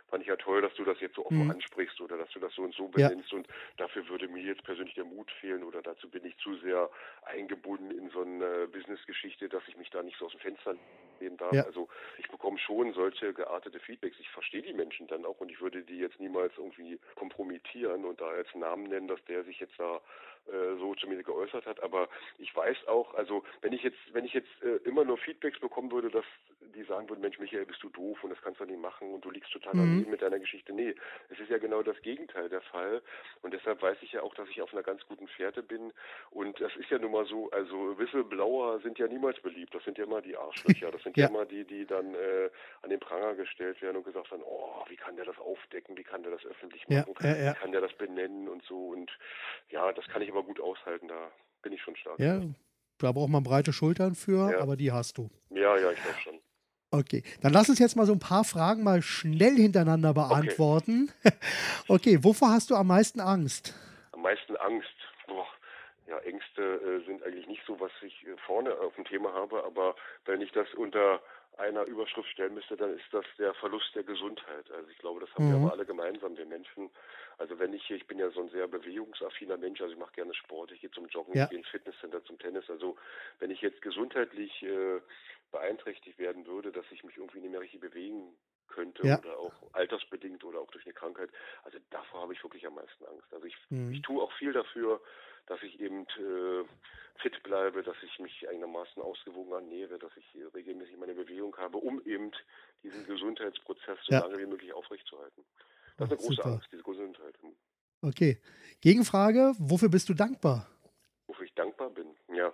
[0.10, 1.52] fand ich ja toll, dass du das jetzt so offen Mhm.
[1.52, 3.10] ansprichst oder dass du das so und so Ja.
[3.10, 6.56] benennst und dafür würde mir jetzt persönlich der Mut fehlen oder dazu bin ich zu
[6.58, 6.90] sehr
[7.24, 10.76] eingebunden in so eine Businessgeschichte, dass ich mich da nicht so aus dem Fenster
[11.20, 11.54] nehmen darf.
[11.54, 11.64] Ja.
[11.64, 14.16] Also ich bekomme schon solche geartete Feedbacks.
[14.20, 18.21] Ich verstehe die Menschen dann auch und ich würde die jetzt niemals irgendwie kompromittieren und
[18.22, 20.00] da als Namen nennen, dass der sich jetzt da
[20.48, 21.82] äh, so zu mir geäußert hat.
[21.84, 25.60] Aber ich weiß auch, also wenn ich jetzt, wenn ich jetzt äh, immer nur Feedbacks
[25.60, 26.26] bekommen würde, dass
[26.76, 29.26] die sagen würden, Mensch, Michael, bist du doof und das kannst du nicht machen und
[29.26, 30.10] du liegst total Mhm.
[30.10, 30.72] mit deiner Geschichte.
[30.74, 30.96] Nee,
[31.30, 33.02] es ist ja genau das Gegenteil der Fall.
[33.42, 35.92] Und deshalb weiß ich ja auch, dass ich auf einer ganz guten Fährte bin.
[36.30, 39.74] Und das ist ja nun mal so, also Whistleblower sind ja niemals beliebt.
[39.76, 40.92] Das sind ja immer die Arschlöcher.
[40.92, 41.30] Das sind ja, Ja.
[41.30, 42.50] immer die, die dann äh,
[42.84, 46.04] an den Pranger gestellt werden und gesagt haben, oh, wie kann der das aufdecken, wie
[46.04, 47.52] kann der das öffentlich Ja, machen, ja, ja.
[47.52, 48.90] wie kann der das benennen und so.
[48.90, 49.12] Und
[49.70, 52.20] ja, das kann ich aber gut aushalten, da bin ich schon stark.
[52.20, 52.42] ja,
[52.98, 54.60] da braucht man breite Schultern für, Ja.
[54.62, 55.30] aber die hast du.
[55.50, 56.40] Ja, ja, ich glaube schon.
[56.94, 61.12] Okay, dann lass uns jetzt mal so ein paar Fragen mal schnell hintereinander beantworten.
[61.88, 63.74] Okay, wovor hast du am meisten Angst?
[64.12, 64.88] Am meisten Angst.
[66.12, 69.64] Ja, Ängste äh, sind eigentlich nicht so, was ich äh, vorne auf dem Thema habe,
[69.64, 69.96] aber
[70.26, 71.22] wenn ich das unter
[71.58, 74.70] einer Überschrift stellen müsste, dann ist das der Verlust der Gesundheit.
[74.72, 75.64] Also ich glaube, das haben wir Mhm.
[75.64, 76.90] aber alle gemeinsam, wir Menschen.
[77.38, 80.34] Also wenn ich, ich bin ja so ein sehr bewegungsaffiner Mensch, also ich mache gerne
[80.34, 81.44] Sport, ich gehe zum Joggen, Ja.
[81.46, 82.70] ich gehe ins Fitnesscenter, zum Tennis.
[82.70, 82.98] Also
[83.40, 85.00] wenn ich jetzt gesundheitlich äh,
[85.54, 88.38] beeinträchtigt werden würde, dass ich mich irgendwie nicht mehr richtig bewegen
[88.72, 89.20] könnte Ja.
[89.20, 91.30] oder auch altersbedingt oder auch durch eine Krankheit,
[91.64, 93.32] also davor habe ich wirklich am meisten Angst.
[93.34, 93.92] Also ich, Mhm.
[93.94, 95.02] ich tue auch viel dafür,
[95.48, 96.64] dass ich eben äh,
[97.22, 101.78] fit bleibe, dass ich mich einigermaßen ausgewogen ernähre, dass ich äh, regelmäßig meine Bewegung habe,
[101.78, 102.32] um eben
[102.84, 104.20] diesen Gesundheitsprozess so Ja.
[104.22, 105.44] lange wie möglich aufrechtzuerhalten.
[105.98, 106.54] Das ist eine große super.
[106.56, 107.36] Angst, diese Gesundheit.
[108.02, 108.42] Okay,
[108.82, 110.68] Gegenfrage, wofür bist du dankbar?
[111.28, 112.16] wofür ich dankbar bin.
[112.34, 112.54] Ja,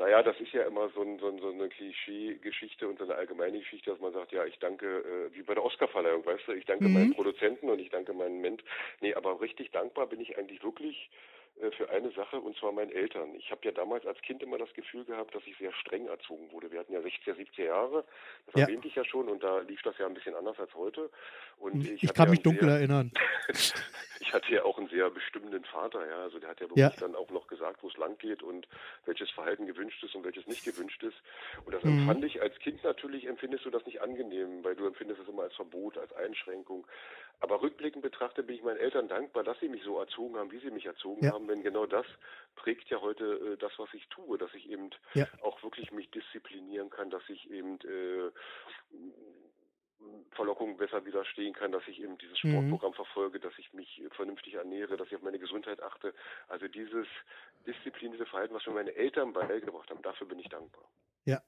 [0.00, 3.14] naja, das ist ja immer so, ein, so, ein, so eine Klischee-Geschichte und so eine
[3.16, 6.52] allgemeine Geschichte, dass man sagt, ja, ich danke, äh, wie bei der Oscarverleihung, weißt du,
[6.52, 6.94] ich danke Mhm.
[6.94, 8.64] meinen Produzenten und ich danke meinen Ment.
[9.00, 11.10] Nee, aber richtig dankbar bin ich eigentlich wirklich
[11.60, 13.34] äh, für eine Sache und zwar meinen Eltern.
[13.34, 16.50] Ich habe ja damals als Kind immer das Gefühl gehabt, dass ich sehr streng erzogen
[16.52, 16.70] wurde.
[16.72, 18.04] Wir hatten ja 60er, 70er Jahre,
[18.46, 18.62] das Ja.
[18.62, 21.10] erwähnte ich ja schon und da lief das ja ein bisschen anders als heute.
[21.58, 23.12] Und ich, Ich hatte kann ja mich dunkel sehr- erinnern.
[24.20, 26.22] ich hatte ja auch einen sehr bestimmenden Vater, ja.
[26.22, 26.76] Also der hat ja Ja.
[26.86, 28.66] wirklich dann auch noch gesagt, wo es lang geht und
[29.04, 31.16] welches Verhalten gewünscht ist und welches nicht gewünscht ist.
[31.64, 31.88] Und das Mhm.
[31.88, 35.42] empfand ich als Kind natürlich, empfindest du das nicht angenehm, weil du empfindest es immer
[35.42, 36.86] als Verbot, als Einschränkung.
[37.40, 40.58] Aber rückblickend betrachtet bin ich meinen Eltern dankbar, dass sie mich so erzogen haben, wie
[40.60, 41.32] sie mich erzogen Ja.
[41.32, 42.06] haben, denn genau das
[42.56, 45.26] prägt ja heute äh, das, was ich tue, dass ich eben Ja.
[45.42, 48.30] auch wirklich mich disziplinieren kann, dass ich eben äh,
[50.32, 52.50] Verlockungen besser widerstehen kann, dass ich eben dieses Mhm.
[52.52, 56.14] Sportprogramm verfolge, dass ich mich vernünftig ernähre, dass ich auf meine Gesundheit achte.
[56.48, 57.06] Also dieses
[57.66, 60.84] disziplinierte Verhalten, was mir meine Eltern beigebracht haben, dafür bin ich dankbar.
[61.24, 61.42] Ja,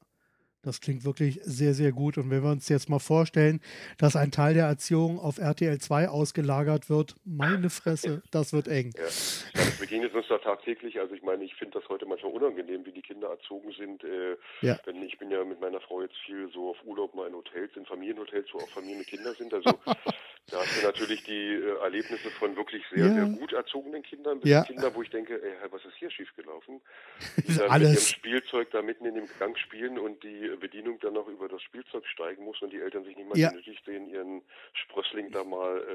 [0.63, 2.19] das klingt wirklich sehr, sehr gut.
[2.19, 3.61] Und wenn wir uns jetzt mal vorstellen,
[3.99, 8.93] dass ein Teil der Erziehung auf RTL 2 ausgelagert wird, meine Fresse, das wird eng.
[8.97, 9.07] Ja, ja
[9.55, 11.01] das begegnet uns da tagtäglich.
[11.01, 14.05] Also ich meine, ich finde das heute manchmal unangenehm, wie die Kinder erzogen sind.
[14.05, 14.79] Äh, Ja.
[14.87, 17.77] Denn ich bin ja mit meiner Frau jetzt viel so auf Urlaub mal in Hotels,
[17.77, 19.53] in Familienhotels, wo auch Familien mit Kindern sind.
[19.53, 19.71] Also
[20.51, 23.15] da hast du natürlich die äh, Erlebnisse von wirklich sehr, Ja.
[23.15, 24.65] sehr gut erzogenen Kindern bis Ja.
[24.65, 26.81] Kinder, wo ich denke, ey, was ist hier schiefgelaufen?
[27.37, 28.11] Die dann mit ihrem alles.
[28.11, 32.07] Spielzeug da mitten in dem Gang spielen und die Bedienung dann noch über das Spielzeug
[32.07, 33.51] steigen muss und die Eltern sich nicht mal Ja.
[33.51, 34.43] genötigt sehen, ihren
[34.75, 35.93] Sprössling da mal äh,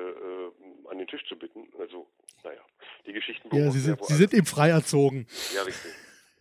[0.88, 1.68] äh, an den Tisch zu bitten.
[1.80, 2.08] Also,
[2.44, 2.62] naja,
[3.06, 5.28] die Geschichten Ja, sie sind, sie sind eben frei erzogen.
[5.54, 5.92] Ja, richtig.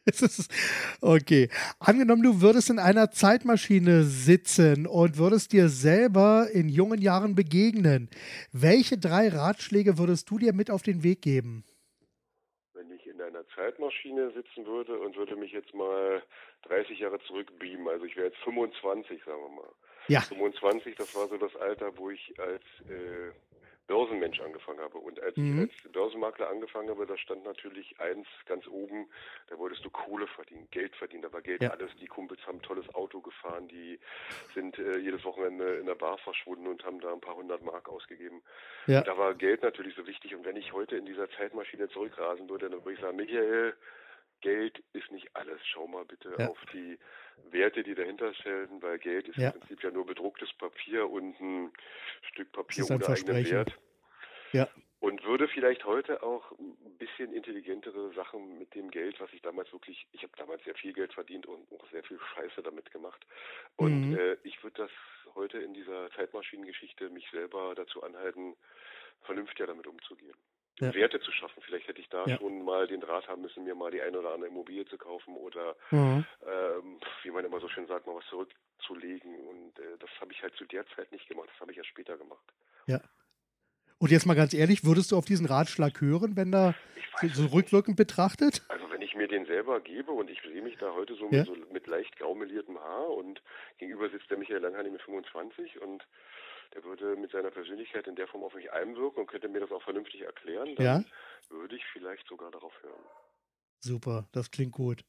[1.01, 1.49] Okay.
[1.79, 8.09] Angenommen, du würdest in einer Zeitmaschine sitzen und würdest dir selber in jungen Jahren begegnen.
[8.53, 11.65] Welche drei Ratschläge würdest du dir mit auf den Weg geben?
[12.75, 16.23] Wenn ich in einer Zeitmaschine sitzen würde und würde mich jetzt mal
[16.69, 19.73] 30 Jahre zurückbeamen, also ich wäre jetzt 25, sagen wir mal.
[20.09, 20.21] Ja.
[20.21, 23.33] 25, das war so das Alter, wo ich als äh,
[23.87, 24.99] Börsenmensch angefangen habe.
[24.99, 25.69] Und als mhm.
[25.71, 29.09] ich als Börsenmakler angefangen habe, da stand natürlich eins ganz oben,
[29.49, 31.71] da wolltest du Kohle verdienen, Geld verdienen, da war Geld ja.
[31.71, 31.91] alles.
[32.01, 33.99] Die Kumpels haben ein tolles Auto gefahren, die
[34.55, 37.89] sind äh, jedes Wochenende in der Bar verschwunden und haben da ein paar hundert Mark
[37.89, 38.43] ausgegeben.
[38.87, 39.03] Ja.
[39.03, 40.35] Da war Geld natürlich so wichtig.
[40.35, 43.75] Und wenn ich heute in dieser Zeitmaschine zurückrasen würde, dann würde ich sagen, Michael,
[44.41, 45.61] Geld ist nicht alles.
[45.65, 46.49] Schau mal bitte ja.
[46.49, 46.99] auf die
[47.51, 49.51] Werte, die dahinter stellen, weil Geld ist ja.
[49.51, 51.73] im Prinzip ja nur bedrucktes Papier und ein
[52.23, 53.79] Stück Papier ohne eigenen Wert.
[54.53, 54.69] Ja.
[55.01, 59.71] Und würde vielleicht heute auch ein bisschen intelligentere Sachen mit dem Geld, was ich damals
[59.73, 63.25] wirklich, ich habe damals sehr viel Geld verdient und auch sehr viel Scheiße damit gemacht.
[63.77, 64.19] Und mhm.
[64.19, 68.57] äh, ich würde das heute in dieser Zeitmaschinengeschichte mich selber dazu anhalten,
[69.23, 70.35] vernünftiger damit umzugehen
[70.81, 70.95] ja.
[70.95, 71.63] Werte zu schaffen.
[71.63, 72.37] Vielleicht hätte ich da ja.
[72.39, 75.35] schon mal den Draht haben müssen, mir mal die eine oder andere Immobilie zu kaufen
[75.37, 76.25] oder, mhm.
[76.47, 79.35] ähm, wie man immer so schön sagt, mal was zurückzulegen.
[79.47, 81.49] Und äh, das habe ich halt zu der Zeit nicht gemacht.
[81.53, 82.45] Das habe ich ja später gemacht.
[82.87, 83.01] Ja.
[83.99, 86.75] Und jetzt mal ganz ehrlich, würdest du auf diesen Ratschlag hören, wenn da
[87.23, 88.63] so, so rückwirkend betrachtet?
[88.69, 91.39] Also wenn ich mir den selber gebe und ich sehe mich da heute so, ja.
[91.39, 93.41] mit, so mit leicht graumeliertem Haar und
[93.79, 96.07] gegenüber sitzt der Michael Langhani mit 25 und
[96.75, 99.71] der würde mit seiner Persönlichkeit in der Form auf mich einwirken und könnte mir das
[99.71, 101.05] auch vernünftig erklären, dann ja?
[101.51, 103.05] würde ich vielleicht sogar darauf hören.
[103.81, 105.05] Super, das klingt gut.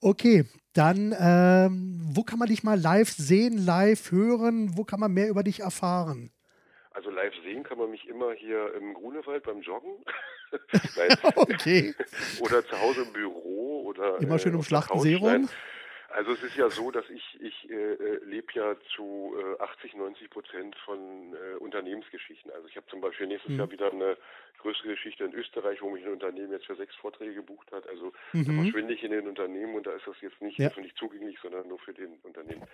[0.00, 4.76] Okay, dann ähm, wo kann man dich mal live sehen, live hören?
[4.76, 6.30] Wo kann man mehr über dich erfahren?
[6.92, 9.92] Also live sehen kann man mich immer hier im Grunewald beim Joggen.
[11.36, 11.94] okay.
[12.40, 15.48] oder zu Hause im Büro oder immer schön um äh, Schlachtensee rum.
[16.12, 19.94] Also es ist ja so, dass ich, ich äh, äh lebe ja zu äh, 80,
[19.94, 22.50] 90 Prozent von äh, Unternehmensgeschichten.
[22.50, 23.58] Also ich habe zum Beispiel nächstes mhm.
[23.58, 24.16] Jahr wieder eine
[24.58, 27.88] größere Geschichte in Österreich, wo mich ein Unternehmen jetzt für sechs Vorträge gebucht hat.
[27.88, 28.44] Also mhm.
[28.44, 30.68] da verschwinde ich in den Unternehmen und da ist das jetzt nicht ja.
[30.68, 32.66] öffentlich zugänglich, sondern nur für den Unternehmen.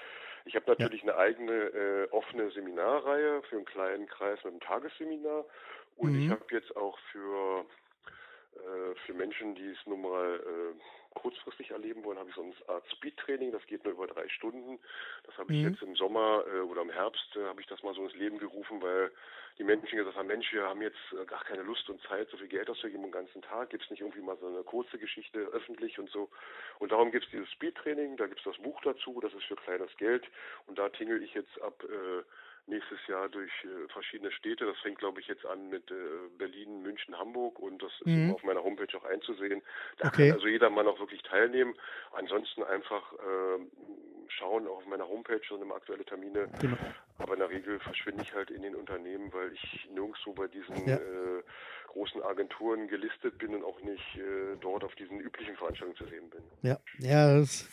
[0.44, 1.12] Ich habe natürlich ja.
[1.12, 5.44] eine eigene äh, offene Seminarreihe für einen kleinen Kreis mit einem Tagesseminar
[5.96, 6.22] und mhm.
[6.22, 7.66] ich habe jetzt auch für
[8.56, 12.54] äh, für Menschen, die es nun mal äh, kurzfristig erleben wollen, habe ich so eine
[12.68, 14.78] Art Speed-Training, das geht nur über drei Stunden.
[15.24, 15.70] Das habe ich mhm.
[15.70, 18.38] jetzt im Sommer äh, oder im Herbst, äh, habe ich das mal so ins Leben
[18.38, 19.10] gerufen, weil
[19.58, 22.36] die Menschen gesagt haben, Mensch, wir haben jetzt äh, gar keine Lust und Zeit, so
[22.36, 23.70] viel Geld auszugeben den ganzen Tag.
[23.70, 26.28] Gibt es nicht irgendwie mal so eine kurze Geschichte öffentlich und so.
[26.78, 29.56] Und darum gibt es dieses Speed-Training, da gibt es das Buch dazu, das ist für
[29.56, 30.24] kleines Geld.
[30.66, 32.22] Und da tingle ich jetzt ab äh,
[32.66, 34.66] nächstes Jahr durch äh, verschiedene Städte.
[34.66, 35.94] Das fängt, glaube ich, jetzt an mit äh,
[36.38, 38.32] Berlin, München, Hamburg und das ist mhm.
[38.32, 39.62] auf meiner Homepage auch einzusehen.
[39.98, 40.28] Da okay.
[40.28, 41.74] kann also jeder mal auch wirklich teilnehmen.
[42.12, 43.64] Ansonsten einfach äh,
[44.28, 46.48] schauen auf meiner Homepage und immer aktuelle Termine.
[46.60, 46.76] Genau.
[47.18, 50.86] Aber in der Regel verschwinde ich halt in den Unternehmen, weil ich nirgendwo bei diesen
[50.86, 50.96] ja.
[50.96, 51.42] äh,
[51.86, 56.28] großen Agenturen gelistet bin und auch nicht äh, dort auf diesen üblichen Veranstaltungen zu sehen
[56.28, 56.42] bin.
[56.62, 57.68] Ja, ja, das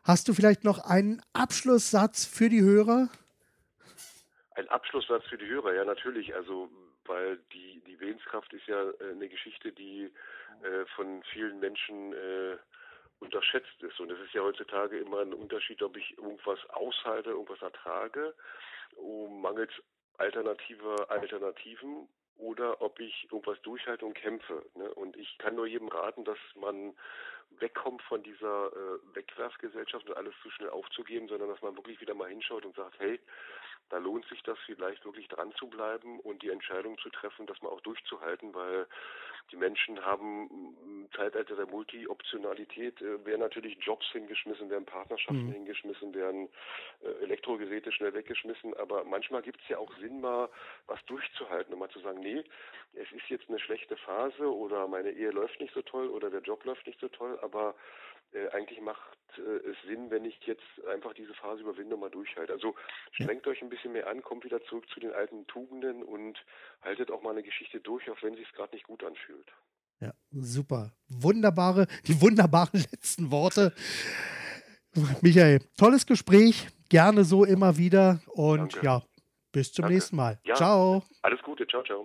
[0.03, 3.09] Hast du vielleicht noch einen Abschlusssatz für die Hörer?
[4.55, 6.35] Ein Abschlusssatz für die Hörer, ja natürlich.
[6.35, 6.71] Also
[7.11, 10.13] weil die, die Willenskraft ist ja äh, eine Geschichte, die
[10.63, 12.57] äh, von vielen Menschen äh,
[13.19, 13.99] unterschätzt ist.
[14.01, 18.35] Und es ist ja heutzutage immer ein Unterschied, ob ich irgendwas aushalte, irgendwas ertrage,
[18.97, 19.73] um mangels
[20.19, 22.09] alternativer Alternativen
[22.41, 24.65] oder ob ich irgendwas durchhalte und kämpfe.
[24.75, 24.93] Ne?
[24.95, 26.95] Und ich kann nur jedem raten, dass man
[27.59, 32.15] wegkommt von dieser äh, Wegwerfgesellschaft und alles zu schnell aufzugeben, sondern dass man wirklich wieder
[32.15, 33.21] mal hinschaut und sagt, hey,
[33.91, 37.61] da lohnt sich das vielleicht wirklich dran zu bleiben und die Entscheidung zu treffen, das
[37.61, 38.87] mal auch durchzuhalten, weil
[39.51, 40.49] die Menschen haben
[40.85, 45.53] im Zeitalter der Multi-Optionalität, äh, werden natürlich Jobs hingeschmissen, werden Partnerschaften mhm.
[45.53, 46.49] hingeschmissen, werden
[47.03, 50.49] äh, Elektrogeräte schnell weggeschmissen, aber manchmal gibt es ja auch Sinn, mal
[50.87, 52.45] was durchzuhalten und mal zu sagen, nee,
[52.95, 56.43] es ist jetzt eine schlechte Phase oder meine Ehe läuft nicht so toll oder der
[56.43, 57.75] Job läuft nicht so toll, aber
[58.33, 62.11] äh, eigentlich macht äh, es Sinn, wenn ich jetzt einfach diese Phase überwinde und mal
[62.11, 62.53] durchhalte.
[62.53, 62.75] Also
[63.13, 63.53] strengt ja.
[63.53, 66.39] euch ein bisschen mehr an, kommt wieder zurück zu den alten Tugenden und
[66.83, 69.51] haltet auch mal eine Geschichte durch, auch wenn es sich gerade nicht gut anfühlt.
[70.01, 70.93] Ja, super.
[71.09, 73.75] Wunderbare, die wunderbaren letzten Worte.
[75.21, 76.69] Michael, tolles Gespräch.
[76.89, 78.21] Gerne so immer wieder.
[78.29, 78.87] Und Danke.
[78.87, 79.03] ja,
[79.53, 79.95] bis zum Danke.
[79.95, 80.41] nächsten Mal.
[80.45, 81.05] Ja, ciao.
[81.23, 81.67] Alles Gute.
[81.67, 82.05] Ciao, ciao.